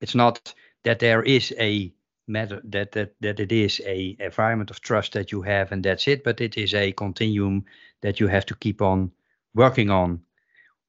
It's 0.00 0.14
not 0.14 0.54
that 0.84 0.98
there 0.98 1.22
is 1.22 1.52
a 1.58 1.92
matter 2.26 2.60
that 2.64 2.92
that 2.92 3.14
that 3.20 3.40
it 3.40 3.52
is 3.52 3.80
a 3.84 4.16
environment 4.18 4.70
of 4.70 4.80
trust 4.80 5.12
that 5.12 5.32
you 5.32 5.42
have 5.42 5.72
and 5.72 5.84
that's 5.84 6.08
it, 6.08 6.24
but 6.24 6.40
it 6.40 6.56
is 6.56 6.74
a 6.74 6.92
continuum 6.92 7.64
that 8.02 8.20
you 8.20 8.28
have 8.28 8.46
to 8.46 8.54
keep 8.56 8.80
on 8.82 9.12
working 9.54 9.90
on 9.90 10.20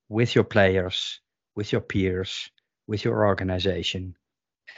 with 0.09 0.35
your 0.35 0.43
players, 0.43 1.19
with 1.55 1.71
your 1.71 1.81
peers, 1.81 2.49
with 2.87 3.03
your 3.03 3.25
organization 3.25 4.15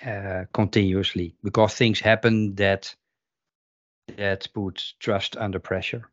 uh, 0.05 0.45
continuously 0.53 1.35
because 1.43 1.73
things 1.73 1.99
happen 1.99 2.55
that 2.55 2.95
that 4.15 4.47
put 4.53 4.93
trust 4.99 5.35
under 5.37 5.59
pressure. 5.59 6.09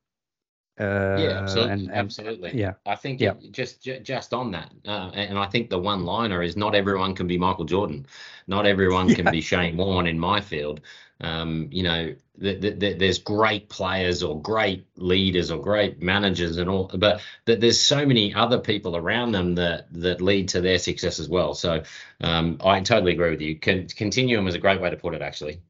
Uh, 0.78 1.16
yeah, 1.20 1.40
absolutely. 1.42 1.72
And, 1.72 1.82
and, 1.82 1.92
absolutely. 1.92 2.50
Yeah, 2.54 2.72
I 2.84 2.96
think 2.96 3.20
yeah. 3.20 3.34
just 3.52 3.82
just 3.82 4.34
on 4.34 4.50
that, 4.52 4.72
uh, 4.86 5.10
and 5.14 5.38
I 5.38 5.46
think 5.46 5.70
the 5.70 5.78
one 5.78 6.04
liner 6.04 6.42
is 6.42 6.56
not 6.56 6.74
everyone 6.74 7.14
can 7.14 7.28
be 7.28 7.38
Michael 7.38 7.64
Jordan, 7.64 8.06
not 8.48 8.66
everyone 8.66 9.08
yeah. 9.08 9.14
can 9.14 9.30
be 9.30 9.40
Shane 9.52 9.76
Warne 9.76 10.08
in 10.08 10.18
my 10.18 10.40
field. 10.40 10.80
Um, 11.20 11.68
you 11.70 11.84
know, 11.84 12.14
th- 12.40 12.60
th- 12.60 12.80
th- 12.80 12.98
there's 12.98 13.18
great 13.20 13.68
players 13.68 14.24
or 14.24 14.42
great 14.42 14.84
leaders 14.96 15.52
or 15.52 15.62
great 15.62 16.02
managers 16.02 16.56
and 16.56 16.68
all, 16.68 16.90
but 16.92 17.22
th- 17.46 17.60
there's 17.60 17.80
so 17.80 18.04
many 18.04 18.34
other 18.34 18.58
people 18.58 18.96
around 18.96 19.30
them 19.30 19.54
that 19.54 19.86
that 19.92 20.20
lead 20.20 20.48
to 20.50 20.60
their 20.60 20.78
success 20.78 21.20
as 21.20 21.28
well. 21.28 21.54
So 21.54 21.84
um, 22.20 22.58
I 22.64 22.80
totally 22.80 23.12
agree 23.12 23.30
with 23.30 23.42
you. 23.42 23.60
Con- 23.60 23.86
continuum 23.94 24.48
is 24.48 24.56
a 24.56 24.58
great 24.58 24.80
way 24.80 24.90
to 24.90 24.96
put 24.96 25.14
it, 25.14 25.22
actually. 25.22 25.60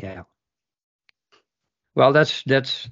Yeah. 0.00 0.22
Well, 1.96 2.12
that's 2.12 2.44
that's 2.44 2.88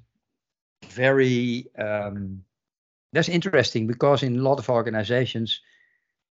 very 0.92 1.66
um, 1.78 2.44
that's 3.12 3.28
interesting 3.28 3.86
because 3.86 4.22
in 4.22 4.38
a 4.38 4.42
lot 4.42 4.58
of 4.58 4.68
organizations 4.68 5.60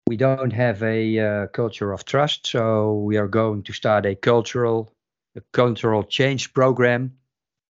we 0.08 0.18
don't 0.18 0.52
have 0.52 0.84
a 0.84 1.20
uh, 1.20 1.48
culture 1.48 1.94
of 1.94 2.06
trust. 2.06 2.48
So 2.48 2.96
we 2.96 3.18
are 3.18 3.28
going 3.28 3.64
to 3.64 3.74
start 3.74 4.06
a 4.06 4.16
cultural 4.16 4.94
a 5.36 5.42
cultural 5.54 6.04
change 6.04 6.54
program. 6.54 7.14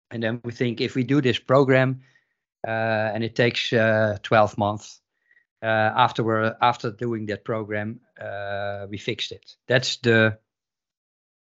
And 0.09 0.23
then 0.23 0.41
we 0.43 0.51
think 0.51 0.81
if 0.81 0.95
we 0.95 1.03
do 1.03 1.21
this 1.21 1.39
program 1.39 2.01
uh, 2.67 3.11
and 3.13 3.23
it 3.23 3.35
takes 3.35 3.71
uh, 3.71 4.17
12 4.23 4.57
months, 4.57 5.01
uh, 5.61 5.65
after 5.95 6.23
we're, 6.23 6.55
after 6.61 6.91
doing 6.91 7.27
that 7.27 7.45
program, 7.45 7.99
uh, 8.19 8.87
we 8.89 8.97
fixed 8.97 9.31
it. 9.31 9.55
That's 9.67 9.97
the 9.97 10.39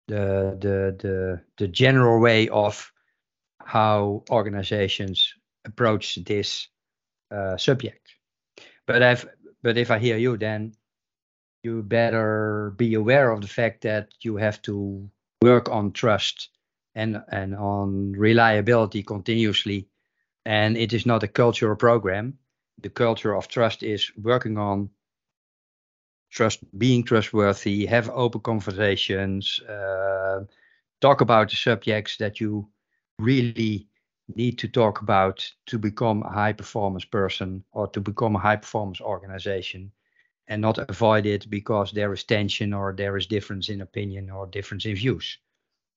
the 0.07 0.57
the 0.59 0.95
the 0.99 1.41
the 1.57 1.67
general 1.67 2.21
way 2.21 2.47
of 2.47 2.91
how 3.67 4.23
organizations 4.29 5.33
approach 5.65 6.15
this 6.23 6.69
uh, 7.31 7.57
subject. 7.57 8.15
But 8.85 9.03
I've 9.03 9.27
but 9.61 9.77
if 9.77 9.91
I 9.91 9.99
hear 9.99 10.17
you, 10.17 10.37
then 10.37 10.73
you 11.63 11.83
better 11.83 12.73
be 12.77 12.93
aware 12.93 13.29
of 13.31 13.41
the 13.41 13.47
fact 13.47 13.81
that 13.81 14.07
you 14.21 14.37
have 14.37 14.61
to 14.61 15.09
work 15.41 15.69
on 15.69 15.91
trust 15.91 16.49
and 16.95 17.21
and 17.29 17.55
on 17.55 18.13
reliability 18.13 19.03
continuously 19.03 19.89
and 20.45 20.77
it 20.77 20.93
is 20.93 21.05
not 21.05 21.23
a 21.23 21.27
cultural 21.27 21.75
program 21.75 22.39
the 22.81 22.89
culture 22.89 23.35
of 23.35 23.47
trust 23.47 23.83
is 23.83 24.11
working 24.17 24.57
on 24.57 24.89
trust 26.31 26.59
being 26.77 27.03
trustworthy 27.03 27.85
have 27.85 28.09
open 28.09 28.41
conversations 28.41 29.59
uh, 29.69 30.39
talk 31.01 31.21
about 31.21 31.49
the 31.49 31.55
subjects 31.55 32.17
that 32.17 32.39
you 32.39 32.67
really 33.19 33.87
need 34.35 34.57
to 34.59 34.67
talk 34.67 35.01
about 35.01 35.49
to 35.65 35.79
become 35.79 36.23
a 36.23 36.29
high 36.29 36.53
performance 36.53 37.05
person 37.05 37.63
or 37.71 37.87
to 37.87 38.01
become 38.01 38.35
a 38.35 38.39
high 38.39 38.55
performance 38.57 38.99
organization 39.01 39.91
and 40.47 40.61
not 40.61 40.77
avoid 40.89 41.25
it 41.25 41.49
because 41.49 41.91
there 41.91 42.13
is 42.13 42.23
tension 42.23 42.73
or 42.73 42.93
there 42.93 43.17
is 43.17 43.25
difference 43.25 43.69
in 43.69 43.81
opinion 43.81 44.29
or 44.29 44.47
difference 44.47 44.85
in 44.85 44.95
views. 44.95 45.37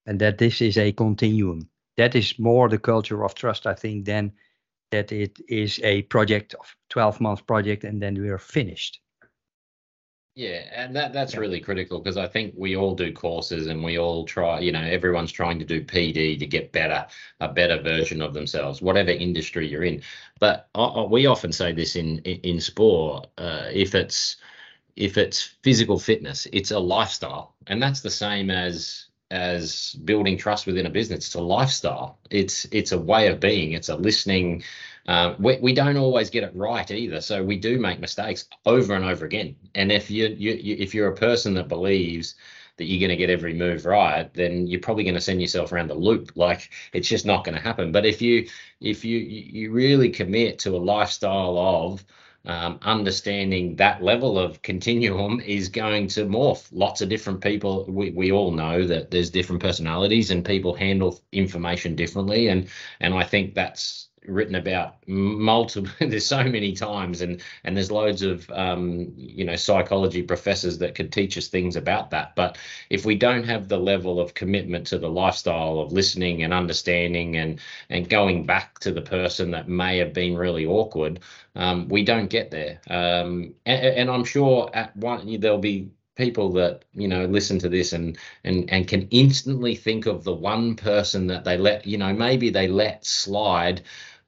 And 0.06 0.20
that 0.20 0.38
this 0.38 0.60
is 0.60 0.78
a 0.78 0.92
continuum. 0.92 1.68
That 1.96 2.14
is 2.14 2.38
more 2.38 2.68
the 2.68 2.78
culture 2.78 3.24
of 3.24 3.34
trust, 3.34 3.66
I 3.66 3.74
think, 3.74 4.06
than 4.06 4.32
that 4.90 5.12
it 5.12 5.38
is 5.48 5.78
a 5.82 6.02
project 6.02 6.54
of 6.54 6.74
12 6.88 7.20
month 7.20 7.46
project 7.46 7.84
and 7.84 8.02
then 8.02 8.14
we 8.20 8.28
are 8.28 8.38
finished. 8.38 9.00
Yeah, 10.40 10.62
and 10.72 10.96
that 10.96 11.12
that's 11.12 11.34
yeah. 11.34 11.40
really 11.40 11.60
critical 11.60 11.98
because 12.00 12.16
I 12.16 12.26
think 12.26 12.54
we 12.56 12.74
all 12.74 12.94
do 12.94 13.12
courses 13.12 13.66
and 13.66 13.84
we 13.84 13.98
all 13.98 14.24
try, 14.24 14.58
you 14.60 14.72
know, 14.72 14.80
everyone's 14.80 15.32
trying 15.32 15.58
to 15.58 15.66
do 15.66 15.84
PD 15.84 16.38
to 16.38 16.46
get 16.46 16.72
better, 16.72 17.06
a 17.40 17.48
better 17.48 17.82
version 17.82 18.22
of 18.22 18.32
themselves, 18.32 18.80
whatever 18.80 19.10
industry 19.10 19.68
you're 19.68 19.84
in. 19.84 20.00
But 20.38 20.70
uh, 20.74 21.06
we 21.10 21.26
often 21.26 21.52
say 21.52 21.72
this 21.72 21.94
in 21.94 22.20
in 22.20 22.58
sport, 22.58 23.26
uh, 23.36 23.66
if 23.70 23.94
it's 23.94 24.36
if 24.96 25.18
it's 25.18 25.42
physical 25.62 25.98
fitness, 25.98 26.46
it's 26.54 26.70
a 26.70 26.78
lifestyle, 26.78 27.54
and 27.66 27.82
that's 27.82 28.00
the 28.00 28.08
same 28.08 28.50
as 28.50 29.08
as 29.30 29.94
building 30.06 30.38
trust 30.38 30.66
within 30.66 30.86
a 30.86 30.90
business. 30.90 31.26
It's 31.26 31.34
a 31.34 31.42
lifestyle. 31.42 32.18
It's 32.30 32.64
it's 32.72 32.92
a 32.92 32.98
way 32.98 33.28
of 33.28 33.40
being. 33.40 33.72
It's 33.72 33.90
a 33.90 33.96
listening 33.96 34.64
uh, 35.08 35.34
we, 35.38 35.58
we 35.58 35.72
don't 35.72 35.96
always 35.96 36.30
get 36.30 36.44
it 36.44 36.54
right 36.54 36.90
either, 36.90 37.20
so 37.20 37.42
we 37.42 37.56
do 37.56 37.78
make 37.78 38.00
mistakes 38.00 38.46
over 38.66 38.94
and 38.94 39.04
over 39.04 39.24
again. 39.24 39.56
And 39.74 39.90
if 39.90 40.10
you, 40.10 40.28
you, 40.28 40.52
you 40.52 40.76
if 40.78 40.94
you're 40.94 41.08
a 41.12 41.16
person 41.16 41.54
that 41.54 41.68
believes 41.68 42.34
that 42.76 42.86
you're 42.86 43.00
going 43.00 43.16
to 43.16 43.16
get 43.16 43.30
every 43.30 43.52
move 43.52 43.84
right, 43.84 44.32
then 44.32 44.66
you're 44.66 44.80
probably 44.80 45.04
going 45.04 45.14
to 45.14 45.20
send 45.20 45.40
yourself 45.40 45.70
around 45.72 45.88
the 45.88 45.94
loop. 45.94 46.32
Like 46.34 46.70
it's 46.92 47.08
just 47.08 47.26
not 47.26 47.44
going 47.44 47.54
to 47.54 47.60
happen. 47.60 47.92
But 47.92 48.06
if 48.06 48.22
you 48.22 48.48
if 48.80 49.04
you 49.04 49.18
you 49.18 49.70
really 49.70 50.10
commit 50.10 50.60
to 50.60 50.76
a 50.76 50.78
lifestyle 50.78 51.58
of 51.58 52.04
um, 52.46 52.78
understanding 52.82 53.76
that 53.76 54.02
level 54.02 54.38
of 54.38 54.62
continuum 54.62 55.40
is 55.40 55.68
going 55.68 56.08
to 56.08 56.24
morph. 56.24 56.68
Lots 56.72 57.02
of 57.02 57.08
different 57.08 57.42
people. 57.42 57.84
We, 57.86 58.10
we 58.10 58.32
all 58.32 58.50
know 58.50 58.86
that 58.86 59.10
there's 59.10 59.30
different 59.30 59.60
personalities 59.62 60.30
and 60.30 60.44
people 60.44 60.74
handle 60.74 61.20
information 61.32 61.96
differently, 61.96 62.48
and 62.48 62.68
and 63.00 63.14
I 63.14 63.24
think 63.24 63.54
that's 63.54 64.08
written 64.26 64.54
about 64.54 64.96
multiple 65.06 65.90
there's 66.00 66.26
so 66.26 66.44
many 66.44 66.72
times 66.72 67.22
and 67.22 67.42
and 67.64 67.76
there's 67.76 67.90
loads 67.90 68.22
of 68.22 68.48
um, 68.50 69.12
you 69.16 69.44
know 69.44 69.56
psychology 69.56 70.22
professors 70.22 70.78
that 70.78 70.94
could 70.94 71.12
teach 71.12 71.38
us 71.38 71.48
things 71.48 71.76
about 71.76 72.10
that. 72.10 72.34
But 72.36 72.58
if 72.90 73.04
we 73.04 73.14
don't 73.16 73.44
have 73.44 73.68
the 73.68 73.78
level 73.78 74.20
of 74.20 74.34
commitment 74.34 74.86
to 74.88 74.98
the 74.98 75.10
lifestyle 75.10 75.80
of 75.80 75.92
listening 75.92 76.42
and 76.42 76.52
understanding 76.52 77.36
and 77.36 77.60
and 77.88 78.08
going 78.08 78.44
back 78.46 78.78
to 78.80 78.92
the 78.92 79.02
person 79.02 79.50
that 79.52 79.68
may 79.68 79.98
have 79.98 80.12
been 80.12 80.36
really 80.36 80.66
awkward 80.66 81.20
um, 81.56 81.88
we 81.88 82.04
don't 82.04 82.30
get 82.30 82.50
there. 82.50 82.80
Um, 82.88 83.54
and, 83.66 83.84
and 83.84 84.10
i'm 84.10 84.24
sure 84.24 84.70
at 84.72 84.96
one 84.96 85.40
there'll 85.40 85.58
be 85.58 85.90
people 86.16 86.52
that 86.52 86.84
you 86.92 87.08
know 87.08 87.24
listen 87.24 87.58
to 87.58 87.68
this 87.68 87.94
and 87.94 88.18
and 88.44 88.70
and 88.70 88.86
can 88.86 89.08
instantly 89.10 89.74
think 89.74 90.04
of 90.04 90.22
the 90.22 90.34
one 90.34 90.76
person 90.76 91.26
that 91.28 91.44
they 91.44 91.56
let 91.56 91.86
you 91.86 91.96
know 91.96 92.12
maybe 92.12 92.50
they 92.50 92.68
let 92.68 93.06
slide 93.06 93.80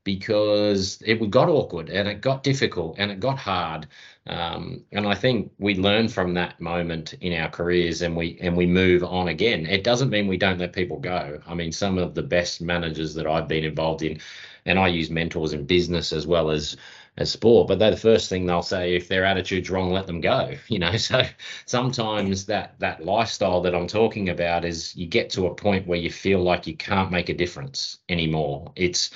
because 0.05 1.01
it 1.07 1.31
got 1.31 1.49
awkward 1.49 1.89
and 1.91 2.09
it 2.09 2.21
got 2.21 2.43
difficult 2.43 2.97
and 2.99 3.11
it 3.11 3.21
got 3.21 3.39
hard 3.39 3.87
Um, 4.27 4.85
and 4.93 5.07
I 5.07 5.15
think 5.17 5.53
we 5.59 5.75
learn 5.75 6.09
from 6.09 6.35
that 6.35 6.61
moment 6.61 7.15
in 7.21 7.33
our 7.41 7.49
careers 7.51 8.03
and 8.03 8.17
we 8.17 8.39
and 8.41 8.57
we 8.57 8.67
move 8.67 9.03
on 9.03 9.29
again. 9.29 9.67
It 9.67 9.83
doesn't 9.85 10.11
mean 10.11 10.29
we 10.29 10.37
don't 10.37 10.59
let 10.59 10.73
people 10.73 10.99
go. 11.01 11.41
I 11.47 11.55
mean, 11.55 11.73
some 11.73 11.99
of 11.99 12.15
the 12.15 12.23
best 12.23 12.61
managers 12.61 13.15
that 13.15 13.27
I've 13.27 13.49
been 13.49 13.65
involved 13.65 14.03
in, 14.03 14.21
and 14.67 14.79
I 14.79 14.89
use 14.89 15.11
mentors 15.11 15.53
in 15.53 15.65
business 15.67 16.13
as 16.13 16.27
well 16.27 16.51
as 16.51 16.77
as 17.19 17.31
sport, 17.31 17.69
but 17.69 17.79
they're 17.79 17.91
the 17.91 17.97
first 17.97 18.31
thing 18.31 18.47
they'll 18.47 18.63
say 18.63 18.95
if 18.95 19.07
their 19.09 19.25
attitude's 19.25 19.69
wrong, 19.71 19.91
let 19.93 20.07
them 20.07 20.21
go. 20.21 20.55
You 20.69 20.79
know, 20.79 20.97
so 20.97 21.23
sometimes 21.67 22.47
that 22.47 22.79
that 22.79 23.05
lifestyle 23.05 23.61
that 23.63 23.75
I'm 23.75 23.87
talking 23.87 24.29
about 24.31 24.65
is 24.65 24.95
you 24.97 25.07
get 25.07 25.31
to 25.31 25.47
a 25.47 25.55
point 25.55 25.87
where 25.87 25.99
you 25.99 26.11
feel 26.11 26.41
like 26.43 26.67
you 26.67 26.77
can't 26.77 27.11
make 27.11 27.29
a 27.29 27.35
difference 27.35 27.99
anymore. 28.09 28.73
It's 28.77 29.11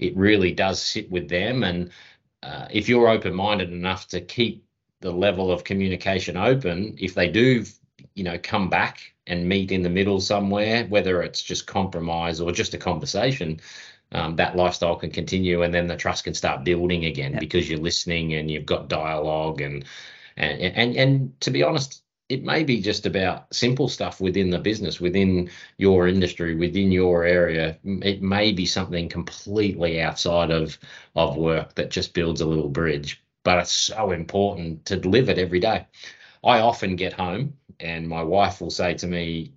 it 0.00 0.16
really 0.16 0.52
does 0.52 0.82
sit 0.82 1.10
with 1.10 1.28
them, 1.28 1.62
and 1.62 1.90
uh, 2.42 2.66
if 2.70 2.88
you're 2.88 3.08
open-minded 3.08 3.70
enough 3.70 4.08
to 4.08 4.20
keep 4.20 4.64
the 5.00 5.12
level 5.12 5.50
of 5.52 5.64
communication 5.64 6.36
open, 6.36 6.96
if 6.98 7.14
they 7.14 7.28
do, 7.28 7.64
you 8.14 8.24
know, 8.24 8.38
come 8.42 8.68
back 8.68 9.14
and 9.26 9.48
meet 9.48 9.70
in 9.72 9.82
the 9.82 9.90
middle 9.90 10.20
somewhere, 10.20 10.86
whether 10.86 11.22
it's 11.22 11.42
just 11.42 11.66
compromise 11.66 12.40
or 12.40 12.50
just 12.50 12.74
a 12.74 12.78
conversation, 12.78 13.60
um, 14.12 14.36
that 14.36 14.56
lifestyle 14.56 14.96
can 14.96 15.10
continue 15.10 15.62
and 15.62 15.72
then 15.72 15.86
the 15.86 15.96
trust 15.96 16.24
can 16.24 16.34
start 16.34 16.64
building 16.64 17.04
again 17.04 17.34
yeah. 17.34 17.38
because 17.38 17.68
you're 17.68 17.78
listening 17.78 18.34
and 18.34 18.50
you've 18.50 18.66
got 18.66 18.88
dialogue 18.88 19.60
and 19.60 19.84
and 20.36 20.60
and 20.60 20.96
and 20.96 21.40
to 21.40 21.50
be 21.50 21.62
honest 21.62 22.02
it 22.30 22.44
may 22.44 22.64
be 22.64 22.80
just 22.80 23.06
about 23.06 23.52
simple 23.52 23.88
stuff 23.88 24.20
within 24.20 24.50
the 24.50 24.58
business 24.58 25.00
within 25.00 25.50
your 25.76 26.08
industry 26.08 26.54
within 26.54 26.90
your 26.92 27.24
area 27.24 27.76
it 27.84 28.22
may 28.22 28.52
be 28.52 28.66
something 28.66 29.08
completely 29.08 30.00
outside 30.00 30.50
of 30.50 30.78
of 31.16 31.36
work 31.36 31.74
that 31.74 31.90
just 31.90 32.14
builds 32.14 32.40
a 32.40 32.46
little 32.46 32.68
bridge 32.68 33.22
but 33.42 33.58
it's 33.58 33.72
so 33.72 34.12
important 34.12 34.84
to 34.84 34.96
live 35.08 35.28
it 35.28 35.38
every 35.38 35.60
day 35.60 35.86
i 36.44 36.60
often 36.60 36.96
get 36.96 37.12
home 37.12 37.52
and 37.80 38.08
my 38.08 38.22
wife 38.22 38.60
will 38.60 38.70
say 38.70 38.94
to 38.94 39.06
me 39.06 39.52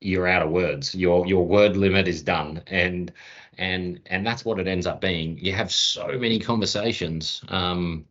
you're 0.00 0.26
out 0.26 0.42
of 0.42 0.50
words 0.50 0.94
your 0.94 1.26
your 1.26 1.46
word 1.46 1.76
limit 1.76 2.06
is 2.08 2.22
done 2.22 2.62
and 2.66 3.12
and 3.58 4.00
and 4.06 4.26
that's 4.26 4.44
what 4.44 4.58
it 4.58 4.66
ends 4.66 4.86
up 4.86 5.00
being. 5.00 5.38
You 5.38 5.52
have 5.52 5.72
so 5.72 6.18
many 6.18 6.38
conversations. 6.38 7.42
Um, 7.48 8.06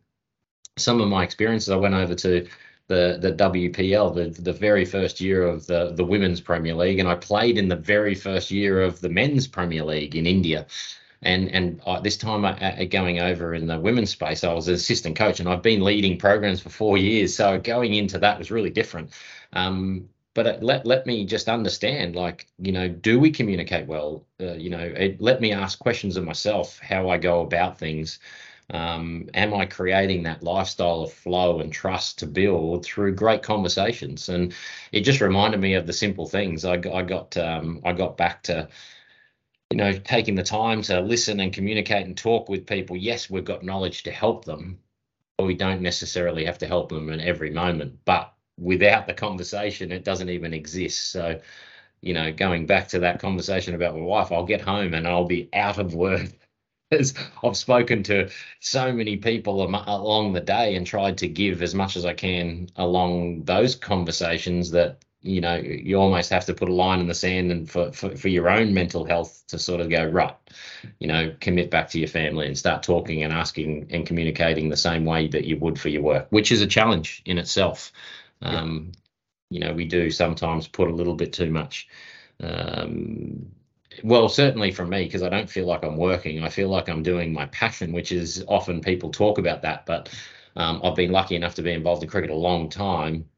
some 0.76 1.00
of 1.00 1.08
my 1.08 1.22
experiences, 1.22 1.70
I 1.70 1.76
went 1.76 1.94
over 1.94 2.14
to 2.16 2.46
the 2.88 3.18
the 3.20 3.32
WPL, 3.32 4.14
the 4.14 4.42
the 4.42 4.52
very 4.52 4.84
first 4.84 5.20
year 5.20 5.42
of 5.42 5.66
the 5.66 5.92
the 5.92 6.04
women's 6.04 6.40
Premier 6.40 6.74
League, 6.74 6.98
and 6.98 7.08
I 7.08 7.14
played 7.14 7.58
in 7.58 7.68
the 7.68 7.76
very 7.76 8.14
first 8.14 8.50
year 8.50 8.82
of 8.82 9.00
the 9.00 9.08
men's 9.08 9.46
Premier 9.46 9.84
League 9.84 10.16
in 10.16 10.26
India. 10.26 10.66
And 11.22 11.50
and 11.50 11.80
uh, 11.86 12.00
this 12.00 12.16
time 12.16 12.44
uh, 12.44 12.84
going 12.90 13.20
over 13.20 13.54
in 13.54 13.66
the 13.66 13.80
women's 13.80 14.10
space, 14.10 14.44
I 14.44 14.52
was 14.52 14.68
an 14.68 14.74
assistant 14.74 15.16
coach, 15.16 15.40
and 15.40 15.48
I've 15.48 15.62
been 15.62 15.82
leading 15.82 16.18
programs 16.18 16.60
for 16.60 16.68
four 16.68 16.98
years. 16.98 17.34
So 17.34 17.58
going 17.58 17.94
into 17.94 18.18
that 18.18 18.38
was 18.38 18.50
really 18.50 18.70
different. 18.70 19.10
Um, 19.52 20.08
but 20.36 20.62
let 20.62 20.84
let 20.86 21.06
me 21.06 21.24
just 21.24 21.48
understand 21.48 22.14
like 22.14 22.46
you 22.58 22.70
know 22.70 22.88
do 22.88 23.18
we 23.18 23.30
communicate 23.30 23.86
well 23.86 24.26
uh, 24.40 24.52
you 24.52 24.68
know 24.68 24.78
it, 24.78 25.20
let 25.20 25.40
me 25.40 25.50
ask 25.50 25.78
questions 25.78 26.16
of 26.16 26.24
myself 26.24 26.78
how 26.80 27.08
i 27.08 27.16
go 27.16 27.40
about 27.40 27.78
things 27.78 28.18
um, 28.70 29.28
am 29.34 29.54
i 29.54 29.64
creating 29.64 30.22
that 30.22 30.42
lifestyle 30.42 31.02
of 31.02 31.12
flow 31.12 31.60
and 31.60 31.72
trust 31.72 32.18
to 32.18 32.26
build 32.26 32.84
through 32.84 33.14
great 33.14 33.42
conversations 33.42 34.28
and 34.28 34.54
it 34.92 35.00
just 35.00 35.20
reminded 35.20 35.60
me 35.60 35.74
of 35.74 35.86
the 35.86 35.92
simple 35.92 36.26
things 36.26 36.64
i, 36.64 36.74
I 36.74 37.02
got 37.02 37.36
um, 37.36 37.80
i 37.84 37.92
got 37.92 38.16
back 38.16 38.42
to 38.44 38.68
you 39.70 39.76
know 39.76 39.92
taking 39.92 40.34
the 40.34 40.42
time 40.42 40.82
to 40.82 41.00
listen 41.00 41.40
and 41.40 41.52
communicate 41.52 42.06
and 42.06 42.16
talk 42.16 42.48
with 42.48 42.66
people 42.66 42.96
yes 42.96 43.30
we've 43.30 43.44
got 43.44 43.62
knowledge 43.62 44.02
to 44.04 44.10
help 44.10 44.44
them 44.44 44.78
but 45.38 45.46
we 45.46 45.54
don't 45.54 45.82
necessarily 45.82 46.44
have 46.44 46.58
to 46.58 46.66
help 46.66 46.88
them 46.88 47.10
in 47.10 47.20
every 47.20 47.50
moment 47.50 47.98
but 48.04 48.32
without 48.58 49.06
the 49.06 49.14
conversation, 49.14 49.92
it 49.92 50.04
doesn't 50.04 50.30
even 50.30 50.54
exist. 50.54 51.10
So, 51.10 51.40
you 52.00 52.14
know, 52.14 52.32
going 52.32 52.66
back 52.66 52.88
to 52.88 53.00
that 53.00 53.20
conversation 53.20 53.74
about 53.74 53.94
my 53.94 54.02
wife, 54.02 54.32
I'll 54.32 54.46
get 54.46 54.60
home 54.60 54.94
and 54.94 55.06
I'll 55.06 55.26
be 55.26 55.48
out 55.52 55.78
of 55.78 55.94
words. 55.94 56.32
As 56.90 57.14
I've 57.42 57.56
spoken 57.56 58.02
to 58.04 58.30
so 58.60 58.92
many 58.92 59.16
people 59.16 59.62
along 59.62 60.32
the 60.32 60.40
day 60.40 60.76
and 60.76 60.86
tried 60.86 61.18
to 61.18 61.28
give 61.28 61.62
as 61.62 61.74
much 61.74 61.96
as 61.96 62.04
I 62.04 62.12
can 62.14 62.68
along 62.76 63.44
those 63.44 63.74
conversations 63.74 64.70
that 64.70 65.04
you 65.22 65.40
know 65.40 65.56
you 65.56 65.96
almost 65.96 66.30
have 66.30 66.44
to 66.46 66.54
put 66.54 66.68
a 66.68 66.74
line 66.74 67.00
in 67.00 67.08
the 67.08 67.14
sand 67.14 67.50
and 67.50 67.68
for, 67.68 67.90
for, 67.92 68.16
for 68.16 68.28
your 68.28 68.48
own 68.48 68.72
mental 68.72 69.04
health 69.04 69.42
to 69.48 69.58
sort 69.58 69.80
of 69.80 69.90
go 69.90 70.04
right 70.04 70.36
you 71.00 71.08
know 71.08 71.34
commit 71.40 71.70
back 71.70 71.88
to 71.90 71.98
your 71.98 72.08
family 72.08 72.46
and 72.46 72.56
start 72.56 72.84
talking 72.84 73.24
and 73.24 73.32
asking 73.32 73.88
and 73.90 74.06
communicating 74.06 74.68
the 74.68 74.76
same 74.76 75.04
way 75.04 75.26
that 75.26 75.44
you 75.44 75.56
would 75.56 75.80
for 75.80 75.88
your 75.88 76.02
work 76.02 76.28
which 76.30 76.52
is 76.52 76.62
a 76.62 76.66
challenge 76.66 77.22
in 77.24 77.38
itself 77.38 77.92
um. 78.42 78.92
You 79.50 79.60
know, 79.60 79.72
we 79.72 79.84
do 79.84 80.10
sometimes 80.10 80.66
put 80.66 80.88
a 80.88 80.94
little 80.94 81.14
bit 81.14 81.32
too 81.32 81.50
much. 81.50 81.88
Um, 82.42 83.52
well, 84.04 84.28
certainly 84.28 84.70
for 84.70 84.86
me, 84.86 85.04
because 85.04 85.22
I 85.22 85.28
don't 85.28 85.50
feel 85.50 85.66
like 85.66 85.84
I'm 85.84 85.96
working. 85.96 86.42
I 86.42 86.48
feel 86.48 86.68
like 86.68 86.88
I'm 86.88 87.02
doing 87.02 87.32
my 87.32 87.46
passion, 87.46 87.92
which 87.92 88.12
is 88.12 88.44
often 88.48 88.80
people 88.80 89.10
talk 89.10 89.38
about 89.38 89.62
that. 89.62 89.86
But 89.86 90.08
um, 90.56 90.80
I've 90.82 90.96
been 90.96 91.12
lucky 91.12 91.36
enough 91.36 91.54
to 91.56 91.62
be 91.62 91.72
involved 91.72 92.02
in 92.02 92.08
cricket 92.08 92.30
a 92.30 92.34
long 92.34 92.68
time. 92.68 93.28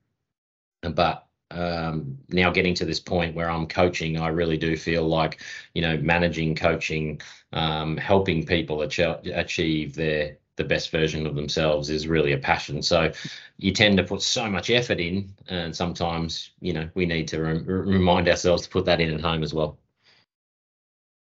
But 0.83 1.27
um, 1.51 2.19
now 2.29 2.51
getting 2.51 2.75
to 2.75 2.85
this 2.85 3.01
point 3.01 3.35
where 3.35 3.51
I'm 3.51 3.67
coaching, 3.67 4.19
I 4.19 4.29
really 4.29 4.57
do 4.57 4.77
feel 4.77 5.07
like, 5.07 5.41
you 5.75 5.83
know, 5.83 5.97
managing, 5.99 6.55
coaching, 6.55 7.21
um, 7.53 7.97
helping 7.97 8.47
people 8.47 8.83
achieve, 8.83 9.17
achieve 9.27 9.95
their 9.95 10.39
the 10.59 10.65
best 10.65 10.91
version 10.91 11.27
of 11.27 11.35
themselves 11.35 11.89
is 11.89 12.07
really 12.07 12.33
a 12.33 12.39
passion. 12.39 12.83
So 12.83 13.13
you 13.57 13.73
tend 13.73 13.97
to 13.97 14.05
put 14.05 14.21
so 14.21 14.51
much 14.51 14.69
effort 14.69 15.01
in, 15.01 15.33
and 15.49 15.75
sometimes 15.75 16.51
you 16.61 16.75
know 16.75 16.91
we 16.95 17.07
need 17.07 17.29
to 17.29 17.41
re- 17.41 17.63
remind 17.63 18.29
ourselves 18.29 18.65
to 18.65 18.69
put 18.69 18.85
that 18.85 19.01
in 19.01 19.15
at 19.15 19.21
home 19.23 19.43
as 19.43 19.55
well. 19.55 19.79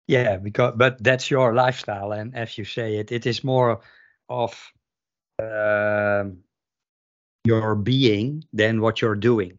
Yeah, 0.07 0.37
because 0.37 0.73
but 0.75 1.01
that's 1.03 1.31
your 1.31 1.53
lifestyle, 1.53 2.11
and 2.11 2.35
as 2.35 2.57
you 2.57 2.65
say, 2.65 2.97
it 2.97 3.11
it 3.11 3.25
is 3.25 3.43
more 3.43 3.81
of 4.27 4.71
uh, 5.41 6.25
your 7.45 7.75
being 7.75 8.43
than 8.53 8.81
what 8.81 9.01
you're 9.01 9.15
doing. 9.15 9.57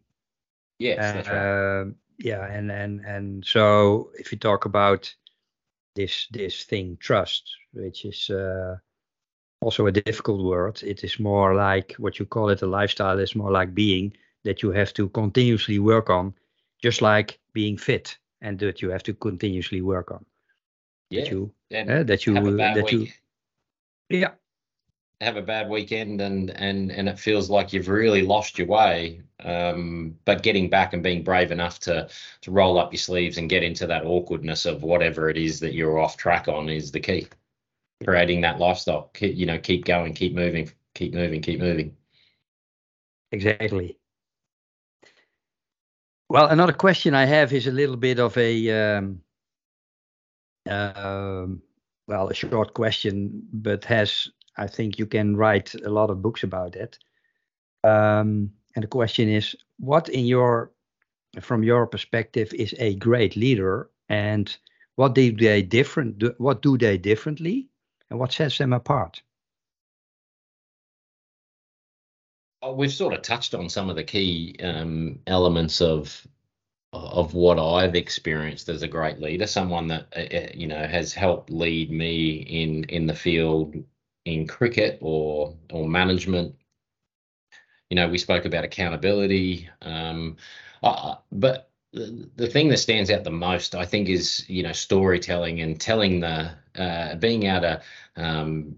Yes, 0.78 1.12
that's 1.12 1.28
right. 1.28 1.38
Uh, 1.38 1.84
yeah, 2.18 2.44
and 2.46 2.70
and 2.70 3.00
and 3.06 3.44
so 3.44 4.10
if 4.18 4.32
you 4.32 4.38
talk 4.38 4.64
about 4.64 5.14
this 5.94 6.26
this 6.30 6.64
thing 6.64 6.96
trust, 7.00 7.50
which 7.72 8.04
is 8.04 8.30
uh, 8.30 8.76
also 9.62 9.86
a 9.86 9.92
difficult 9.92 10.42
word. 10.42 10.82
It 10.82 11.04
is 11.04 11.18
more 11.18 11.54
like 11.54 11.94
what 11.98 12.18
you 12.18 12.26
call 12.26 12.50
it 12.50 12.62
a 12.62 12.66
lifestyle 12.66 13.18
is 13.18 13.34
more 13.34 13.50
like 13.50 13.74
being 13.74 14.16
that 14.44 14.62
you 14.62 14.72
have 14.72 14.92
to 14.94 15.08
continuously 15.08 15.78
work 15.78 16.10
on, 16.10 16.34
just 16.82 17.00
like 17.00 17.38
being 17.52 17.76
fit 17.78 18.18
and 18.40 18.58
that 18.58 18.82
you 18.82 18.90
have 18.90 19.04
to 19.04 19.14
continuously 19.14 19.80
work 19.80 20.10
on. 20.10 20.24
Yeah. 21.12 21.20
That 21.20 21.30
you, 21.30 21.52
uh, 21.74 22.02
that 22.04 22.26
you, 22.26 22.56
that 22.56 22.84
week. 22.84 22.92
you, 24.08 24.18
yeah. 24.18 24.30
Have 25.20 25.36
a 25.36 25.42
bad 25.42 25.68
weekend 25.68 26.20
and 26.20 26.50
and 26.50 26.90
and 26.90 27.08
it 27.08 27.18
feels 27.18 27.48
like 27.48 27.72
you've 27.72 27.88
really 27.88 28.22
lost 28.22 28.58
your 28.58 28.66
way. 28.66 29.20
Um, 29.44 30.16
but 30.24 30.42
getting 30.42 30.68
back 30.68 30.92
and 30.92 31.02
being 31.02 31.22
brave 31.22 31.52
enough 31.52 31.78
to 31.80 32.08
to 32.40 32.50
roll 32.50 32.78
up 32.78 32.92
your 32.92 32.98
sleeves 32.98 33.38
and 33.38 33.48
get 33.48 33.62
into 33.62 33.86
that 33.86 34.04
awkwardness 34.04 34.66
of 34.66 34.82
whatever 34.82 35.30
it 35.30 35.36
is 35.36 35.60
that 35.60 35.74
you're 35.74 35.98
off 35.98 36.16
track 36.16 36.48
on 36.48 36.68
is 36.68 36.90
the 36.90 37.00
key 37.00 37.28
creating 38.04 38.40
that 38.42 38.58
lifestyle. 38.58 39.10
Keep, 39.14 39.36
you 39.36 39.46
know, 39.46 39.58
keep 39.58 39.84
going, 39.84 40.14
keep 40.14 40.34
moving, 40.34 40.70
keep 40.94 41.14
moving, 41.14 41.40
keep 41.40 41.60
moving. 41.60 41.96
Exactly. 43.30 43.98
Well, 46.28 46.48
another 46.48 46.72
question 46.72 47.14
I 47.14 47.26
have 47.26 47.52
is 47.52 47.66
a 47.66 47.72
little 47.72 47.96
bit 47.96 48.18
of 48.18 48.36
a 48.38 48.96
um, 48.96 49.20
uh, 50.68 51.46
well, 52.06 52.28
a 52.28 52.34
short 52.34 52.74
question, 52.74 53.46
but 53.52 53.84
has 53.84 54.28
I 54.56 54.66
think 54.66 54.98
you 54.98 55.06
can 55.06 55.36
write 55.36 55.74
a 55.74 55.88
lot 55.88 56.10
of 56.10 56.22
books 56.22 56.42
about 56.42 56.76
it. 56.76 56.98
Um, 57.84 58.52
and 58.74 58.82
the 58.82 58.88
question 58.88 59.28
is, 59.28 59.56
what 59.78 60.08
in 60.08 60.26
your 60.26 60.72
from 61.40 61.62
your 61.62 61.86
perspective 61.86 62.52
is 62.52 62.74
a 62.78 62.94
great 62.96 63.36
leader, 63.36 63.90
and 64.08 64.54
what 64.96 65.14
do 65.14 65.32
they 65.32 65.62
different? 65.62 66.22
What 66.38 66.62
do 66.62 66.76
they 66.76 66.98
differently, 66.98 67.68
and 68.10 68.18
what 68.18 68.32
sets 68.32 68.58
them 68.58 68.72
apart? 68.72 69.22
Oh, 72.64 72.74
we've 72.74 72.92
sort 72.92 73.14
of 73.14 73.22
touched 73.22 73.54
on 73.54 73.68
some 73.68 73.90
of 73.90 73.96
the 73.96 74.04
key 74.04 74.54
um, 74.62 75.18
elements 75.26 75.80
of 75.80 76.24
of 77.10 77.34
what 77.34 77.58
I've 77.58 77.94
experienced 77.94 78.68
as 78.68 78.82
a 78.82 78.88
great 78.88 79.20
leader, 79.20 79.46
someone 79.46 79.88
that 79.88 80.06
uh, 80.16 80.36
uh, 80.36 80.50
you 80.54 80.66
know 80.66 80.86
has 80.86 81.12
helped 81.12 81.50
lead 81.50 81.90
me 81.90 82.32
in 82.32 82.84
in 82.84 83.06
the 83.06 83.14
field 83.14 83.74
in 84.24 84.46
cricket 84.46 84.98
or 85.00 85.54
or 85.72 85.88
management. 85.88 86.54
You 87.90 87.96
know, 87.96 88.08
we 88.08 88.18
spoke 88.18 88.46
about 88.46 88.64
accountability, 88.64 89.68
um, 89.82 90.36
uh, 90.82 91.16
but 91.30 91.70
the, 91.92 92.26
the 92.36 92.46
thing 92.46 92.68
that 92.68 92.78
stands 92.78 93.10
out 93.10 93.22
the 93.22 93.30
most, 93.30 93.74
I 93.74 93.84
think, 93.84 94.08
is 94.08 94.48
you 94.48 94.62
know 94.62 94.72
storytelling 94.72 95.60
and 95.60 95.80
telling 95.80 96.20
the 96.20 96.52
uh, 96.76 97.16
being 97.16 97.44
able 97.44 97.60
to 97.60 97.82
um, 98.16 98.76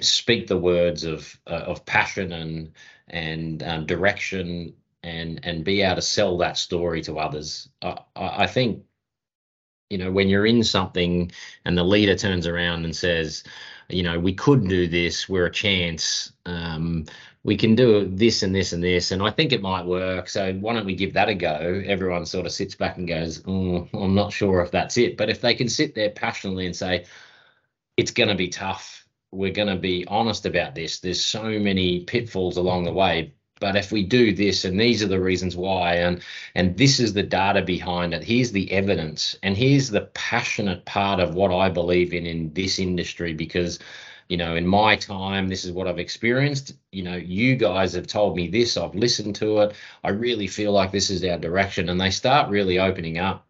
speak 0.00 0.46
the 0.46 0.58
words 0.58 1.04
of 1.04 1.38
uh, 1.46 1.64
of 1.66 1.86
passion 1.86 2.32
and 2.32 2.72
and 3.08 3.62
um, 3.62 3.86
direction 3.86 4.74
and 5.06 5.40
and 5.44 5.64
be 5.64 5.82
able 5.82 5.96
to 5.96 6.02
sell 6.02 6.36
that 6.38 6.58
story 6.58 7.00
to 7.02 7.18
others. 7.18 7.68
I, 7.80 7.98
I 8.16 8.46
think 8.46 8.82
you 9.88 9.98
know 9.98 10.10
when 10.10 10.28
you're 10.28 10.46
in 10.46 10.64
something 10.64 11.30
and 11.64 11.78
the 11.78 11.84
leader 11.84 12.16
turns 12.16 12.46
around 12.46 12.84
and 12.84 12.94
says 12.94 13.44
you 13.88 14.02
know 14.02 14.18
we 14.18 14.34
could 14.34 14.68
do 14.68 14.88
this 14.88 15.28
we're 15.28 15.46
a 15.46 15.50
chance 15.50 16.32
um, 16.44 17.04
we 17.44 17.56
can 17.56 17.76
do 17.76 18.08
this 18.08 18.42
and 18.42 18.52
this 18.52 18.72
and 18.72 18.82
this 18.82 19.12
and 19.12 19.22
i 19.22 19.30
think 19.30 19.52
it 19.52 19.62
might 19.62 19.86
work 19.86 20.28
so 20.28 20.52
why 20.54 20.74
don't 20.74 20.86
we 20.86 20.96
give 20.96 21.12
that 21.12 21.28
a 21.28 21.34
go 21.34 21.80
everyone 21.86 22.26
sort 22.26 22.46
of 22.46 22.50
sits 22.52 22.74
back 22.74 22.96
and 22.96 23.06
goes 23.06 23.44
oh, 23.46 23.88
i'm 23.94 24.14
not 24.14 24.32
sure 24.32 24.60
if 24.60 24.72
that's 24.72 24.96
it 24.96 25.16
but 25.16 25.30
if 25.30 25.40
they 25.40 25.54
can 25.54 25.68
sit 25.68 25.94
there 25.94 26.10
passionately 26.10 26.66
and 26.66 26.74
say 26.74 27.04
it's 27.96 28.10
going 28.10 28.28
to 28.28 28.34
be 28.34 28.48
tough 28.48 29.06
we're 29.30 29.52
going 29.52 29.68
to 29.68 29.76
be 29.76 30.04
honest 30.08 30.46
about 30.46 30.74
this 30.74 30.98
there's 30.98 31.24
so 31.24 31.44
many 31.44 32.00
pitfalls 32.00 32.56
along 32.56 32.82
the 32.82 32.92
way 32.92 33.32
but 33.60 33.76
if 33.76 33.90
we 33.90 34.02
do 34.02 34.34
this 34.34 34.64
and 34.64 34.78
these 34.78 35.02
are 35.02 35.08
the 35.08 35.20
reasons 35.20 35.56
why 35.56 35.94
and 35.94 36.22
and 36.54 36.76
this 36.76 37.00
is 37.00 37.12
the 37.12 37.22
data 37.22 37.62
behind 37.62 38.12
it 38.14 38.22
here's 38.22 38.52
the 38.52 38.70
evidence 38.70 39.36
and 39.42 39.56
here's 39.56 39.90
the 39.90 40.02
passionate 40.14 40.84
part 40.84 41.20
of 41.20 41.34
what 41.34 41.52
i 41.52 41.68
believe 41.68 42.12
in 42.12 42.26
in 42.26 42.52
this 42.52 42.78
industry 42.78 43.32
because 43.32 43.78
you 44.28 44.36
know 44.36 44.56
in 44.56 44.66
my 44.66 44.96
time 44.96 45.48
this 45.48 45.64
is 45.64 45.72
what 45.72 45.86
i've 45.86 45.98
experienced. 45.98 46.74
You 46.92 47.02
know 47.04 47.16
you 47.16 47.56
guys 47.56 47.92
have 47.94 48.06
told 48.06 48.36
me 48.36 48.48
this 48.48 48.76
i've 48.76 48.94
listened 48.94 49.36
to 49.36 49.60
it. 49.60 49.74
I 50.02 50.10
really 50.10 50.46
feel 50.46 50.72
like 50.72 50.92
this 50.92 51.10
is 51.10 51.24
our 51.24 51.38
direction 51.38 51.88
and 51.88 52.00
they 52.00 52.10
start 52.10 52.50
really 52.50 52.78
opening 52.78 53.18
up 53.18 53.46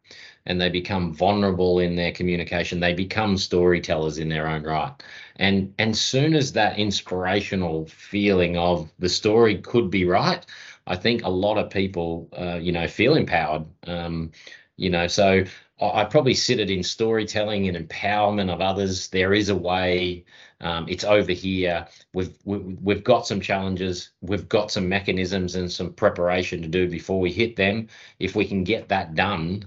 and 0.47 0.61
they 0.61 0.69
become 0.69 1.13
vulnerable 1.13 1.81
in 1.81 1.97
their 1.97 2.13
communication. 2.13 2.79
They 2.79 2.95
become 2.95 3.37
storytellers 3.37 4.19
in 4.19 4.29
their 4.29 4.47
own 4.47 4.63
right 4.63 4.93
and 5.39 5.73
and 5.79 5.97
soon 5.97 6.35
as 6.35 6.53
that 6.53 6.79
inspirational 6.79 7.87
feeling 7.87 8.57
of 8.57 8.91
the 8.99 9.09
story 9.09 9.59
could 9.59 9.91
be 9.91 10.05
right 10.05 10.47
i 10.87 10.97
think 10.97 11.23
a 11.25 11.29
lot 11.29 11.59
of 11.59 11.71
people 11.71 12.29
uh, 12.39 12.57
you 12.57 12.73
know 12.73 12.87
feel 12.87 13.15
empowered. 13.15 13.65
Um, 13.87 14.31
you 14.77 14.91
know 14.91 15.07
so 15.07 15.45
I, 15.81 16.03
I 16.03 16.05
probably 16.05 16.35
sit 16.35 16.61
it 16.61 16.71
in 16.71 16.83
storytelling 16.83 17.69
and 17.69 17.89
empowerment 17.89 18.53
of 18.53 18.61
others. 18.61 19.09
There 19.09 19.35
is 19.35 19.49
a 19.49 19.57
way 19.57 20.25
um, 20.61 20.87
it's 20.89 21.05
over 21.05 21.33
here. 21.33 21.87
We've, 22.15 22.37
we've 22.45 22.79
we've 22.81 23.05
got 23.05 23.27
some 23.27 23.41
challenges. 23.41 24.11
We've 24.23 24.49
got 24.49 24.71
some 24.71 24.89
mechanisms 24.89 25.55
and 25.55 25.71
some 25.71 25.93
preparation 25.93 26.63
to 26.63 26.69
do 26.69 26.89
before 26.89 27.21
we 27.21 27.31
hit 27.31 27.57
them. 27.57 27.89
If 28.19 28.35
we 28.35 28.47
can 28.47 28.65
get 28.65 28.89
that 28.89 29.15
done 29.15 29.67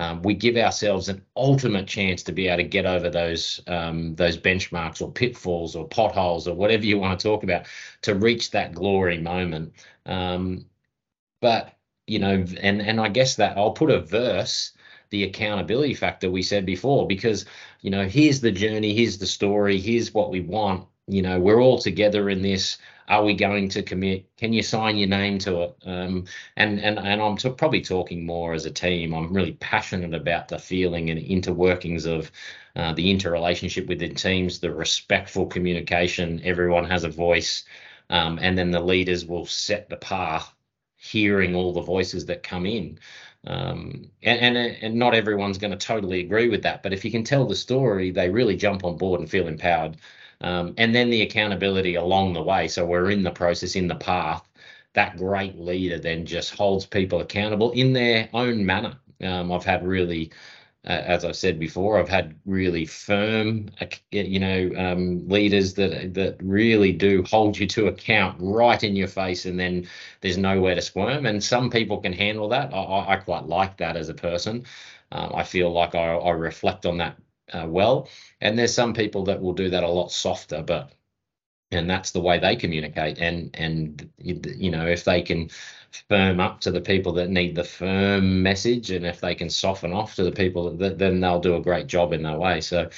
um, 0.00 0.22
we 0.22 0.32
give 0.32 0.56
ourselves 0.56 1.10
an 1.10 1.22
ultimate 1.36 1.86
chance 1.86 2.22
to 2.22 2.32
be 2.32 2.48
able 2.48 2.62
to 2.62 2.68
get 2.68 2.86
over 2.86 3.10
those 3.10 3.60
um, 3.66 4.14
those 4.14 4.38
benchmarks 4.38 5.02
or 5.02 5.12
pitfalls 5.12 5.76
or 5.76 5.86
potholes 5.86 6.48
or 6.48 6.54
whatever 6.54 6.84
you 6.84 6.98
want 6.98 7.20
to 7.20 7.28
talk 7.28 7.42
about 7.42 7.66
to 8.02 8.14
reach 8.14 8.50
that 8.52 8.74
glory 8.74 9.18
moment. 9.18 9.74
Um, 10.06 10.64
but 11.42 11.76
you 12.06 12.18
know, 12.18 12.44
and 12.62 12.80
and 12.80 12.98
I 12.98 13.08
guess 13.08 13.36
that 13.36 13.58
I'll 13.58 13.72
put 13.72 13.90
a 13.90 14.00
verse 14.00 14.72
the 15.10 15.24
accountability 15.24 15.94
factor 15.94 16.30
we 16.30 16.42
said 16.42 16.64
before 16.64 17.06
because 17.06 17.44
you 17.80 17.90
know 17.90 18.06
here's 18.06 18.40
the 18.40 18.52
journey 18.52 18.94
here's 18.94 19.18
the 19.18 19.26
story 19.26 19.78
here's 19.78 20.14
what 20.14 20.30
we 20.30 20.40
want 20.40 20.86
you 21.12 21.22
know 21.22 21.40
we're 21.40 21.60
all 21.60 21.78
together 21.78 22.30
in 22.30 22.42
this. 22.42 22.78
Are 23.08 23.24
we 23.24 23.34
going 23.34 23.68
to 23.70 23.82
commit? 23.82 24.36
Can 24.36 24.52
you 24.52 24.62
sign 24.62 24.96
your 24.96 25.08
name 25.08 25.38
to 25.40 25.62
it? 25.62 25.76
Um, 25.84 26.26
and 26.56 26.78
and 26.80 26.98
and 26.98 27.20
i'm 27.20 27.36
t- 27.36 27.50
probably 27.50 27.80
talking 27.80 28.24
more 28.24 28.52
as 28.54 28.66
a 28.66 28.70
team. 28.70 29.14
I'm 29.14 29.32
really 29.32 29.52
passionate 29.54 30.14
about 30.14 30.48
the 30.48 30.58
feeling 30.58 31.10
and 31.10 31.20
interworkings 31.20 32.06
of 32.06 32.30
uh, 32.76 32.92
the 32.92 33.10
interrelationship 33.10 33.86
within 33.88 34.14
teams 34.14 34.60
the 34.60 34.72
respectful 34.72 35.46
communication 35.46 36.40
everyone 36.44 36.84
has 36.84 37.04
a 37.04 37.08
voice 37.08 37.64
um, 38.10 38.38
and 38.40 38.56
then 38.56 38.70
the 38.70 38.80
leaders 38.80 39.26
will 39.26 39.46
set 39.46 39.88
the 39.88 39.96
path 39.96 40.52
hearing 40.96 41.54
all 41.54 41.72
the 41.72 41.80
voices 41.80 42.26
that 42.26 42.42
come 42.42 42.66
in. 42.66 42.98
Um, 43.46 44.10
and, 44.22 44.56
and 44.56 44.56
and 44.56 44.94
not 44.96 45.14
everyone's 45.14 45.58
going 45.58 45.70
to 45.70 45.76
totally 45.78 46.20
agree 46.20 46.50
with 46.50 46.62
that 46.64 46.82
but 46.82 46.92
if 46.92 47.06
you 47.06 47.10
can 47.10 47.24
tell 47.24 47.46
the 47.46 47.56
story 47.56 48.10
they 48.10 48.28
really 48.28 48.54
jump 48.54 48.84
on 48.84 48.98
board 48.98 49.18
and 49.20 49.30
feel 49.30 49.48
empowered 49.48 49.96
um, 50.40 50.74
and 50.78 50.94
then 50.94 51.10
the 51.10 51.22
accountability 51.22 51.96
along 51.96 52.32
the 52.32 52.42
way. 52.42 52.68
So 52.68 52.84
we're 52.84 53.10
in 53.10 53.22
the 53.22 53.30
process, 53.30 53.76
in 53.76 53.88
the 53.88 53.94
path. 53.94 54.46
That 54.94 55.16
great 55.16 55.58
leader 55.58 55.98
then 55.98 56.26
just 56.26 56.54
holds 56.54 56.84
people 56.86 57.20
accountable 57.20 57.70
in 57.72 57.92
their 57.92 58.28
own 58.34 58.66
manner. 58.66 58.96
Um, 59.22 59.52
I've 59.52 59.64
had 59.64 59.86
really, 59.86 60.32
uh, 60.84 60.92
as 60.92 61.24
I've 61.24 61.36
said 61.36 61.60
before, 61.60 61.98
I've 61.98 62.08
had 62.08 62.34
really 62.44 62.86
firm, 62.86 63.70
you 64.10 64.40
know, 64.40 64.70
um, 64.76 65.28
leaders 65.28 65.74
that 65.74 66.14
that 66.14 66.38
really 66.42 66.92
do 66.92 67.22
hold 67.22 67.58
you 67.58 67.66
to 67.68 67.86
account 67.86 68.36
right 68.40 68.82
in 68.82 68.96
your 68.96 69.08
face, 69.08 69.46
and 69.46 69.60
then 69.60 69.86
there's 70.22 70.38
nowhere 70.38 70.74
to 70.74 70.82
squirm. 70.82 71.26
And 71.26 71.44
some 71.44 71.70
people 71.70 71.98
can 71.98 72.12
handle 72.12 72.48
that. 72.48 72.74
I, 72.74 73.14
I 73.14 73.16
quite 73.16 73.46
like 73.46 73.76
that 73.76 73.96
as 73.96 74.08
a 74.08 74.14
person. 74.14 74.64
Um, 75.12 75.32
I 75.34 75.44
feel 75.44 75.70
like 75.72 75.94
I, 75.94 76.14
I 76.16 76.30
reflect 76.30 76.86
on 76.86 76.98
that 76.98 77.16
uh, 77.52 77.66
well. 77.68 78.08
And 78.40 78.58
there's 78.58 78.74
some 78.74 78.94
people 78.94 79.24
that 79.24 79.40
will 79.40 79.52
do 79.52 79.70
that 79.70 79.84
a 79.84 79.88
lot 79.88 80.12
softer, 80.12 80.62
but 80.62 80.92
and 81.72 81.88
that's 81.88 82.10
the 82.10 82.20
way 82.20 82.38
they 82.38 82.56
communicate. 82.56 83.18
And 83.18 83.50
and 83.54 84.10
you 84.18 84.70
know 84.70 84.86
if 84.86 85.04
they 85.04 85.22
can 85.22 85.50
firm 86.08 86.40
up 86.40 86.60
to 86.60 86.70
the 86.70 86.80
people 86.80 87.12
that 87.14 87.30
need 87.30 87.54
the 87.54 87.64
firm 87.64 88.42
message, 88.42 88.90
and 88.90 89.06
if 89.06 89.20
they 89.20 89.34
can 89.34 89.50
soften 89.50 89.92
off 89.92 90.14
to 90.16 90.24
the 90.24 90.32
people 90.32 90.76
that 90.76 90.98
then 90.98 91.20
they'll 91.20 91.40
do 91.40 91.56
a 91.56 91.60
great 91.60 91.86
job 91.86 92.12
in 92.12 92.22
that 92.22 92.38
way. 92.38 92.60
So. 92.60 92.90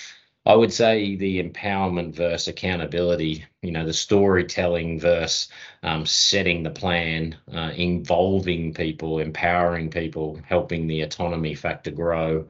I 0.45 0.57
would 0.57 0.73
say 0.73 1.15
the 1.15 1.41
empowerment 1.41 2.15
versus 2.17 2.49
accountability, 2.49 3.45
you 3.63 3.71
know, 3.71 3.87
the 3.87 3.93
storytelling 3.93 4.99
versus 4.99 5.49
um, 5.85 6.05
setting 6.05 6.65
the 6.65 6.71
plan, 6.71 7.37
uh, 7.55 7.71
involving 7.77 8.75
people, 8.75 9.21
empowering 9.21 9.89
people, 9.91 10.41
helping 10.45 10.89
the 10.89 11.03
autonomy 11.03 11.55
factor 11.55 11.93
grow 11.93 12.49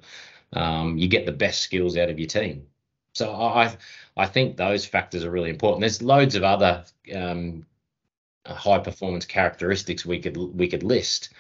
um, 0.53 0.99
you 0.99 1.09
get 1.09 1.27
the 1.27 1.33
best 1.33 1.63
skills 1.63 1.97
out 1.97 2.11
of 2.11 2.19
your 2.19 2.29
team. 2.29 2.67
So 3.15 3.35
I 3.35 3.77
I 4.17 4.27
think 4.27 4.57
those 4.57 4.87
factors 4.87 5.25
are 5.25 5.31
really 5.31 5.51
important. 5.51 5.81
There's 5.81 6.03
loads 6.03 6.35
of 6.35 6.45
other 6.45 6.85
um, 7.15 7.67
high 8.47 8.79
performance 8.79 9.27
characteristics 9.27 10.07
we 10.07 10.21
could 10.21 10.37
we 10.37 10.69
could 10.69 10.83
list. 10.83 11.31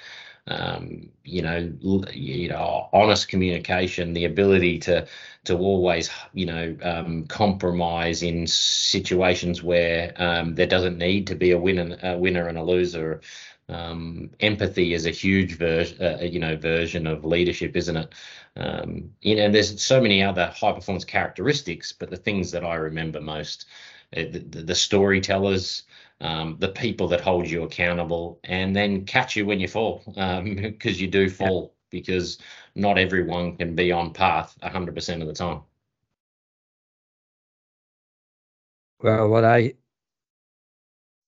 Um, 0.48 1.10
you 1.22 1.40
know, 1.40 1.72
you 2.12 2.48
know, 2.48 2.88
honest 2.92 3.28
communication, 3.28 4.12
the 4.12 4.24
ability 4.24 4.78
to 4.80 5.06
to 5.44 5.56
always, 5.56 6.10
you 6.32 6.46
know, 6.46 6.76
um, 6.82 7.26
compromise 7.26 8.22
in 8.22 8.46
situations 8.46 9.62
where 9.62 10.12
um, 10.16 10.54
there 10.54 10.66
doesn't 10.66 10.98
need 10.98 11.26
to 11.28 11.34
be 11.36 11.52
a 11.52 11.58
winner, 11.58 11.96
a 12.02 12.18
winner 12.18 12.48
and 12.48 12.58
a 12.58 12.62
loser. 12.62 13.20
Um, 13.68 14.30
empathy 14.40 14.92
is 14.94 15.06
a 15.06 15.10
huge 15.10 15.56
version, 15.56 16.02
uh, 16.02 16.18
you 16.22 16.38
know, 16.40 16.56
version 16.56 17.06
of 17.06 17.24
leadership, 17.24 17.76
isn't 17.76 17.96
it? 17.96 18.12
Um, 18.56 19.12
you 19.22 19.36
know, 19.36 19.50
there's 19.50 19.82
so 19.82 20.00
many 20.00 20.22
other 20.22 20.46
high 20.54 20.72
performance 20.72 21.04
characteristics, 21.04 21.92
but 21.92 22.10
the 22.10 22.16
things 22.16 22.50
that 22.50 22.64
I 22.64 22.74
remember 22.74 23.20
most, 23.20 23.66
uh, 24.16 24.22
the, 24.30 24.40
the 24.40 24.74
storytellers, 24.74 25.84
um, 26.22 26.56
the 26.58 26.68
people 26.68 27.08
that 27.08 27.20
hold 27.20 27.48
you 27.48 27.64
accountable, 27.64 28.40
and 28.44 28.74
then 28.74 29.04
catch 29.04 29.36
you 29.36 29.44
when 29.44 29.60
you 29.60 29.68
fall, 29.68 30.02
because 30.06 30.38
um, 30.38 30.46
you 30.82 31.08
do 31.08 31.28
fall, 31.28 31.74
yeah. 31.74 31.98
because 31.98 32.38
not 32.74 32.98
everyone 32.98 33.56
can 33.56 33.74
be 33.74 33.92
on 33.92 34.12
path 34.12 34.56
100% 34.62 35.20
of 35.20 35.26
the 35.26 35.34
time. 35.34 35.60
Well, 39.02 39.28
what 39.28 39.44
I 39.44 39.74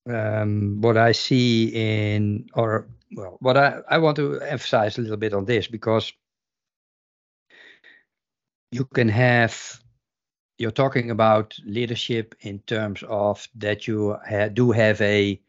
um, 0.08 0.80
what 0.80 0.96
I 0.96 1.12
see 1.12 1.68
in, 1.68 2.48
or 2.54 2.86
well, 3.16 3.36
what 3.40 3.56
I, 3.56 3.80
I 3.88 3.98
want 3.98 4.16
to 4.16 4.40
emphasize 4.40 4.98
a 4.98 5.00
little 5.00 5.16
bit 5.16 5.34
on 5.34 5.44
this 5.44 5.66
because 5.66 6.12
you 8.70 8.84
can 8.84 9.08
have, 9.08 9.80
you're 10.58 10.70
talking 10.70 11.10
about 11.10 11.58
leadership 11.64 12.34
in 12.40 12.60
terms 12.60 13.02
of 13.08 13.46
that 13.56 13.86
you 13.86 14.16
ha- 14.28 14.48
do 14.48 14.70
have 14.70 15.00
a, 15.00 15.40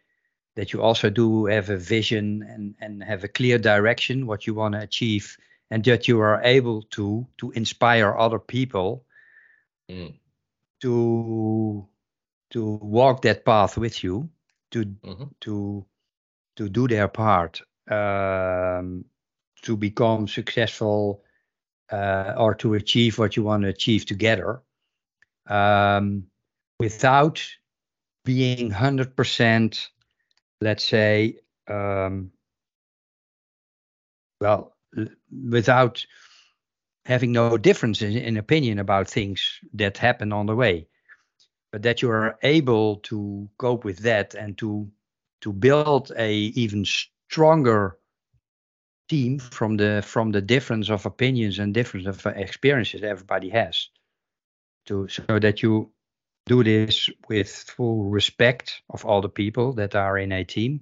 that 0.56 0.74
you 0.74 0.82
also 0.82 1.10
do 1.10 1.46
have 1.46 1.70
a 1.70 1.78
vision 1.78 2.44
and, 2.50 2.76
and 2.80 3.04
have 3.04 3.24
a 3.24 3.28
clear 3.28 3.58
direction, 3.58 4.26
what 4.26 4.48
you 4.48 4.54
want 4.54 4.74
to 4.74 4.82
achieve, 4.82 5.38
and 5.70 5.84
that 5.84 6.08
you 6.08 6.20
are 6.20 6.42
able 6.44 6.82
to 6.84 7.28
to 7.38 7.52
inspire 7.52 8.18
other 8.18 8.40
people 8.40 9.06
mm. 9.90 10.14
to 10.82 11.88
to 12.52 12.66
walk 12.82 13.22
that 13.24 13.46
path 13.46 13.78
with 13.78 14.04
you 14.04 14.30
to 14.72 14.86
mm-hmm. 14.86 15.26
to 15.42 15.86
to 16.56 16.70
do 16.70 16.88
their 16.88 17.08
part 17.08 17.62
um, 17.90 19.06
to 19.62 19.76
become 19.76 20.28
successful 20.28 21.24
uh, 21.92 22.34
or 22.38 22.56
to 22.56 22.74
achieve 22.76 23.20
what 23.20 23.36
you 23.36 23.44
want 23.44 23.64
to 23.64 23.70
achieve 23.70 24.06
together 24.06 24.62
um, 25.48 26.26
without 26.80 27.44
being 28.24 28.72
100% 28.72 29.88
let's 30.62 30.84
say 30.84 31.38
um, 31.68 32.32
well 34.42 34.76
without 35.50 36.06
having 37.06 37.32
no 37.32 37.58
difference 37.58 38.02
in, 38.02 38.14
in 38.14 38.38
opinion 38.38 38.80
about 38.80 39.08
things 39.08 39.60
that 39.74 39.98
happen 39.98 40.34
on 40.34 40.46
the 40.48 40.56
way. 40.56 40.88
But 41.72 41.84
that 41.84 42.02
you 42.02 42.10
are 42.10 42.38
able 42.42 42.98
to 42.98 43.50
cope 43.58 43.84
with 43.84 44.00
that 44.00 44.34
and 44.34 44.58
to 44.60 44.90
to 45.42 45.54
build 45.54 46.12
a 46.18 46.34
even 46.34 46.86
stronger 46.86 48.00
team 49.10 49.40
from 49.40 49.78
the 49.78 50.02
from 50.06 50.32
the 50.32 50.42
difference 50.42 50.90
of 50.90 51.06
opinions 51.06 51.60
and 51.60 51.74
difference 51.74 52.08
of 52.08 52.26
experiences 52.26 53.04
everybody 53.04 53.50
has 53.50 53.90
to 54.86 55.08
so 55.08 55.40
that 55.40 55.62
you 55.62 55.92
do 56.46 56.64
this 56.64 57.10
with 57.28 57.50
full 57.50 58.06
respect 58.06 58.82
of 58.90 59.06
all 59.06 59.22
the 59.22 59.30
people 59.30 59.74
that 59.74 59.96
are 59.96 60.18
in 60.18 60.32
a 60.32 60.44
team 60.44 60.82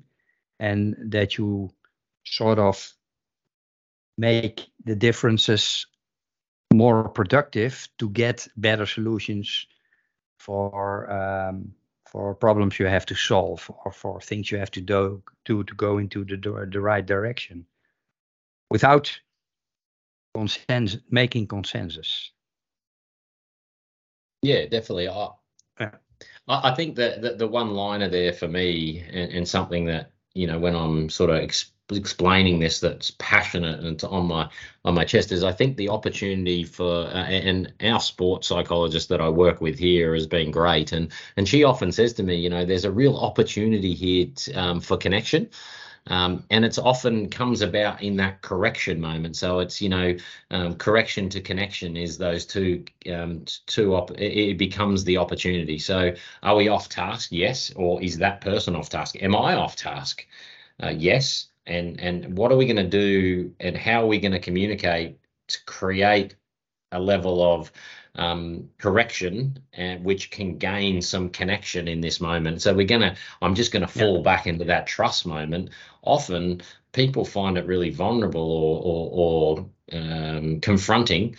and 0.59 0.95
that 1.11 1.37
you 1.37 1.69
sort 2.25 2.59
of 2.59 2.93
make 4.17 4.67
the 4.85 4.95
differences 4.95 5.87
more 6.73 7.09
productive 7.09 7.87
to 7.97 8.09
get 8.09 8.47
better 8.57 8.85
solutions 8.85 9.67
for 10.37 11.09
um, 11.11 11.73
for 12.05 12.35
problems 12.35 12.77
you 12.77 12.85
have 12.85 13.05
to 13.05 13.15
solve 13.15 13.71
or 13.85 13.91
for 13.91 14.21
things 14.21 14.51
you 14.51 14.57
have 14.59 14.69
to 14.69 14.81
do, 14.81 15.23
do 15.45 15.63
to 15.63 15.73
go 15.73 15.97
into 15.97 16.23
the 16.25 16.37
the 16.71 16.81
right 16.81 17.05
direction 17.05 17.65
without 18.69 19.19
consensus 20.35 21.01
making 21.09 21.47
consensus 21.47 22.32
yeah 24.43 24.65
definitely. 24.65 25.09
I 25.09 25.29
yeah. 25.79 25.91
I 26.47 26.75
think 26.75 26.95
that 26.97 27.21
the, 27.21 27.35
the 27.35 27.47
one 27.47 27.71
liner 27.71 28.09
there 28.09 28.33
for 28.33 28.47
me 28.47 29.03
and, 29.11 29.31
and, 29.31 29.47
something 29.47 29.85
that 29.85 30.11
you 30.33 30.45
know 30.45 30.59
when 30.59 30.75
i'm 30.75 31.09
sort 31.09 31.29
of 31.29 31.37
explaining 31.91 32.59
this 32.59 32.79
that's 32.79 33.11
passionate 33.19 33.79
and 33.81 34.03
on 34.05 34.27
my 34.27 34.49
on 34.85 34.93
my 34.93 35.03
chest 35.03 35.31
is 35.31 35.43
I 35.43 35.51
think 35.51 35.75
the 35.75 35.89
opportunity 35.89 36.63
for 36.63 37.05
uh, 37.07 37.25
and 37.25 37.73
our 37.81 37.99
sports 37.99 38.47
psychologist 38.47 39.09
that 39.09 39.21
I 39.21 39.29
work 39.29 39.61
with 39.61 39.77
here 39.77 40.13
has 40.13 40.27
been 40.27 40.51
great. 40.51 40.91
And 40.91 41.11
and 41.37 41.47
she 41.47 41.63
often 41.63 41.91
says 41.91 42.13
to 42.13 42.23
me 42.23 42.35
you 42.35 42.49
know 42.49 42.65
there's 42.65 42.85
a 42.85 42.91
real 42.91 43.17
opportunity 43.17 43.93
here 43.93 44.27
to, 44.35 44.53
um, 44.53 44.79
for 44.79 44.97
connection 44.97 45.49
um, 46.07 46.43
and 46.49 46.65
it's 46.65 46.77
often 46.77 47.29
comes 47.29 47.61
about 47.61 48.01
in 48.01 48.17
that 48.17 48.41
correction 48.41 48.99
moment. 48.99 49.35
So 49.37 49.59
it's 49.59 49.81
you 49.81 49.89
know 49.89 50.15
um, 50.51 50.75
correction 50.75 51.29
to 51.29 51.41
connection 51.41 51.95
is 51.95 52.17
those 52.17 52.45
two 52.45 52.83
um, 53.11 53.45
two 53.67 53.95
op- 53.95 54.19
it 54.19 54.57
becomes 54.57 55.03
the 55.03 55.17
opportunity. 55.17 55.79
So 55.79 56.13
are 56.41 56.55
we 56.55 56.67
off 56.67 56.89
task? 56.89 57.29
Yes. 57.31 57.71
Or 57.75 58.01
is 58.01 58.17
that 58.17 58.41
person 58.41 58.75
off 58.75 58.89
task? 58.89 59.15
Am 59.21 59.35
i 59.35 59.55
off 59.55 59.75
task? 59.75 60.27
Uh, 60.81 60.93
yes. 60.95 61.47
And 61.65 61.99
and 62.01 62.37
what 62.37 62.51
are 62.51 62.57
we 62.57 62.65
going 62.65 62.75
to 62.75 62.83
do 62.83 63.53
and 63.59 63.77
how 63.77 64.03
are 64.03 64.07
we 64.07 64.19
going 64.19 64.33
to 64.33 64.39
communicate 64.39 65.17
to 65.47 65.65
create 65.65 66.35
a 66.91 66.99
level 66.99 67.41
of 67.41 67.71
um, 68.15 68.69
correction 68.77 69.57
and 69.71 70.03
which 70.03 70.29
can 70.29 70.57
gain 70.57 71.01
some 71.01 71.29
connection 71.29 71.87
in 71.87 72.01
this 72.01 72.19
moment? 72.19 72.61
So 72.61 72.73
we're 72.73 72.85
going 72.85 73.01
to 73.01 73.15
i'm 73.41 73.55
just 73.55 73.71
going 73.71 73.81
to 73.81 73.87
fall 73.87 74.17
yeah. 74.17 74.23
back 74.23 74.45
into 74.45 74.65
that 74.65 74.85
trust 74.85 75.25
moment 75.25 75.69
often 76.03 76.61
people 76.91 77.25
find 77.25 77.57
it 77.57 77.65
really 77.65 77.89
vulnerable 77.89 78.41
or 78.41 78.81
or, 78.83 79.09
or 79.13 79.99
um, 79.99 80.59
confronting 80.59 81.35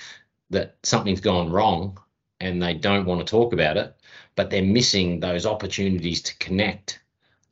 that 0.51 0.77
something's 0.83 1.21
gone 1.21 1.51
wrong 1.51 1.99
and 2.41 2.63
they 2.63 2.75
don't 2.75 3.07
want 3.07 3.21
to 3.21 3.31
talk 3.31 3.53
about 3.53 3.77
it 3.77 3.95
but 4.37 4.51
they're 4.51 4.63
missing 4.63 5.21
those 5.21 5.47
opportunities 5.47 6.23
to 6.23 6.37
connect 6.39 7.01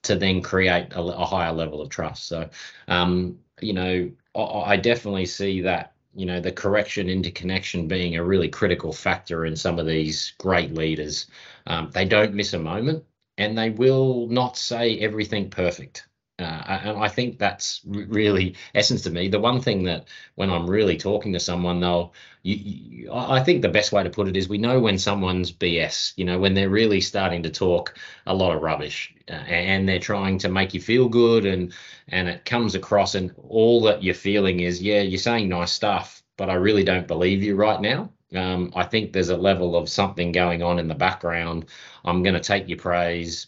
to 0.02 0.16
then 0.16 0.42
create 0.42 0.92
a, 0.92 1.00
a 1.00 1.24
higher 1.24 1.52
level 1.52 1.80
of 1.80 1.88
trust. 1.88 2.26
So, 2.26 2.48
um, 2.88 3.38
you 3.60 3.72
know, 3.72 4.10
I, 4.34 4.40
I 4.40 4.76
definitely 4.76 5.26
see 5.26 5.60
that 5.62 5.94
you 6.14 6.26
know 6.26 6.40
the 6.40 6.52
correction 6.52 7.08
into 7.08 7.30
connection 7.30 7.88
being 7.88 8.16
a 8.16 8.24
really 8.24 8.48
critical 8.48 8.92
factor 8.92 9.46
in 9.46 9.56
some 9.56 9.78
of 9.78 9.86
these 9.86 10.34
great 10.36 10.74
leaders 10.74 11.26
um, 11.66 11.90
they 11.94 12.04
don't 12.04 12.34
miss 12.34 12.52
a 12.52 12.58
moment 12.58 13.02
and 13.38 13.56
they 13.56 13.70
will 13.70 14.26
not 14.26 14.58
say 14.58 14.98
everything 14.98 15.48
perfect 15.48 16.06
uh, 16.42 16.80
and 16.84 16.98
I 16.98 17.08
think 17.08 17.38
that's 17.38 17.80
really 17.86 18.56
essence 18.74 19.02
to 19.02 19.10
me. 19.10 19.28
The 19.28 19.40
one 19.40 19.60
thing 19.60 19.84
that 19.84 20.08
when 20.34 20.50
I'm 20.50 20.68
really 20.68 20.96
talking 20.96 21.32
to 21.32 21.40
someone, 21.40 21.80
though, 21.80 22.12
you, 22.42 22.56
you, 22.56 23.12
I 23.12 23.42
think 23.42 23.62
the 23.62 23.68
best 23.68 23.92
way 23.92 24.02
to 24.02 24.10
put 24.10 24.28
it 24.28 24.36
is 24.36 24.48
we 24.48 24.58
know 24.58 24.80
when 24.80 24.98
someone's 24.98 25.52
BS. 25.52 26.12
You 26.16 26.24
know, 26.24 26.38
when 26.38 26.54
they're 26.54 26.68
really 26.68 27.00
starting 27.00 27.42
to 27.44 27.50
talk 27.50 27.96
a 28.26 28.34
lot 28.34 28.54
of 28.54 28.62
rubbish, 28.62 29.14
uh, 29.28 29.32
and 29.32 29.88
they're 29.88 29.98
trying 29.98 30.38
to 30.38 30.48
make 30.48 30.74
you 30.74 30.80
feel 30.80 31.08
good, 31.08 31.46
and 31.46 31.72
and 32.08 32.28
it 32.28 32.44
comes 32.44 32.74
across, 32.74 33.14
and 33.14 33.32
all 33.48 33.82
that 33.82 34.02
you're 34.02 34.14
feeling 34.14 34.60
is, 34.60 34.82
yeah, 34.82 35.00
you're 35.00 35.18
saying 35.18 35.48
nice 35.48 35.72
stuff, 35.72 36.22
but 36.36 36.50
I 36.50 36.54
really 36.54 36.84
don't 36.84 37.06
believe 37.06 37.42
you 37.42 37.56
right 37.56 37.80
now. 37.80 38.10
Um, 38.34 38.72
I 38.74 38.84
think 38.84 39.12
there's 39.12 39.28
a 39.28 39.36
level 39.36 39.76
of 39.76 39.88
something 39.88 40.32
going 40.32 40.62
on 40.62 40.78
in 40.78 40.88
the 40.88 40.94
background. 40.94 41.66
I'm 42.04 42.22
going 42.22 42.34
to 42.34 42.40
take 42.40 42.68
your 42.68 42.78
praise, 42.78 43.46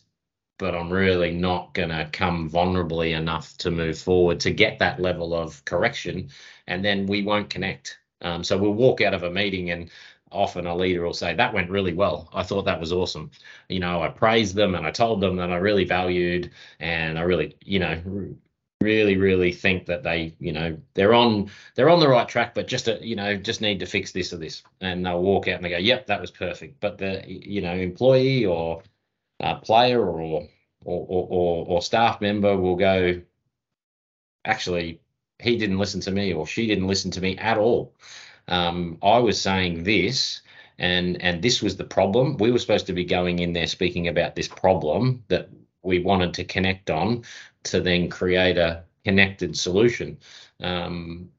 but 0.59 0.75
I'm 0.75 0.91
really 0.91 1.33
not 1.33 1.75
going 1.75 1.89
to 1.89 2.09
come 2.13 2.49
vulnerably 2.49 3.17
enough 3.17 3.57
to 3.59 3.71
move 3.71 3.99
forward 3.99 4.41
to 4.41 4.51
get 4.51 4.79
that 4.79 5.01
level 5.01 5.35
of 5.35 5.65
correction. 5.65 6.29
And 6.67 6.85
then 6.85 7.07
we 7.07 7.23
won't 7.23 7.51
connect. 7.51 7.99
Um, 8.23 8.45
so 8.45 8.57
we'll 8.57 8.73
walk 8.73 9.01
out 9.01 9.15
of 9.15 9.25
a 9.25 9.31
meeting 9.31 9.71
and 9.71 9.91
often 10.31 10.67
a 10.67 10.77
leader 10.77 11.05
will 11.05 11.13
say, 11.13 11.35
That 11.35 11.55
went 11.55 11.71
really 11.71 11.93
well. 11.93 12.29
I 12.33 12.43
thought 12.43 12.65
that 12.67 12.81
was 12.81 12.93
awesome. 12.93 13.31
You 13.69 13.81
know, 13.81 14.03
I 14.03 14.09
praised 14.09 14.55
them 14.55 14.75
and 14.75 14.87
I 14.87 14.91
told 14.91 15.21
them 15.21 15.37
that 15.37 15.51
I 15.51 15.57
really 15.57 15.85
valued 15.85 16.51
and 16.81 17.19
I 17.19 17.23
really, 17.23 17.57
you 17.65 17.79
know, 17.81 18.01
really 18.81 19.17
really 19.17 19.51
think 19.51 19.87
that 19.87 20.03
they 20.03 20.35
you 20.39 20.53
know 20.53 20.77
they're 20.93 21.15
on 21.15 21.51
they're 21.75 21.89
on 21.89 22.01
the 22.01 22.09
right 22.09 22.29
track 22.29 22.55
but 22.55 22.69
just 22.69 22.87
a, 22.87 22.99
you 23.01 23.17
know 23.17 23.35
just 23.35 23.63
need 23.63 23.81
to 23.81 23.87
fix 23.87 24.13
this 24.13 24.31
or 24.33 24.37
this 24.37 24.63
and 24.83 25.07
they'll 25.07 25.23
walk 25.23 25.49
out 25.49 25.55
and 25.55 25.65
they 25.65 25.71
go 25.71 25.79
yep 25.79 26.07
that 26.07 26.21
was 26.21 26.31
perfect 26.31 26.79
but 26.81 26.99
the 26.99 27.25
you 27.27 27.63
know 27.63 27.73
employee 27.73 28.45
or 28.45 28.83
uh, 29.41 29.57
player 29.57 30.01
or, 30.01 30.21
or 30.21 30.49
or, 30.85 31.67
or 31.67 31.83
staff 31.83 32.21
member 32.21 32.57
will 32.57 32.77
go, 32.77 33.21
actually, 34.45 35.01
he 35.39 35.57
didn't 35.57 35.79
listen 35.79 36.01
to 36.03 36.11
me 36.11 36.33
or 36.33 36.47
she 36.47 36.67
didn't 36.67 36.87
listen 36.87 37.11
to 37.13 37.21
me 37.21 37.37
at 37.39 37.59
all. 37.59 37.95
Um, 38.49 38.99
I 39.03 39.19
was 39.19 39.41
saying 39.41 39.85
this, 39.85 40.43
and 40.79 41.21
and 41.23 41.41
this 41.43 41.63
was 41.63 41.77
the 41.77 41.85
problem. 41.85 42.37
We 42.37 42.51
were 42.51 42.59
supposed 42.59 42.87
to 42.87 42.93
be 42.93 43.05
going 43.05 43.39
in 43.39 43.53
there 43.53 43.67
speaking 43.67 44.09
about 44.09 44.35
this 44.35 44.49
problem 44.49 45.25
that 45.29 45.49
we 45.83 46.01
wanted 46.01 46.35
to 46.35 46.45
connect 46.45 46.91
on 46.91 47.25
to 47.65 47.81
then 47.81 48.11
create 48.11 48.59
a 48.59 48.85
connected 49.05 49.57
solution. 49.57 50.19
Um, 50.61 51.31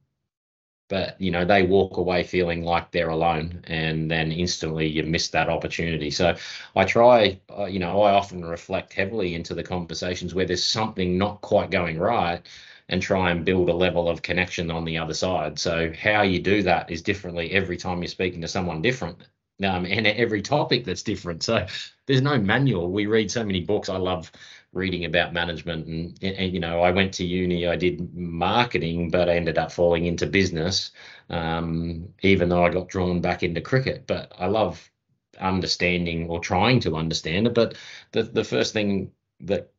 but 0.88 1.20
you 1.20 1.32
know 1.32 1.46
they 1.46 1.64
walk 1.64 1.98
away 1.98 2.24
feeling 2.24 2.64
like 2.64 2.92
they're 2.92 3.10
alone 3.10 3.62
and 3.68 4.10
then 4.10 4.32
instantly 4.32 4.88
you 4.88 5.04
miss 5.04 5.30
that 5.30 5.50
opportunity. 5.50 6.12
So 6.12 6.36
i 6.76 6.86
try 6.86 7.40
uh, 7.58 7.66
you 7.66 7.80
know 7.80 8.02
i 8.04 8.12
often 8.14 8.44
reflect 8.46 8.94
heavily 8.94 9.36
into 9.36 9.54
the 9.56 9.64
conversations 9.64 10.34
where 10.36 10.46
there's 10.46 10.66
something 10.66 11.18
not 11.18 11.42
quite 11.42 11.72
going 11.72 11.98
right 12.00 12.42
and 12.90 13.02
try 13.02 13.32
and 13.32 13.46
build 13.46 13.70
a 13.70 13.74
level 13.74 14.08
of 14.10 14.22
connection 14.22 14.70
on 14.70 14.86
the 14.86 14.98
other 14.98 15.14
side. 15.14 15.58
So 15.60 15.92
how 15.94 16.22
you 16.22 16.40
do 16.40 16.62
that 16.64 16.92
is 16.92 17.02
differently 17.02 17.52
every 17.52 17.78
time 17.78 18.00
you're 18.02 18.08
speaking 18.08 18.42
to 18.42 18.48
someone 18.48 18.82
different 18.82 19.18
um, 19.64 19.86
and 19.86 20.06
every 20.06 20.42
topic 20.42 20.86
that's 20.86 21.04
different. 21.04 21.44
So 21.44 21.66
there's 22.06 22.22
no 22.22 22.38
manual. 22.38 22.92
We 22.92 23.06
read 23.06 23.32
so 23.32 23.44
many 23.44 23.62
books. 23.62 23.90
I 23.90 23.98
love 23.98 24.32
reading 24.76 25.06
about 25.06 25.34
management 25.34 25.88
and, 25.88 26.22
and, 26.22 26.54
you 26.54 26.60
know 26.60 26.82
i 26.82 26.92
went 26.92 27.14
to 27.14 27.26
uni 27.26 27.66
i 27.66 27.76
did 27.76 28.14
marketing 28.16 29.10
but 29.10 29.30
i 29.30 29.36
ended 29.36 29.58
up 29.58 29.72
falling 29.72 30.06
into 30.06 30.26
business 30.26 30.92
um, 31.30 32.08
even 32.22 32.50
though 32.50 32.66
i 32.66 32.70
got 32.70 32.90
drawn 32.90 33.22
back 33.22 33.42
into 33.42 33.62
cricket 33.62 34.06
but 34.06 34.32
i 34.38 34.46
love 34.46 34.92
understanding 35.40 36.30
or 36.30 36.40
trying 36.40 36.80
to 36.80 36.96
understand 36.96 37.48
it 37.48 37.54
but 37.54 37.76
the, 38.12 38.24
the 38.24 38.44
first 38.44 38.74
thing 38.74 39.12
that 39.40 39.72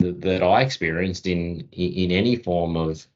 that 0.00 0.42
i 0.42 0.62
experienced 0.62 1.26
in 1.26 1.68
in 1.72 2.10
any 2.10 2.36
form 2.36 2.76
of 2.76 3.06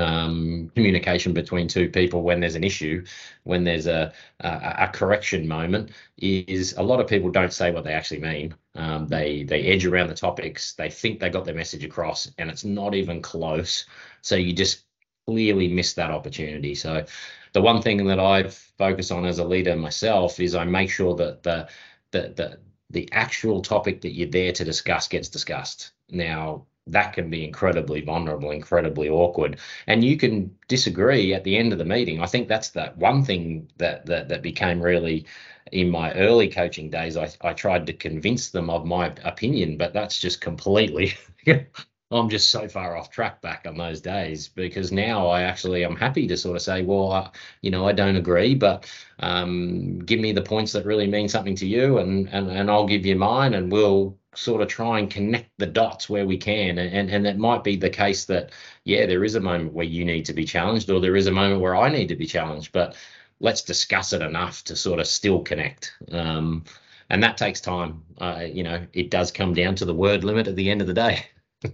um, 0.00 0.70
communication 0.74 1.32
between 1.32 1.68
two 1.68 1.88
people 1.88 2.22
when 2.22 2.40
there's 2.40 2.54
an 2.54 2.64
issue, 2.64 3.04
when 3.44 3.64
there's 3.64 3.86
a, 3.86 4.12
a, 4.40 4.74
a 4.78 4.90
correction 4.92 5.46
moment, 5.46 5.90
is 6.16 6.74
a 6.76 6.82
lot 6.82 7.00
of 7.00 7.06
people 7.06 7.30
don't 7.30 7.52
say 7.52 7.70
what 7.70 7.84
they 7.84 7.92
actually 7.92 8.20
mean. 8.20 8.54
Um, 8.74 9.08
they 9.08 9.42
they 9.42 9.62
edge 9.64 9.84
around 9.84 10.08
the 10.08 10.14
topics. 10.14 10.74
They 10.74 10.90
think 10.90 11.18
they 11.18 11.30
got 11.30 11.44
their 11.44 11.54
message 11.54 11.84
across, 11.84 12.30
and 12.38 12.50
it's 12.50 12.64
not 12.64 12.94
even 12.94 13.20
close. 13.20 13.86
So 14.22 14.36
you 14.36 14.52
just 14.52 14.84
clearly 15.26 15.68
miss 15.68 15.94
that 15.94 16.10
opportunity. 16.10 16.74
So 16.74 17.04
the 17.52 17.62
one 17.62 17.82
thing 17.82 18.04
that 18.06 18.20
I 18.20 18.48
focus 18.48 19.10
on 19.10 19.26
as 19.26 19.38
a 19.38 19.44
leader 19.44 19.76
myself 19.76 20.40
is 20.40 20.54
I 20.54 20.64
make 20.64 20.90
sure 20.90 21.14
that 21.16 21.42
the 21.42 21.68
the 22.12 22.32
the 22.36 22.58
the 22.90 23.08
actual 23.12 23.62
topic 23.62 24.00
that 24.00 24.12
you're 24.12 24.28
there 24.28 24.52
to 24.52 24.64
discuss 24.64 25.08
gets 25.08 25.28
discussed. 25.28 25.92
Now, 26.10 26.66
that 26.88 27.12
can 27.12 27.30
be 27.30 27.44
incredibly 27.44 28.00
vulnerable, 28.00 28.50
incredibly 28.50 29.08
awkward. 29.08 29.58
And 29.86 30.02
you 30.04 30.16
can 30.16 30.54
disagree 30.66 31.34
at 31.34 31.44
the 31.44 31.56
end 31.56 31.72
of 31.72 31.78
the 31.78 31.84
meeting. 31.84 32.20
I 32.20 32.26
think 32.26 32.48
that's 32.48 32.70
that 32.70 32.96
one 32.96 33.24
thing 33.24 33.70
that 33.78 34.06
that, 34.06 34.28
that 34.28 34.42
became 34.42 34.82
really 34.82 35.26
in 35.72 35.90
my 35.90 36.12
early 36.14 36.48
coaching 36.48 36.90
days. 36.90 37.16
I, 37.16 37.30
I 37.42 37.52
tried 37.52 37.86
to 37.86 37.92
convince 37.92 38.50
them 38.50 38.70
of 38.70 38.84
my 38.84 39.12
opinion, 39.24 39.76
but 39.76 39.92
that's 39.92 40.18
just 40.18 40.40
completely 40.40 41.14
I'm 42.12 42.28
just 42.28 42.50
so 42.50 42.66
far 42.66 42.96
off 42.96 43.10
track 43.10 43.40
back 43.40 43.66
on 43.68 43.76
those 43.76 44.00
days 44.00 44.48
because 44.48 44.90
now 44.90 45.28
I 45.28 45.42
actually 45.42 45.84
I'm 45.84 45.94
happy 45.94 46.26
to 46.26 46.36
sort 46.36 46.56
of 46.56 46.62
say, 46.62 46.82
well, 46.82 47.32
you 47.62 47.70
know, 47.70 47.86
I 47.86 47.92
don't 47.92 48.16
agree, 48.16 48.54
but 48.56 48.90
um, 49.20 50.00
give 50.00 50.18
me 50.18 50.32
the 50.32 50.42
points 50.42 50.72
that 50.72 50.84
really 50.84 51.06
mean 51.06 51.28
something 51.28 51.54
to 51.56 51.66
you, 51.66 51.98
and 51.98 52.28
and 52.30 52.50
and 52.50 52.68
I'll 52.70 52.86
give 52.86 53.06
you 53.06 53.14
mine, 53.14 53.54
and 53.54 53.70
we'll 53.70 54.18
sort 54.34 54.60
of 54.60 54.68
try 54.68 54.98
and 54.98 55.10
connect 55.10 55.50
the 55.58 55.66
dots 55.66 56.08
where 56.08 56.24
we 56.24 56.36
can 56.36 56.78
and, 56.78 57.10
and 57.10 57.26
it 57.26 57.36
might 57.36 57.64
be 57.64 57.74
the 57.74 57.90
case 57.90 58.26
that 58.26 58.52
yeah 58.84 59.04
there 59.04 59.24
is 59.24 59.34
a 59.34 59.40
moment 59.40 59.72
where 59.72 59.84
you 59.84 60.04
need 60.04 60.24
to 60.24 60.32
be 60.32 60.44
challenged 60.44 60.88
or 60.88 61.00
there 61.00 61.16
is 61.16 61.26
a 61.26 61.32
moment 61.32 61.60
where 61.60 61.74
i 61.74 61.88
need 61.88 62.06
to 62.06 62.14
be 62.14 62.26
challenged 62.26 62.70
but 62.70 62.94
let's 63.40 63.62
discuss 63.62 64.12
it 64.12 64.22
enough 64.22 64.62
to 64.64 64.76
sort 64.76 65.00
of 65.00 65.06
still 65.06 65.40
connect. 65.40 65.94
Um, 66.12 66.64
and 67.08 67.22
that 67.22 67.36
takes 67.36 67.60
time. 67.60 68.02
Uh, 68.18 68.46
you 68.52 68.62
know 68.62 68.86
it 68.92 69.10
does 69.10 69.32
come 69.32 69.54
down 69.54 69.74
to 69.76 69.84
the 69.84 69.94
word 69.94 70.24
limit 70.24 70.46
at 70.46 70.56
the 70.56 70.70
end 70.70 70.80
of 70.80 70.86
the 70.86 70.94
day. 70.94 71.26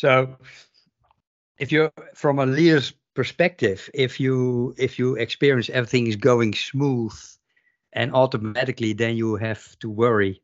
So 0.00 0.36
if 1.58 1.70
you're 1.70 1.92
from 2.14 2.38
a 2.40 2.44
leader's 2.44 2.92
perspective 3.14 3.88
if 3.94 4.18
you 4.18 4.74
if 4.76 4.98
you 4.98 5.14
experience 5.14 5.70
everything 5.70 6.08
is 6.08 6.16
going 6.16 6.52
smooth 6.52 7.14
and 7.92 8.12
automatically 8.12 8.92
then 8.92 9.16
you 9.16 9.36
have 9.36 9.78
to 9.78 9.88
worry. 9.88 10.42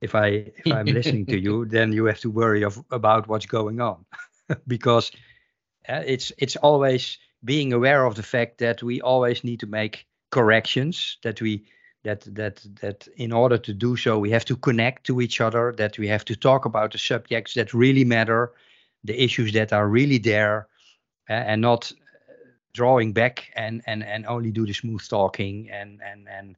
If 0.00 0.14
I 0.14 0.52
if 0.64 0.72
I'm 0.72 0.86
listening 0.98 1.26
to 1.26 1.38
you, 1.38 1.64
then 1.64 1.92
you 1.92 2.04
have 2.06 2.20
to 2.20 2.30
worry 2.30 2.64
of 2.64 2.84
about 2.90 3.28
what's 3.28 3.46
going 3.46 3.80
on, 3.80 4.04
because 4.66 5.10
uh, 5.88 6.02
it's 6.06 6.32
it's 6.38 6.56
always 6.56 7.18
being 7.44 7.72
aware 7.72 8.04
of 8.04 8.14
the 8.14 8.22
fact 8.22 8.58
that 8.58 8.82
we 8.82 9.00
always 9.00 9.44
need 9.44 9.60
to 9.60 9.66
make 9.66 10.06
corrections. 10.30 11.18
That 11.22 11.40
we 11.40 11.64
that 12.04 12.22
that 12.34 12.64
that 12.80 13.08
in 13.16 13.32
order 13.32 13.58
to 13.58 13.74
do 13.74 13.96
so, 13.96 14.18
we 14.18 14.30
have 14.30 14.44
to 14.46 14.56
connect 14.56 15.04
to 15.06 15.20
each 15.20 15.40
other. 15.40 15.72
That 15.76 15.98
we 15.98 16.08
have 16.08 16.24
to 16.26 16.36
talk 16.36 16.64
about 16.64 16.92
the 16.92 16.98
subjects 16.98 17.54
that 17.54 17.74
really 17.74 18.04
matter, 18.04 18.52
the 19.04 19.22
issues 19.22 19.52
that 19.52 19.72
are 19.72 19.88
really 19.88 20.18
there, 20.18 20.68
uh, 21.28 21.32
and 21.32 21.60
not 21.60 21.92
drawing 22.72 23.12
back 23.12 23.50
and 23.56 23.82
and 23.86 24.04
and 24.04 24.26
only 24.26 24.50
do 24.50 24.66
the 24.66 24.72
smooth 24.72 25.06
talking 25.08 25.68
and 25.70 26.00
and 26.02 26.28
and 26.28 26.56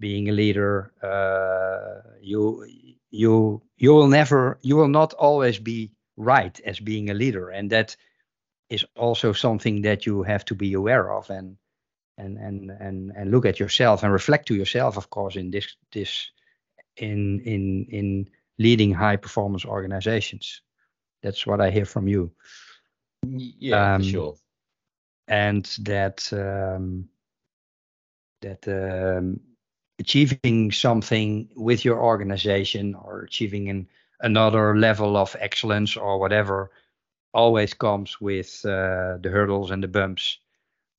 being 0.00 0.28
a 0.28 0.32
leader 0.32 0.92
uh, 1.02 2.08
you 2.20 2.66
you 3.10 3.62
you 3.76 3.94
will 3.94 4.08
never 4.08 4.58
you 4.62 4.76
will 4.76 4.88
not 4.88 5.12
always 5.14 5.58
be 5.58 5.92
right 6.16 6.60
as 6.66 6.80
being 6.80 7.10
a 7.10 7.14
leader 7.14 7.50
and 7.50 7.70
that 7.70 7.96
is 8.72 8.86
also 8.96 9.32
something 9.32 9.82
that 9.82 10.06
you 10.06 10.22
have 10.22 10.44
to 10.46 10.54
be 10.54 10.72
aware 10.72 11.12
of 11.12 11.30
and 11.30 11.56
and 12.16 12.38
and 12.38 12.70
and 12.70 13.12
and 13.16 13.30
look 13.30 13.46
at 13.46 13.60
yourself 13.60 14.02
and 14.02 14.12
reflect 14.12 14.48
to 14.48 14.54
yourself 14.54 14.96
of 14.96 15.10
course 15.10 15.36
in 15.36 15.50
this 15.50 15.76
this 15.92 16.30
in 16.96 17.40
in 17.40 17.86
in 17.90 18.28
leading 18.58 18.92
high 18.92 19.16
performance 19.16 19.64
organizations. 19.64 20.62
That's 21.22 21.46
what 21.46 21.60
i 21.60 21.70
hear 21.70 21.84
from 21.84 22.08
you. 22.08 22.32
Yeah 23.24 23.94
um, 23.94 24.02
sure. 24.02 24.34
and 25.28 25.64
that 25.82 26.32
um, 26.32 27.08
that 28.40 28.66
um, 28.68 29.40
achieving 29.98 30.72
something 30.72 31.48
with 31.54 31.84
your 31.84 32.02
organization 32.02 32.94
or 32.94 33.22
achieving 33.22 33.68
an, 33.68 33.88
another 34.20 34.76
level 34.76 35.16
of 35.16 35.36
excellence 35.38 35.96
or 35.96 36.18
whatever 36.18 36.70
always 37.32 37.74
comes 37.74 38.20
with 38.20 38.64
uh, 38.64 39.18
the 39.20 39.30
hurdles 39.30 39.70
and 39.70 39.82
the 39.82 39.88
bumps 39.88 40.38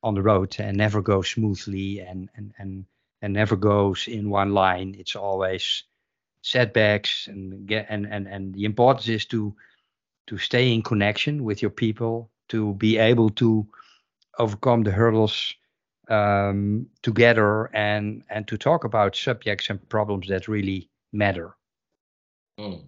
on 0.02 0.16
the 0.16 0.22
road 0.22 0.56
and 0.60 0.78
never 0.78 1.02
goes 1.02 1.30
smoothly 1.30 2.00
and 2.00 2.30
and 2.36 2.54
and 2.58 2.86
and 3.22 3.34
never 3.34 3.56
goes 3.56 4.08
in 4.08 4.30
one 4.30 4.54
line 4.54 4.96
it's 5.00 5.16
always 5.16 5.84
setbacks 6.42 7.28
and 7.28 7.66
get 7.68 7.86
and 7.90 8.06
and 8.06 8.28
and 8.28 8.54
the 8.54 8.66
importance 8.66 9.08
is 9.08 9.26
to 9.26 9.56
to 10.28 10.38
stay 10.38 10.74
in 10.74 10.82
connection 10.82 11.44
with 11.44 11.62
your 11.62 11.72
people 11.72 12.30
to 12.50 12.74
be 12.76 12.98
able 12.98 13.30
to 13.30 13.66
overcome 14.40 14.84
the 14.84 14.92
hurdles 14.92 15.54
um, 16.10 16.88
together 17.02 17.70
and 17.74 18.24
and 18.30 18.48
to 18.48 18.58
talk 18.58 18.84
about 18.84 19.16
subjects 19.16 19.70
and 19.70 19.88
problems 19.90 20.28
that 20.28 20.48
really 20.48 20.90
matter. 21.12 21.56
Mm. 22.60 22.84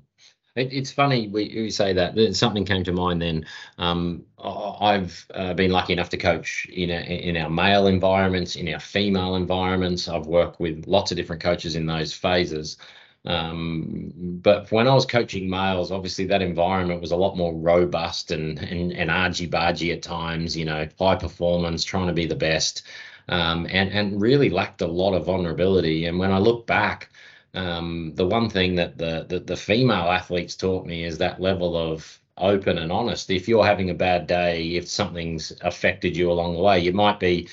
It, 0.56 0.72
it's 0.72 0.92
funny 0.92 1.28
we, 1.28 1.70
say 1.70 1.94
that. 1.94 2.36
Something 2.36 2.66
came 2.66 2.84
to 2.86 2.94
mind 2.94 3.22
then. 3.22 3.46
Um, 3.78 4.24
I've 4.40 5.26
uh, 5.34 5.54
been 5.54 5.72
lucky 5.72 5.94
enough 5.94 6.10
to 6.10 6.18
coach 6.18 6.66
in 6.72 6.90
a, 6.90 7.02
in 7.02 7.36
our 7.38 7.50
male 7.50 7.88
environments, 7.88 8.56
in 8.56 8.74
our 8.74 8.80
female 8.80 9.36
environments. 9.36 10.08
I've 10.08 10.28
worked 10.28 10.60
with 10.60 10.88
lots 10.88 11.12
of 11.12 11.18
different 11.18 11.42
coaches 11.42 11.76
in 11.76 11.86
those 11.86 12.14
phases. 12.14 12.78
Um, 13.26 14.12
but 14.16 14.72
when 14.72 14.88
I 14.88 14.94
was 14.94 15.06
coaching 15.06 15.50
males, 15.50 15.92
obviously 15.92 16.26
that 16.28 16.44
environment 16.44 17.02
was 17.02 17.12
a 17.12 17.16
lot 17.18 17.36
more 17.36 17.56
robust 17.56 18.32
and 18.32 18.60
and, 18.60 18.94
and 18.94 19.10
argy 19.12 19.48
bargy 19.48 19.92
at 19.94 20.04
times. 20.04 20.56
You 20.56 20.66
know, 20.66 20.88
high 21.00 21.16
performance, 21.16 21.84
trying 21.84 22.08
to 22.08 22.14
be 22.14 22.28
the 22.28 22.36
best, 22.36 22.84
um, 23.28 23.68
and 23.70 23.90
and 23.90 24.22
really 24.22 24.50
lacked 24.50 24.82
a 24.82 24.88
lot 24.88 25.16
of 25.16 25.26
vulnerability. 25.26 26.06
And 26.06 26.20
when 26.20 26.32
I 26.32 26.38
look 26.38 26.68
back, 26.68 27.10
um, 27.56 28.14
the 28.16 28.26
one 28.26 28.50
thing 28.50 28.76
that 28.76 28.98
the, 28.98 29.26
the 29.28 29.40
the 29.40 29.58
female 29.58 30.12
athletes 30.12 30.56
taught 30.56 30.86
me 30.86 31.04
is 31.04 31.18
that 31.18 31.42
level 31.42 31.78
of 31.78 32.20
open 32.38 32.78
and 32.78 32.92
honest. 32.92 33.30
If 33.30 33.48
you're 33.48 33.66
having 33.66 33.90
a 33.90 33.94
bad 33.94 34.28
day, 34.28 34.76
if 34.76 34.88
something's 34.88 35.54
affected 35.62 36.18
you 36.18 36.32
along 36.32 36.54
the 36.56 36.62
way, 36.62 36.80
you 36.80 36.94
might 36.94 37.20
be 37.20 37.48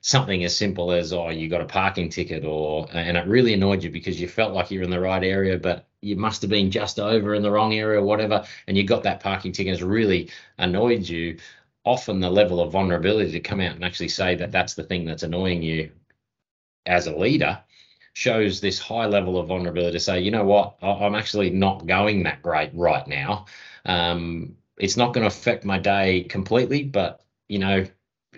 something 0.00 0.44
as 0.44 0.56
simple 0.56 0.92
as 0.92 1.12
oh 1.12 1.28
you 1.28 1.48
got 1.48 1.60
a 1.60 1.66
parking 1.66 2.08
ticket 2.08 2.44
or 2.44 2.86
and 2.92 3.16
it 3.16 3.26
really 3.26 3.52
annoyed 3.52 3.82
you 3.82 3.90
because 3.90 4.20
you 4.20 4.28
felt 4.28 4.54
like 4.54 4.70
you're 4.70 4.84
in 4.84 4.90
the 4.90 5.00
right 5.00 5.24
area 5.24 5.58
but 5.58 5.88
you 6.02 6.14
must 6.14 6.40
have 6.40 6.50
been 6.50 6.70
just 6.70 7.00
over 7.00 7.34
in 7.34 7.42
the 7.42 7.50
wrong 7.50 7.74
area 7.74 7.98
or 7.98 8.04
whatever 8.04 8.44
and 8.68 8.76
you 8.76 8.84
got 8.84 9.02
that 9.02 9.20
parking 9.20 9.50
ticket 9.50 9.72
has 9.72 9.82
really 9.82 10.30
annoyed 10.58 11.06
you 11.08 11.36
often 11.84 12.20
the 12.20 12.30
level 12.30 12.60
of 12.60 12.70
vulnerability 12.70 13.32
to 13.32 13.40
come 13.40 13.60
out 13.60 13.74
and 13.74 13.84
actually 13.84 14.08
say 14.08 14.36
that 14.36 14.52
that's 14.52 14.74
the 14.74 14.84
thing 14.84 15.04
that's 15.04 15.24
annoying 15.24 15.62
you 15.62 15.90
as 16.86 17.08
a 17.08 17.16
leader 17.16 17.58
shows 18.18 18.60
this 18.60 18.80
high 18.80 19.06
level 19.06 19.38
of 19.38 19.46
vulnerability 19.46 19.92
to 19.92 20.00
say 20.00 20.20
you 20.20 20.32
know 20.32 20.44
what? 20.44 20.76
I'm 20.82 21.14
actually 21.14 21.50
not 21.50 21.86
going 21.86 22.24
that 22.24 22.42
great 22.42 22.70
right 22.74 23.06
now. 23.06 23.46
Um, 23.86 24.56
it's 24.76 24.96
not 24.96 25.14
going 25.14 25.22
to 25.22 25.28
affect 25.28 25.64
my 25.64 25.78
day 25.78 26.24
completely 26.24 26.82
but 26.82 27.22
you 27.48 27.60
know 27.60 27.86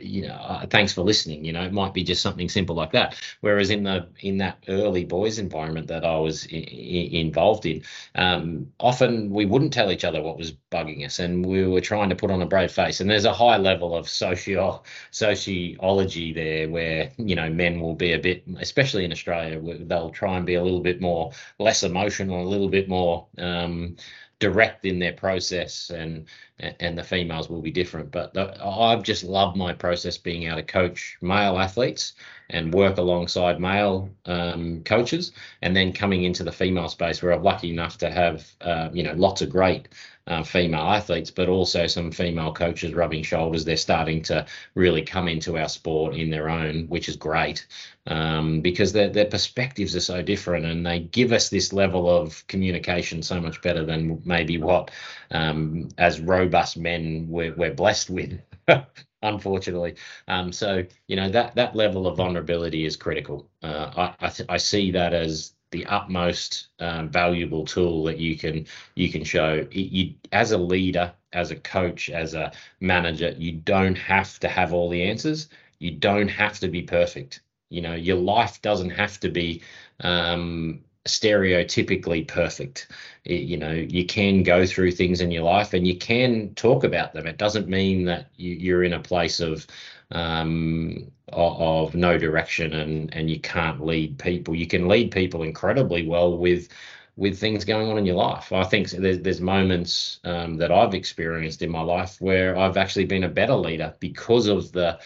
you 0.01 0.23
know 0.27 0.35
uh, 0.35 0.67
thanks 0.67 0.93
for 0.93 1.03
listening 1.03 1.45
you 1.45 1.53
know 1.53 1.63
it 1.63 1.73
might 1.73 1.95
be 1.95 2.03
just 2.03 2.23
something 2.23 2.49
simple 2.49 2.75
like 2.75 2.93
that. 2.93 3.15
Whereas 3.41 3.71
in 3.71 3.83
the 3.85 4.09
in 4.21 4.39
that 4.39 4.59
early 4.69 5.05
boys 5.05 5.39
environment 5.39 5.87
that 5.89 6.05
i 6.05 6.17
was 6.19 6.47
I- 6.53 6.57
I 6.57 7.09
involved 7.13 7.67
in 7.67 7.83
um, 8.15 8.73
often 8.81 9.31
we 9.31 9.45
wouldn't 9.47 9.73
tell 9.73 9.91
each 9.93 10.05
other 10.05 10.23
what 10.23 10.39
was 10.39 10.53
bugging 10.73 11.05
us 11.05 11.19
and 11.19 11.45
we 11.45 11.67
were 11.67 11.81
trying 11.81 12.09
to 12.11 12.17
put 12.17 12.31
on 12.31 12.43
a 12.43 12.47
brave 12.47 12.73
face. 12.73 13.01
And 13.01 13.11
there's 13.11 13.25
a 13.25 13.33
high 13.33 13.57
level 13.57 13.97
of 13.97 14.09
socio 14.09 14.83
sociology 15.11 16.33
there 16.33 16.69
where 16.69 17.11
you 17.19 17.37
know 17.37 17.51
men 17.51 17.81
will 17.81 17.95
be 17.95 18.13
a 18.13 18.19
bit 18.19 18.43
especially 18.59 19.05
in 19.05 19.13
australia 19.13 19.61
they'll 19.87 20.11
try 20.11 20.37
and 20.37 20.47
be 20.47 20.55
a 20.55 20.63
little 20.63 20.81
bit 20.81 21.01
more 21.01 21.33
less 21.59 21.83
emotional 21.83 22.43
a 22.43 22.49
little 22.49 22.69
bit 22.69 22.89
more 22.89 23.27
um, 23.39 23.97
direct 24.41 24.84
in 24.84 24.99
their 24.99 25.12
process 25.12 25.91
and 25.91 26.26
and 26.59 26.99
the 26.99 27.05
females 27.05 27.49
will 27.49 27.62
be 27.62 27.70
different. 27.70 28.11
But 28.11 28.34
the, 28.34 28.62
i've 28.64 29.03
just 29.03 29.24
loved 29.24 29.57
my 29.57 29.72
process 29.72 30.18
being 30.18 30.45
able 30.45 30.57
to 30.57 30.62
coach 30.62 31.16
male 31.20 31.59
athletes 31.59 32.14
and 32.51 32.74
work 32.74 32.99
alongside 32.99 33.61
male 33.61 34.11
um, 34.26 34.82
coaches 34.84 35.32
and 35.62 35.74
then 35.76 35.93
coming 35.93 36.24
into 36.24 36.43
the 36.43 36.53
female 36.53 36.88
space 36.88 37.22
where 37.22 37.32
i'm 37.32 37.43
lucky 37.43 37.70
enough 37.70 37.99
to 37.99 38.11
have 38.11 38.51
uh, 38.62 38.88
you 38.93 39.03
know 39.03 39.14
lots 39.14 39.43
of 39.43 39.51
great 39.51 39.88
uh, 40.27 40.43
female 40.43 40.83
athletes, 40.83 41.31
but 41.31 41.49
also 41.49 41.87
some 41.87 42.11
female 42.11 42.53
coaches 42.53 42.95
rubbing 42.95 43.23
shoulders. 43.23 43.64
They're 43.64 43.77
starting 43.77 44.23
to 44.25 44.47
really 44.75 45.03
come 45.03 45.29
into 45.29 45.59
our 45.59 45.68
sport 45.68 46.14
in 46.14 46.31
their 46.31 46.49
own, 46.49 46.87
which 46.89 47.09
is 47.09 47.16
great 47.16 47.66
um, 48.07 48.61
because 48.61 48.93
their, 48.93 49.09
their 49.09 49.27
perspectives 49.27 49.97
are 49.97 50.01
so 50.01 50.23
different 50.23 50.66
and 50.66 50.87
they 50.87 51.01
give 51.01 51.33
us 51.33 51.49
this 51.49 51.73
level 51.73 52.09
of 52.09 52.47
communication 52.47 53.23
so 53.23 53.41
much 53.41 53.61
better 53.62 53.85
than 53.85 54.23
maybe 54.25 54.59
what, 54.59 54.91
um, 55.31 55.89
as 55.99 56.21
robust 56.21 56.77
men, 56.77 57.27
we're, 57.29 57.55
we're 57.55 57.75
blessed 57.75 58.11
with. 58.11 58.41
unfortunately. 59.23 59.97
Um, 60.29 60.53
so 60.53 60.85
you 61.07 61.16
know 61.16 61.29
that 61.31 61.55
that 61.55 61.77
level 61.77 62.07
of 62.07 62.16
vulnerability 62.16 62.85
is 62.85 62.97
critical. 62.97 63.51
Uh, 63.62 63.91
I 64.21 64.27
I, 64.27 64.29
th- 64.31 64.49
I, 64.49 64.57
see 64.57 64.93
that 64.93 65.12
as 65.12 65.53
the 65.71 65.87
utmost 65.87 66.68
um, 66.81 67.09
valuable 67.09 67.64
tool 67.64 68.05
that 68.05 68.18
you 68.18 68.37
can 68.37 68.66
you 68.95 69.11
can 69.11 69.25
show. 69.25 69.66
You, 69.71 70.14
as 70.33 70.53
a 70.53 70.59
leader, 70.59 71.12
as 71.33 71.51
a 71.51 71.57
coach, 71.57 72.11
as 72.11 72.35
a 72.35 72.53
manager, 72.81 73.35
you 73.39 73.53
don't 73.53 73.97
have 73.97 74.39
to 74.41 74.49
have 74.49 74.73
all 74.73 74.89
the 74.89 75.03
answers. 75.03 75.49
You 75.79 75.93
don't 75.93 76.29
have 76.29 76.59
to 76.61 76.68
be 76.68 76.83
perfect. 76.83 77.41
You 77.71 77.83
know, 77.83 77.95
your 77.95 78.16
life 78.16 78.61
doesn't 78.62 78.91
have 78.91 79.21
to 79.21 79.29
be 79.29 79.62
um, 80.01 80.81
stereotypically 81.07 82.27
perfect. 82.27 82.89
It, 83.25 83.43
you 83.43 83.57
know, 83.57 83.73
you 83.73 84.05
can 84.07 84.43
go 84.43 84.66
through 84.66 84.93
things 84.93 85.21
in 85.21 85.31
your 85.31 85.45
life 85.45 85.73
and 85.73 85.87
you 85.87 85.97
can 85.97 86.55
talk 86.55 86.85
about 86.85 87.12
them. 87.12 87.27
It 87.27 87.39
doesn't 87.39 87.68
mean 87.68 88.05
that 88.07 88.27
you, 88.37 88.55
you're 88.55 88.85
in 88.85 88.93
a 88.93 89.01
place 89.01 89.41
of 89.41 89.66
um, 90.13 91.11
of, 91.33 91.61
of, 91.61 91.95
no 91.95 92.19
direction 92.19 92.73
and 92.73 93.15
and 93.15 93.31
you 93.31 93.41
can't 93.41 93.85
lead 93.85 94.19
people. 94.19 94.55
You 94.55 94.67
can 94.67 94.89
lead 94.89 95.11
people 95.11 95.43
incredibly 95.43 96.07
well 96.07 96.37
with 96.37 96.69
with 97.17 97.39
things 97.39 97.65
going 97.65 97.89
on 97.89 97.99
in 97.99 98.07
your 98.07 98.17
life. 98.17 98.53
I 98.53 98.65
think 98.65 98.91
there's, 98.91 99.21
there's 99.21 99.41
moments 99.41 100.21
um, 100.25 100.57
that 100.57 100.73
I've 100.73 100.95
experienced 100.95 101.61
in 101.61 101.71
my 101.71 101.83
life 101.83 102.21
where 102.21 102.57
I've 102.57 102.79
actually 102.79 103.05
been 103.05 103.25
a 103.25 103.29
better 103.29 103.55
leader 103.55 103.95
because 104.01 104.47
of 104.47 104.73
the 104.73 104.99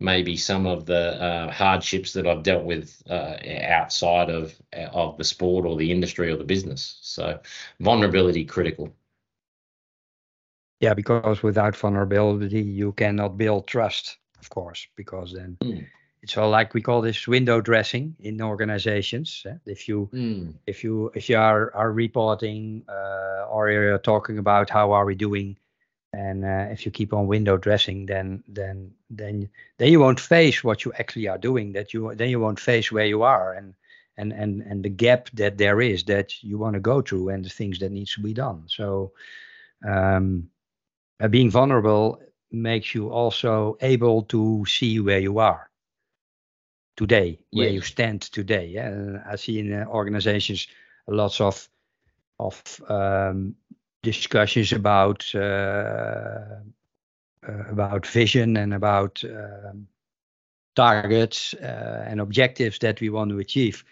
maybe 0.00 0.36
some 0.36 0.66
of 0.66 0.86
the 0.86 1.22
uh, 1.22 1.50
hardships 1.52 2.12
that 2.14 2.26
I've 2.26 2.42
dealt 2.42 2.64
with 2.64 3.02
uh, 3.08 3.36
outside 3.62 4.30
of 4.30 4.54
of 4.72 5.16
the 5.18 5.24
sport 5.24 5.66
or 5.66 5.76
the 5.76 5.92
industry 5.92 6.30
or 6.30 6.36
the 6.36 6.44
business. 6.44 6.98
So 7.02 7.38
vulnerability 7.78 8.44
critical. 8.44 8.92
Yeah, 10.80 10.94
because 10.94 11.42
without 11.42 11.76
vulnerability, 11.76 12.62
you 12.62 12.92
cannot 12.92 13.36
build 13.36 13.66
trust, 13.66 14.16
of 14.40 14.48
course, 14.50 14.86
because 14.96 15.32
then 15.32 15.56
mm. 15.62 15.86
it's 16.22 16.36
all 16.36 16.50
like 16.50 16.74
we 16.74 16.82
call 16.82 17.00
this 17.00 17.28
window 17.28 17.60
dressing 17.60 18.16
in 18.20 18.40
organizations. 18.40 19.44
Eh? 19.46 19.54
If 19.66 19.88
you 19.88 20.08
mm. 20.12 20.54
if 20.66 20.82
you 20.84 21.10
if 21.14 21.28
you 21.28 21.36
are 21.36 21.74
are 21.74 21.92
reporting 21.92 22.84
uh, 22.88 23.46
or 23.50 23.70
you're 23.70 23.98
talking 23.98 24.38
about 24.38 24.70
how 24.70 24.92
are 24.92 25.04
we 25.04 25.14
doing 25.14 25.56
and 26.12 26.44
uh, 26.44 26.66
if 26.70 26.84
you 26.84 26.90
keep 26.90 27.12
on 27.12 27.26
window 27.26 27.56
dressing 27.56 28.06
then 28.06 28.42
then 28.48 28.90
then 29.10 29.48
then 29.78 29.88
you 29.88 30.00
won't 30.00 30.18
face 30.18 30.64
what 30.64 30.84
you 30.84 30.92
actually 30.98 31.28
are 31.28 31.38
doing 31.38 31.72
that 31.72 31.94
you 31.94 32.12
then 32.16 32.28
you 32.28 32.40
won't 32.40 32.58
face 32.58 32.90
where 32.90 33.06
you 33.06 33.22
are 33.22 33.54
and 33.54 33.74
and 34.16 34.32
and 34.32 34.62
and 34.62 34.82
the 34.82 34.88
gap 34.88 35.30
that 35.34 35.56
there 35.56 35.80
is 35.80 36.04
that 36.04 36.42
you 36.42 36.58
want 36.58 36.74
to 36.74 36.80
go 36.80 37.00
through 37.00 37.28
and 37.28 37.44
the 37.44 37.48
things 37.48 37.78
that 37.78 37.92
needs 37.92 38.14
to 38.14 38.20
be 38.20 38.34
done 38.34 38.64
so 38.66 39.12
um, 39.88 40.48
uh, 41.20 41.28
being 41.28 41.50
vulnerable 41.50 42.20
makes 42.52 42.94
you 42.94 43.10
also 43.10 43.76
able 43.80 44.22
to 44.22 44.64
see 44.66 45.00
where 45.00 45.20
you 45.20 45.38
are 45.38 45.70
today 46.96 47.38
where 47.52 47.68
you 47.68 47.80
stand 47.80 48.20
today 48.20 48.66
yeah? 48.66 49.22
i 49.26 49.36
see 49.36 49.58
in 49.58 49.72
uh, 49.72 49.84
organizations 49.86 50.66
lots 51.06 51.40
of 51.40 51.68
of 52.38 52.80
um, 52.88 53.54
discussions 54.02 54.72
about 54.72 55.24
uh, 55.34 56.56
uh, 57.48 57.64
about 57.70 58.06
vision 58.06 58.56
and 58.56 58.74
about 58.74 59.22
um, 59.24 59.86
targets 60.76 61.54
uh, 61.54 62.04
and 62.06 62.20
objectives 62.20 62.78
that 62.78 63.00
we 63.00 63.10
want 63.10 63.30
to 63.30 63.38
achieve, 63.38 63.84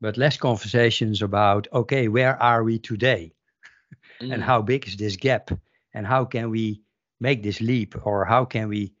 but 0.00 0.16
less 0.16 0.36
conversations 0.36 1.22
about 1.22 1.68
okay, 1.72 2.08
where 2.08 2.40
are 2.42 2.64
we 2.64 2.78
today, 2.78 3.32
mm. 4.20 4.32
and 4.32 4.42
how 4.42 4.62
big 4.62 4.86
is 4.86 4.96
this 4.96 5.16
gap, 5.16 5.50
and 5.94 6.06
how 6.06 6.24
can 6.24 6.50
we 6.50 6.82
make 7.20 7.42
this 7.42 7.60
leap, 7.60 7.94
or 8.04 8.24
how 8.24 8.44
can 8.44 8.68
we 8.68 8.92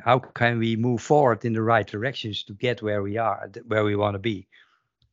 how 0.00 0.18
can 0.18 0.58
we 0.58 0.76
move 0.76 1.02
forward 1.02 1.44
in 1.44 1.52
the 1.52 1.62
right 1.62 1.86
directions 1.86 2.44
to 2.44 2.52
get 2.52 2.82
where 2.82 3.02
we 3.02 3.16
are, 3.16 3.50
where 3.66 3.84
we 3.84 3.96
want 3.96 4.14
to 4.14 4.18
be, 4.18 4.46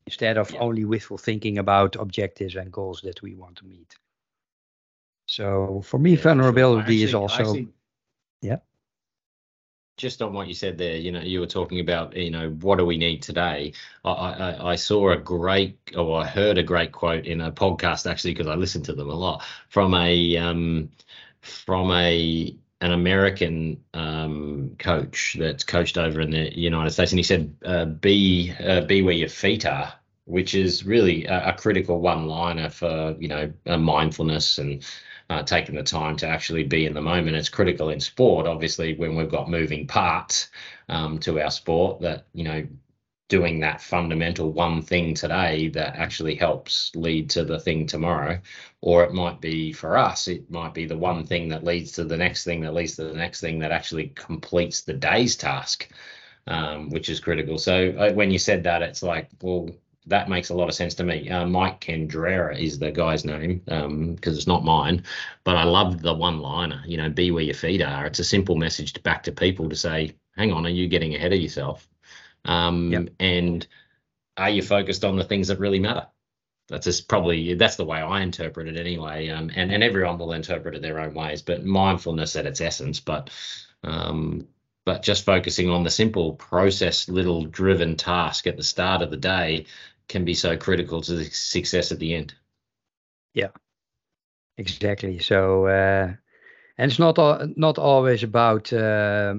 instead 0.05 0.37
of 0.37 0.51
yeah. 0.51 0.59
only 0.59 0.85
wishful 0.85 1.17
thinking 1.17 1.57
about 1.57 1.95
objectives 1.95 2.55
and 2.55 2.71
goals 2.71 3.01
that 3.01 3.21
we 3.21 3.35
want 3.35 3.57
to 3.57 3.65
meet. 3.65 3.95
So 5.25 5.81
for 5.83 5.97
me, 5.97 6.11
yeah, 6.11 6.21
vulnerability 6.21 6.81
actually, 6.81 7.03
is 7.03 7.13
also, 7.15 7.35
actually, 7.35 7.67
yeah. 8.41 8.57
Just 9.97 10.21
on 10.21 10.33
what 10.33 10.47
you 10.47 10.53
said 10.53 10.77
there, 10.77 10.97
you 10.97 11.11
know, 11.11 11.21
you 11.21 11.39
were 11.39 11.47
talking 11.47 11.79
about, 11.79 12.15
you 12.15 12.29
know, 12.29 12.49
what 12.49 12.77
do 12.77 12.85
we 12.85 12.97
need 12.97 13.23
today? 13.23 13.73
I, 14.03 14.11
I, 14.11 14.71
I 14.71 14.75
saw 14.75 15.11
a 15.11 15.17
great, 15.17 15.79
or 15.97 16.21
I 16.21 16.27
heard 16.27 16.57
a 16.57 16.63
great 16.63 16.91
quote 16.91 17.25
in 17.25 17.41
a 17.41 17.51
podcast 17.51 18.09
actually 18.09 18.33
because 18.33 18.47
I 18.47 18.55
listen 18.55 18.83
to 18.83 18.93
them 18.93 19.09
a 19.09 19.15
lot 19.15 19.43
from 19.69 19.95
a 19.95 20.37
um, 20.37 20.91
from 21.45 21.91
a 21.91 22.55
an 22.81 22.91
American 22.91 23.81
um, 23.93 24.75
coach 24.77 25.37
that's 25.39 25.63
coached 25.63 25.97
over 25.97 26.19
in 26.19 26.29
the 26.31 26.57
United 26.59 26.91
States, 26.91 27.11
and 27.11 27.19
he 27.19 27.23
said, 27.23 27.55
uh, 27.63 27.85
"Be 27.85 28.53
uh, 28.59 28.81
be 28.81 29.01
where 29.01 29.13
your 29.13 29.29
feet 29.29 29.65
are," 29.65 29.93
which 30.25 30.55
is 30.55 30.85
really 30.85 31.25
a, 31.25 31.49
a 31.49 31.53
critical 31.53 31.99
one-liner 31.99 32.69
for 32.69 33.15
you 33.19 33.27
know 33.27 33.51
mindfulness 33.77 34.57
and 34.57 34.83
uh, 35.29 35.43
taking 35.43 35.75
the 35.75 35.83
time 35.83 36.15
to 36.17 36.27
actually 36.27 36.63
be 36.63 36.85
in 36.85 36.93
the 36.93 37.01
moment. 37.01 37.35
It's 37.35 37.49
critical 37.49 37.89
in 37.89 37.99
sport, 37.99 38.47
obviously, 38.47 38.95
when 38.95 39.15
we've 39.15 39.31
got 39.31 39.49
moving 39.49 39.87
parts 39.87 40.49
um, 40.89 41.17
to 41.19 41.41
our 41.41 41.51
sport 41.51 42.01
that, 42.01 42.27
you 42.33 42.43
know, 42.43 42.67
doing 43.27 43.59
that 43.59 43.81
fundamental 43.81 44.51
one 44.51 44.81
thing 44.81 45.13
today 45.13 45.67
that 45.69 45.95
actually 45.95 46.35
helps 46.35 46.91
lead 46.95 47.29
to 47.31 47.43
the 47.43 47.59
thing 47.59 47.87
tomorrow. 47.87 48.39
Or 48.81 49.03
it 49.03 49.13
might 49.13 49.41
be 49.41 49.73
for 49.73 49.97
us, 49.97 50.27
it 50.27 50.49
might 50.49 50.73
be 50.73 50.85
the 50.85 50.97
one 50.97 51.25
thing 51.25 51.49
that 51.49 51.63
leads 51.63 51.91
to 51.93 52.03
the 52.03 52.17
next 52.17 52.43
thing 52.43 52.61
that 52.61 52.73
leads 52.73 52.95
to 52.97 53.05
the 53.05 53.13
next 53.13 53.41
thing 53.41 53.59
that 53.59 53.71
actually 53.71 54.09
completes 54.09 54.81
the 54.81 54.93
day's 54.93 55.35
task. 55.35 55.89
Um, 56.47 56.91
which 56.91 57.09
is 57.09 57.19
critical. 57.19 57.57
So 57.57 57.89
uh, 57.97 58.13
when 58.13 58.29
you 58.29 58.37
said 58.37 58.61
that, 58.65 58.83
it's 58.83 59.01
like, 59.01 59.29
well, 59.41 59.67
that 60.05 60.29
makes 60.29 60.49
a 60.49 60.53
lot 60.53 60.69
of 60.69 60.75
sense 60.75 60.93
to 60.93 61.03
me. 61.03 61.27
Uh, 61.27 61.47
Mike 61.47 61.81
Candrea 61.81 62.55
is 62.59 62.77
the 62.77 62.91
guy's 62.91 63.25
name 63.25 63.63
because 63.65 63.83
um, 63.83 64.17
it's 64.23 64.45
not 64.45 64.63
mine, 64.63 65.03
but 65.43 65.55
I 65.55 65.63
love 65.63 66.03
the 66.03 66.13
one 66.13 66.39
liner, 66.39 66.83
you 66.85 66.97
know, 66.97 67.09
be 67.09 67.31
where 67.31 67.43
your 67.43 67.55
feet 67.55 67.81
are. 67.81 68.05
It's 68.05 68.19
a 68.19 68.23
simple 68.23 68.55
message 68.55 68.93
to 68.93 69.01
back 69.01 69.23
to 69.23 69.31
people 69.31 69.67
to 69.69 69.75
say, 69.75 70.15
hang 70.37 70.51
on, 70.51 70.65
are 70.65 70.69
you 70.69 70.87
getting 70.87 71.15
ahead 71.15 71.33
of 71.33 71.39
yourself? 71.39 71.87
Um, 72.45 72.91
yep. 72.91 73.09
And 73.19 73.65
are 74.37 74.49
you 74.49 74.61
focused 74.61 75.03
on 75.03 75.15
the 75.15 75.23
things 75.23 75.49
that 75.49 75.59
really 75.59 75.79
matter? 75.79 76.07
That's 76.67 76.85
just 76.85 77.07
probably 77.07 77.53
that's 77.53 77.75
the 77.75 77.85
way 77.85 77.99
I 77.99 78.21
interpret 78.21 78.67
it 78.67 78.77
anyway. 78.77 79.29
Um, 79.29 79.51
and 79.55 79.71
and 79.71 79.83
everyone 79.83 80.17
will 80.17 80.33
interpret 80.33 80.75
it 80.75 80.81
their 80.81 80.99
own 80.99 81.13
ways, 81.13 81.41
but 81.41 81.63
mindfulness 81.63 82.35
at 82.35 82.47
its 82.47 82.61
essence. 82.61 82.99
But 82.99 83.29
um, 83.83 84.47
but 84.83 85.03
just 85.03 85.25
focusing 85.25 85.69
on 85.69 85.83
the 85.83 85.89
simple 85.89 86.33
process 86.33 87.07
little 87.09 87.45
driven 87.45 87.97
task 87.97 88.47
at 88.47 88.57
the 88.57 88.63
start 88.63 89.01
of 89.01 89.11
the 89.11 89.17
day 89.17 89.65
can 90.07 90.25
be 90.25 90.33
so 90.33 90.57
critical 90.57 91.01
to 91.01 91.15
the 91.15 91.25
success 91.25 91.91
at 91.91 91.99
the 91.99 92.15
end. 92.15 92.33
Yeah, 93.33 93.49
exactly. 94.57 95.19
So, 95.19 95.65
uh, 95.67 96.13
and 96.77 96.91
it's 96.91 96.99
not 96.99 97.17
not 97.57 97.77
always 97.77 98.23
about 98.23 98.73
uh, 98.73 99.35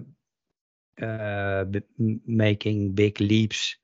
making 1.98 2.92
big 2.92 3.20
leaps. 3.20 3.76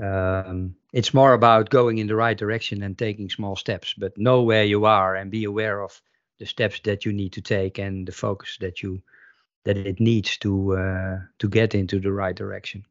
Um, 0.00 0.76
it's 0.92 1.14
more 1.14 1.32
about 1.32 1.70
going 1.70 1.98
in 1.98 2.06
the 2.06 2.16
right 2.16 2.36
direction 2.36 2.82
and 2.82 2.98
taking 2.98 3.30
small 3.30 3.56
steps. 3.56 3.94
But 3.94 4.18
know 4.18 4.42
where 4.42 4.64
you 4.64 4.84
are 4.84 5.14
and 5.14 5.30
be 5.30 5.44
aware 5.44 5.80
of 5.80 6.00
the 6.38 6.46
steps 6.46 6.80
that 6.80 7.04
you 7.04 7.12
need 7.12 7.32
to 7.34 7.40
take 7.40 7.78
and 7.78 8.06
the 8.06 8.12
focus 8.12 8.58
that 8.60 8.82
you 8.82 9.02
that 9.64 9.76
it 9.76 10.00
needs 10.00 10.38
to 10.38 10.76
uh, 10.76 11.18
to 11.38 11.48
get 11.48 11.74
into 11.74 12.00
the 12.00 12.12
right 12.12 12.34
direction. 12.34 12.84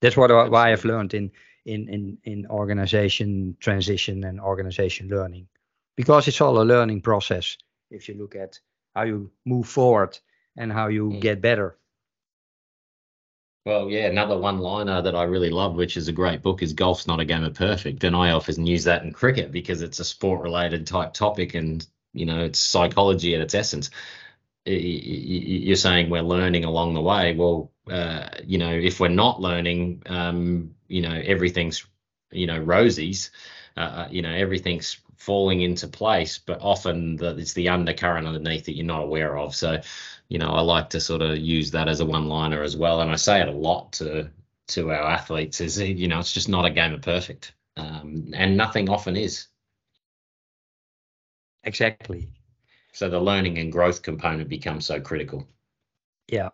That's 0.00 0.16
what 0.16 0.30
I, 0.30 0.48
why 0.48 0.72
I've 0.72 0.84
learned 0.84 1.14
in 1.14 1.30
in 1.64 1.88
in 1.88 2.18
in 2.24 2.46
organization 2.46 3.56
transition 3.60 4.24
and 4.24 4.40
organization 4.40 5.08
learning 5.08 5.48
because 5.96 6.28
it's 6.28 6.40
all 6.40 6.60
a 6.60 6.64
learning 6.64 7.02
process 7.02 7.56
if 7.90 8.08
you 8.08 8.14
look 8.14 8.34
at 8.34 8.60
how 8.94 9.02
you 9.02 9.30
move 9.44 9.68
forward 9.68 10.18
and 10.56 10.72
how 10.72 10.88
you 10.88 11.10
mm. 11.10 11.20
get 11.20 11.40
better 11.40 11.76
well, 13.64 13.90
yeah, 13.90 14.06
another 14.06 14.38
one 14.38 14.58
liner 14.58 15.02
that 15.02 15.14
I 15.14 15.24
really 15.24 15.50
love, 15.50 15.74
which 15.74 15.96
is 15.96 16.08
a 16.08 16.12
great 16.12 16.42
book, 16.42 16.62
is 16.62 16.72
Golf's 16.72 17.06
Not 17.06 17.20
a 17.20 17.24
Game 17.24 17.44
of 17.44 17.54
Perfect. 17.54 18.04
And 18.04 18.16
I 18.16 18.30
often 18.32 18.66
use 18.66 18.84
that 18.84 19.02
in 19.02 19.12
cricket 19.12 19.52
because 19.52 19.82
it's 19.82 20.00
a 20.00 20.04
sport 20.04 20.42
related 20.42 20.86
type 20.86 21.12
topic 21.12 21.54
and, 21.54 21.86
you 22.12 22.26
know, 22.26 22.44
it's 22.44 22.58
psychology 22.58 23.34
at 23.34 23.40
its 23.40 23.54
essence. 23.54 23.90
You're 24.66 25.76
saying 25.76 26.10
we're 26.10 26.22
learning 26.22 26.64
along 26.64 26.94
the 26.94 27.00
way. 27.00 27.34
Well, 27.34 27.72
uh, 27.90 28.28
you 28.44 28.58
know, 28.58 28.72
if 28.72 29.00
we're 29.00 29.08
not 29.08 29.40
learning, 29.40 30.02
um, 30.06 30.74
you 30.90 31.00
know 31.00 31.22
everything's 31.24 31.86
you 32.32 32.46
know 32.46 32.60
rosies 32.60 33.30
uh, 33.76 33.80
uh, 33.80 34.08
you 34.10 34.20
know 34.20 34.34
everything's 34.34 34.98
falling 35.16 35.62
into 35.62 35.86
place 35.86 36.38
but 36.38 36.58
often 36.60 37.18
it's 37.20 37.52
the 37.52 37.68
undercurrent 37.68 38.26
underneath 38.26 38.64
that 38.64 38.74
you're 38.74 38.86
not 38.86 39.02
aware 39.02 39.38
of 39.38 39.54
so 39.54 39.80
you 40.30 40.38
know 40.38 40.52
i 40.52 40.60
like 40.60 40.88
to 40.88 41.00
sort 41.00 41.20
of 41.20 41.36
use 41.36 41.70
that 41.70 41.88
as 41.88 42.00
a 42.00 42.06
one 42.06 42.26
liner 42.26 42.62
as 42.62 42.76
well 42.76 43.02
and 43.02 43.10
i 43.10 43.16
say 43.16 43.40
it 43.40 43.48
a 43.48 43.52
lot 43.52 43.92
to 43.92 44.30
to 44.66 44.90
our 44.90 45.10
athletes 45.10 45.60
is 45.60 45.78
you 45.78 46.08
know 46.08 46.18
it's 46.18 46.32
just 46.32 46.48
not 46.48 46.64
a 46.64 46.70
game 46.70 46.94
of 46.94 47.02
perfect 47.02 47.52
um, 47.76 48.30
and 48.34 48.56
nothing 48.56 48.88
often 48.88 49.16
is 49.16 49.48
exactly 51.64 52.28
so 52.92 53.08
the 53.08 53.20
learning 53.20 53.58
and 53.58 53.72
growth 53.72 54.00
component 54.02 54.48
becomes 54.48 54.86
so 54.86 54.98
critical 55.00 55.46
yeah 56.28 56.48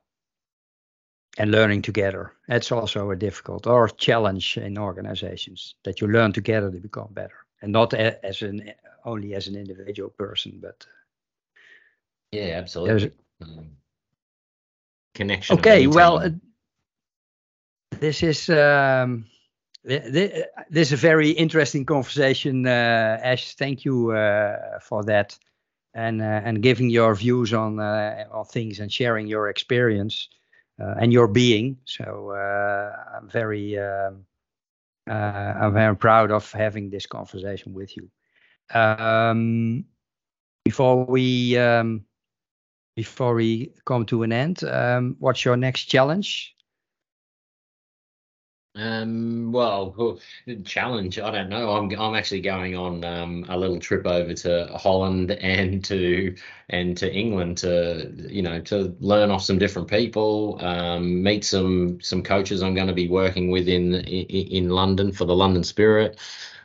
and 1.39 1.51
learning 1.51 1.83
together. 1.83 2.33
That's 2.49 2.73
also 2.73 3.11
a 3.11 3.17
difficult 3.17 3.67
or 3.67 3.89
challenge 3.89 4.57
in 4.57 4.79
organizations 4.79 5.75
that 5.85 6.01
you 6.01 6.09
learn 6.09 6.33
together 6.33 6.71
to 6.71 6.79
become 6.79 7.09
better, 7.13 7.47
and 7.63 7.73
not 7.73 7.95
as 7.95 8.43
an 8.43 8.73
only 9.05 9.35
as 9.35 9.47
an 9.47 9.57
individual 9.57 10.11
person, 10.11 10.59
but 10.61 10.87
yeah, 12.33 12.59
absolutely. 12.59 13.13
Um, 13.41 13.77
connection. 15.15 15.59
Okay, 15.59 15.87
well, 15.87 16.19
uh, 16.19 16.31
this 18.01 18.23
is 18.23 18.49
um, 18.49 19.27
this, 19.85 20.47
this 20.71 20.89
is 20.89 20.93
a 20.93 20.97
very 20.97 21.31
interesting 21.31 21.85
conversation, 21.85 22.67
uh, 22.67 23.21
Ash. 23.23 23.55
Thank 23.55 23.85
you 23.85 24.13
uh, 24.13 24.79
for 24.81 25.05
that, 25.05 25.39
and 25.95 26.21
uh, 26.21 26.43
and 26.45 26.63
giving 26.63 26.91
your 26.91 27.15
views 27.15 27.53
on 27.53 27.79
uh, 27.79 28.25
on 28.31 28.45
things 28.47 28.81
and 28.81 28.93
sharing 28.93 29.27
your 29.27 29.49
experience 29.49 30.29
uh, 30.81 30.95
and 31.01 31.13
your 31.13 31.29
being. 31.29 31.79
So 31.85 32.31
uh, 32.31 33.17
I'm 33.17 33.29
very 33.29 33.79
um, 33.79 34.25
uh, 35.09 35.13
I'm 35.61 35.75
very 35.75 35.97
proud 35.97 36.31
of 36.31 36.51
having 36.53 36.91
this 36.91 37.07
conversation 37.07 37.73
with 37.73 37.97
you. 37.97 38.11
Um, 38.75 39.85
before 40.65 41.05
we 41.05 41.57
um, 41.57 42.05
before 42.97 43.35
we 43.35 43.73
come 43.85 44.07
to 44.07 44.23
an 44.25 44.33
end, 44.33 44.65
um, 44.65 45.17
what's 45.21 45.45
your 45.45 45.57
next 45.57 45.85
challenge? 45.85 46.57
Um, 48.75 49.53
well, 49.53 50.19
challenge. 50.65 51.19
I 51.19 51.31
don't 51.31 51.49
know. 51.49 51.71
I'm 51.71 51.91
I'm 51.99 52.15
actually 52.15 52.43
going 52.43 52.77
on 52.77 53.05
um, 53.05 53.47
a 53.49 53.57
little 53.57 53.79
trip 53.79 54.07
over 54.07 54.35
to 54.35 54.67
Holland 54.75 55.31
and 55.31 55.85
to 55.87 56.35
and 56.69 56.97
to 56.97 57.11
England 57.13 57.59
to 57.59 58.13
you 58.29 58.43
know 58.43 58.61
to 58.63 58.95
learn 59.01 59.31
off 59.31 59.43
some 59.43 59.59
different 59.59 59.89
people, 59.89 60.59
um, 60.63 61.23
meet 61.23 61.45
some 61.45 62.01
some 62.03 62.23
coaches 62.23 62.63
I'm 62.63 62.75
going 62.75 62.89
to 62.89 62.93
be 62.93 63.09
working 63.09 63.51
with 63.51 63.69
in, 63.69 63.95
in 63.95 64.47
in 64.65 64.69
London 64.69 65.11
for 65.13 65.25
the 65.25 65.37
London 65.37 65.65
Spirit 65.65 66.19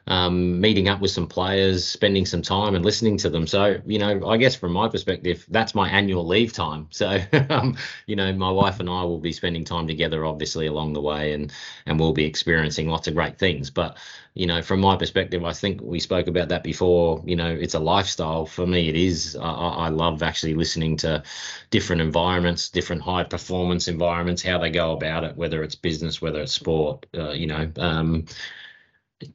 um, 0.07 0.59
meeting 0.59 0.89
up 0.89 0.99
with 0.99 1.11
some 1.11 1.27
players, 1.27 1.85
spending 1.87 2.25
some 2.25 2.41
time 2.41 2.75
and 2.75 2.83
listening 2.83 3.17
to 3.17 3.29
them. 3.29 3.45
So, 3.45 3.79
you 3.85 3.99
know, 3.99 4.27
I 4.27 4.37
guess 4.37 4.55
from 4.55 4.73
my 4.73 4.87
perspective, 4.87 5.45
that's 5.49 5.75
my 5.75 5.89
annual 5.89 6.25
leave 6.25 6.53
time. 6.53 6.87
So, 6.89 7.19
um, 7.49 7.77
you 8.07 8.15
know, 8.15 8.33
my 8.33 8.49
wife 8.49 8.79
and 8.79 8.89
I 8.89 9.03
will 9.03 9.19
be 9.19 9.31
spending 9.31 9.63
time 9.63 9.87
together, 9.87 10.25
obviously, 10.25 10.65
along 10.67 10.93
the 10.93 11.01
way, 11.01 11.33
and 11.33 11.51
and 11.85 11.99
we'll 11.99 12.13
be 12.13 12.25
experiencing 12.25 12.89
lots 12.89 13.07
of 13.07 13.13
great 13.13 13.37
things. 13.37 13.69
But, 13.69 13.97
you 14.33 14.47
know, 14.47 14.61
from 14.61 14.79
my 14.81 14.95
perspective, 14.95 15.43
I 15.43 15.53
think 15.53 15.81
we 15.81 15.99
spoke 15.99 16.27
about 16.27 16.49
that 16.49 16.63
before. 16.63 17.21
You 17.25 17.35
know, 17.35 17.49
it's 17.51 17.75
a 17.75 17.79
lifestyle 17.79 18.45
for 18.45 18.65
me. 18.65 18.89
It 18.89 18.95
is. 18.95 19.35
I, 19.35 19.49
I 19.49 19.89
love 19.89 20.23
actually 20.23 20.55
listening 20.55 20.97
to 20.97 21.21
different 21.69 22.01
environments, 22.01 22.69
different 22.69 23.03
high 23.03 23.23
performance 23.23 23.87
environments, 23.87 24.41
how 24.41 24.57
they 24.57 24.71
go 24.71 24.93
about 24.93 25.23
it, 25.23 25.37
whether 25.37 25.61
it's 25.63 25.75
business, 25.75 26.21
whether 26.21 26.41
it's 26.41 26.53
sport. 26.53 27.05
Uh, 27.15 27.31
you 27.31 27.45
know. 27.45 27.71
Um, 27.77 28.25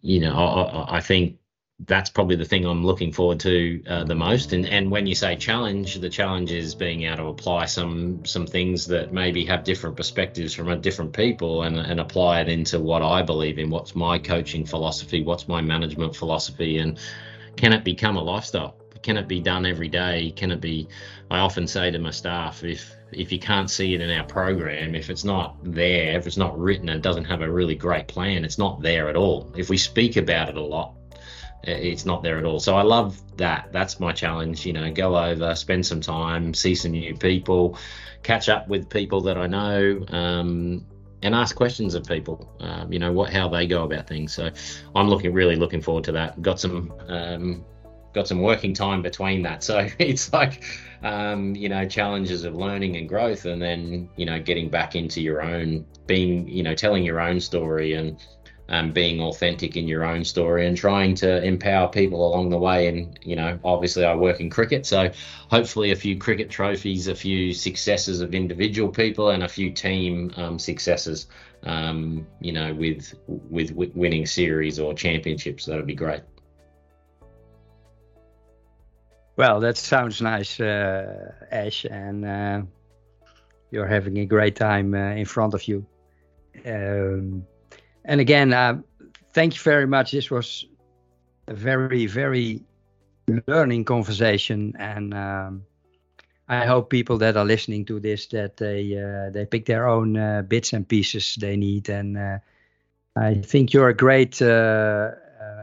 you 0.01 0.21
know, 0.21 0.35
I, 0.35 0.97
I, 0.97 1.01
think 1.01 1.39
that's 1.81 2.11
probably 2.11 2.37
the 2.37 2.45
thing 2.45 2.65
I'm 2.65 2.85
looking 2.85 3.13
forward 3.13 3.41
to 3.41 3.83
uh, 3.87 4.05
the 4.05 4.15
most. 4.15 4.53
And 4.53 4.67
and 4.67 4.91
when 4.91 5.07
you 5.07 5.15
say 5.15 5.37
challenge, 5.37 5.97
the 5.97 6.09
challenge 6.09 6.51
is 6.53 6.75
being 6.75 7.03
able 7.03 7.17
to 7.17 7.27
apply 7.27 7.67
some 7.67 8.25
some 8.25 8.47
things 8.47 8.87
that 8.87 9.13
maybe 9.13 9.45
have 9.45 9.65
different 9.65 9.97
perspectives 9.97 10.55
from 10.55 10.81
different 10.81 11.13
people 11.13 11.63
and 11.63 11.79
and 11.79 12.01
apply 12.01 12.41
it 12.41 12.49
into 12.49 12.81
what 12.81 13.03
I 13.03 13.23
believe 13.23 13.59
in. 13.59 13.71
What's 13.71 13.95
my 13.95 14.19
coaching 14.19 14.65
philosophy? 14.65 15.23
What's 15.23 15.49
my 15.49 15.61
management 15.61 16.17
philosophy? 16.17 16.79
And 16.79 16.99
can 17.57 17.73
it 17.73 17.85
become 17.85 18.17
a 18.17 18.23
lifestyle? 18.23 18.77
Can 19.03 19.17
it 19.17 19.29
be 19.29 19.41
done 19.41 19.67
every 19.67 19.89
day? 19.89 20.33
Can 20.35 20.51
it 20.51 20.61
be? 20.61 20.89
I 21.31 21.39
often 21.39 21.67
say 21.67 21.91
to 21.91 21.99
my 21.99 22.11
staff, 22.11 22.65
if 22.65 22.96
if 23.13 23.31
you 23.33 23.39
can't 23.39 23.71
see 23.71 23.95
it 23.95 24.01
in 24.01 24.11
our 24.11 24.25
program, 24.25 24.95
if 24.95 25.11
it's 25.11 25.25
not 25.25 25.57
there, 25.63 26.19
if 26.19 26.27
it's 26.27 26.37
not 26.37 26.59
written, 26.59 26.89
it 26.89 27.03
doesn't 27.03 27.25
have 27.25 27.41
a 27.41 27.51
really 27.51 27.75
great 27.75 28.09
plan, 28.09 28.45
it's 28.45 28.59
not 28.59 28.83
there 28.83 29.09
at 29.09 29.17
all. 29.17 29.53
If 29.57 29.71
we 29.71 29.79
speak 29.79 30.17
about 30.17 30.49
it 30.49 30.57
a 30.57 30.63
lot, 30.63 30.95
it's 31.63 32.05
not 32.05 32.23
there 32.23 32.39
at 32.39 32.45
all. 32.45 32.61
So 32.61 32.77
I 32.77 32.83
love 32.83 33.21
that. 33.37 33.69
That's 33.73 33.99
my 33.99 34.13
challenge. 34.13 34.65
You 34.67 34.73
know, 34.73 34.91
go 34.93 35.17
over, 35.17 35.55
spend 35.55 35.85
some 35.85 36.01
time, 36.01 36.55
see 36.55 36.75
some 36.75 36.93
new 36.93 37.17
people, 37.17 37.79
catch 38.23 38.49
up 38.49 38.69
with 38.69 38.89
people 38.89 39.21
that 39.23 39.37
I 39.37 39.47
know, 39.47 40.05
um, 40.09 40.87
and 41.23 41.35
ask 41.35 41.57
questions 41.57 41.95
of 41.95 42.05
people. 42.05 42.55
Um, 42.61 42.93
you 42.93 42.99
know 42.99 43.13
what, 43.13 43.33
how 43.33 43.49
they 43.49 43.67
go 43.67 43.85
about 43.85 44.07
things. 44.07 44.33
So 44.35 44.51
I'm 44.95 45.09
looking 45.09 45.33
really 45.33 45.57
looking 45.57 45.81
forward 45.81 46.05
to 46.05 46.13
that. 46.13 46.41
Got 46.43 46.61
some 46.61 46.93
um, 47.09 47.65
got 48.17 48.27
some 48.27 48.41
working 48.41 48.75
time 48.75 49.03
between 49.03 49.43
that. 49.43 49.63
So 49.63 49.89
it's 50.01 50.33
like, 50.33 50.65
um, 51.05 51.55
you 51.55 51.69
know, 51.69 51.87
challenges 51.87 52.45
of 52.45 52.57
learning 52.57 52.97
and 52.97 53.09
growth, 53.09 53.45
and 53.45 53.63
then 53.63 54.09
you 54.17 54.27
know, 54.27 54.41
getting 54.41 54.69
back 54.69 54.97
into 54.97 55.21
your 55.21 55.41
own, 55.43 55.87
being, 56.07 56.49
you 56.49 56.65
know, 56.65 56.75
telling 56.75 57.05
your 57.05 57.21
own 57.21 57.39
story 57.39 57.93
and 57.93 58.19
um, 58.69 58.91
being 58.91 59.21
authentic 59.21 59.77
in 59.77 59.87
your 59.87 60.05
own 60.05 60.25
story 60.25 60.67
and 60.67 60.77
trying 60.77 61.15
to 61.15 61.45
empower 61.45 61.87
people 61.87 62.27
along 62.27 62.51
the 62.51 62.59
way. 62.59 62.89
And 62.89 63.17
you 63.23 63.37
know, 63.37 63.61
obviously, 63.63 64.05
I 64.05 64.15
work 64.17 64.41
in 64.41 64.51
cricket, 64.51 64.87
so 64.87 65.13
hopefully, 65.51 65.93
a 65.93 65.97
few 65.97 66.19
cricket 66.19 66.51
trophies, 66.51 67.07
a 67.07 67.15
few 67.15 67.53
successes 67.53 68.21
of 68.21 68.35
individual 68.35 68.89
people, 68.89 69.31
and 69.31 69.45
a 69.45 69.49
few 69.49 69.71
team 69.71 70.33
um, 70.37 70.59
successes. 70.59 71.29
Um, 71.63 72.27
you 72.41 72.53
know, 72.53 72.73
with 72.75 73.15
with 73.27 73.73
winning 73.73 74.27
series 74.27 74.79
or 74.79 74.95
championships, 74.95 75.67
that 75.67 75.77
would 75.77 75.87
be 75.87 75.95
great. 75.95 76.23
Well, 79.37 79.61
that 79.61 79.77
sounds 79.77 80.23
nice, 80.23 80.59
uh, 80.59 81.33
Ash, 81.53 81.85
and 81.85 82.25
uh, 82.25 82.63
you're 83.71 83.87
having 83.87 84.19
a 84.19 84.25
great 84.25 84.57
time 84.57 84.95
uh, 84.95 85.15
in 85.15 85.27
front 85.27 85.53
of 85.53 85.69
you. 85.69 85.87
Um, 86.65 87.47
and 88.07 88.21
again, 88.21 88.55
uh, 88.55 88.81
thank 89.35 89.55
you 89.55 89.61
very 89.61 89.87
much. 89.87 90.13
This 90.13 90.31
was 90.31 90.65
a 91.49 91.55
very, 91.55 92.07
very 92.07 92.63
learning 93.47 93.85
conversation, 93.85 94.73
and 94.79 95.13
um, 95.13 95.65
I 96.49 96.65
hope 96.65 96.89
people 96.89 97.19
that 97.19 97.37
are 97.37 97.45
listening 97.45 97.85
to 97.87 98.01
this 98.01 98.29
that 98.29 98.57
they 98.57 98.97
uh, 98.97 99.31
they 99.33 99.45
pick 99.45 99.67
their 99.67 99.87
own 99.87 100.17
uh, 100.17 100.43
bits 100.49 100.73
and 100.73 100.89
pieces 100.89 101.37
they 101.39 101.57
need. 101.59 101.91
And 101.91 102.41
I 103.17 103.35
think 103.35 103.75
you're 103.75 103.91
a 103.91 103.95
great 103.95 104.41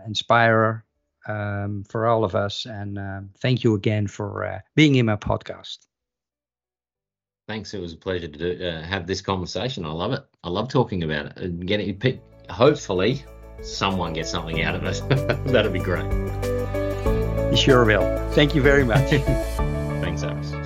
inspirer 0.06 0.84
um, 1.28 1.84
for 1.90 2.08
all 2.08 2.24
of 2.24 2.36
us. 2.36 2.66
And 2.66 2.98
um, 2.98 3.30
thank 3.40 3.64
you 3.64 3.76
again 3.76 4.08
for 4.08 4.46
uh, 4.46 4.60
being 4.76 4.96
in 4.96 5.06
my 5.06 5.16
podcast. 5.16 5.80
Thanks. 7.48 7.74
It 7.74 7.82
was 7.82 7.94
a 7.94 7.98
pleasure 7.98 8.28
to 8.28 8.56
do, 8.56 8.66
uh, 8.66 8.82
have 8.84 9.06
this 9.06 9.22
conversation. 9.22 9.86
I 9.86 9.92
love 9.92 10.14
it. 10.14 10.24
I 10.44 10.50
love 10.50 10.70
talking 10.70 11.04
about 11.04 11.26
it 11.26 11.38
and 11.38 11.68
getting 11.68 12.22
hopefully 12.50 13.24
someone 13.62 14.14
gets 14.14 14.30
something 14.32 14.62
out 14.62 14.76
of 14.76 14.84
it. 14.84 15.46
That'd 15.52 15.74
be 15.74 15.80
great. 15.80 16.12
You 17.52 17.58
sure 17.58 17.86
will. 17.86 18.32
Thank 18.32 18.56
you 18.56 18.62
very 18.62 18.84
much. 18.84 19.10
Thanks, 19.10 20.24
Aris. 20.24 20.63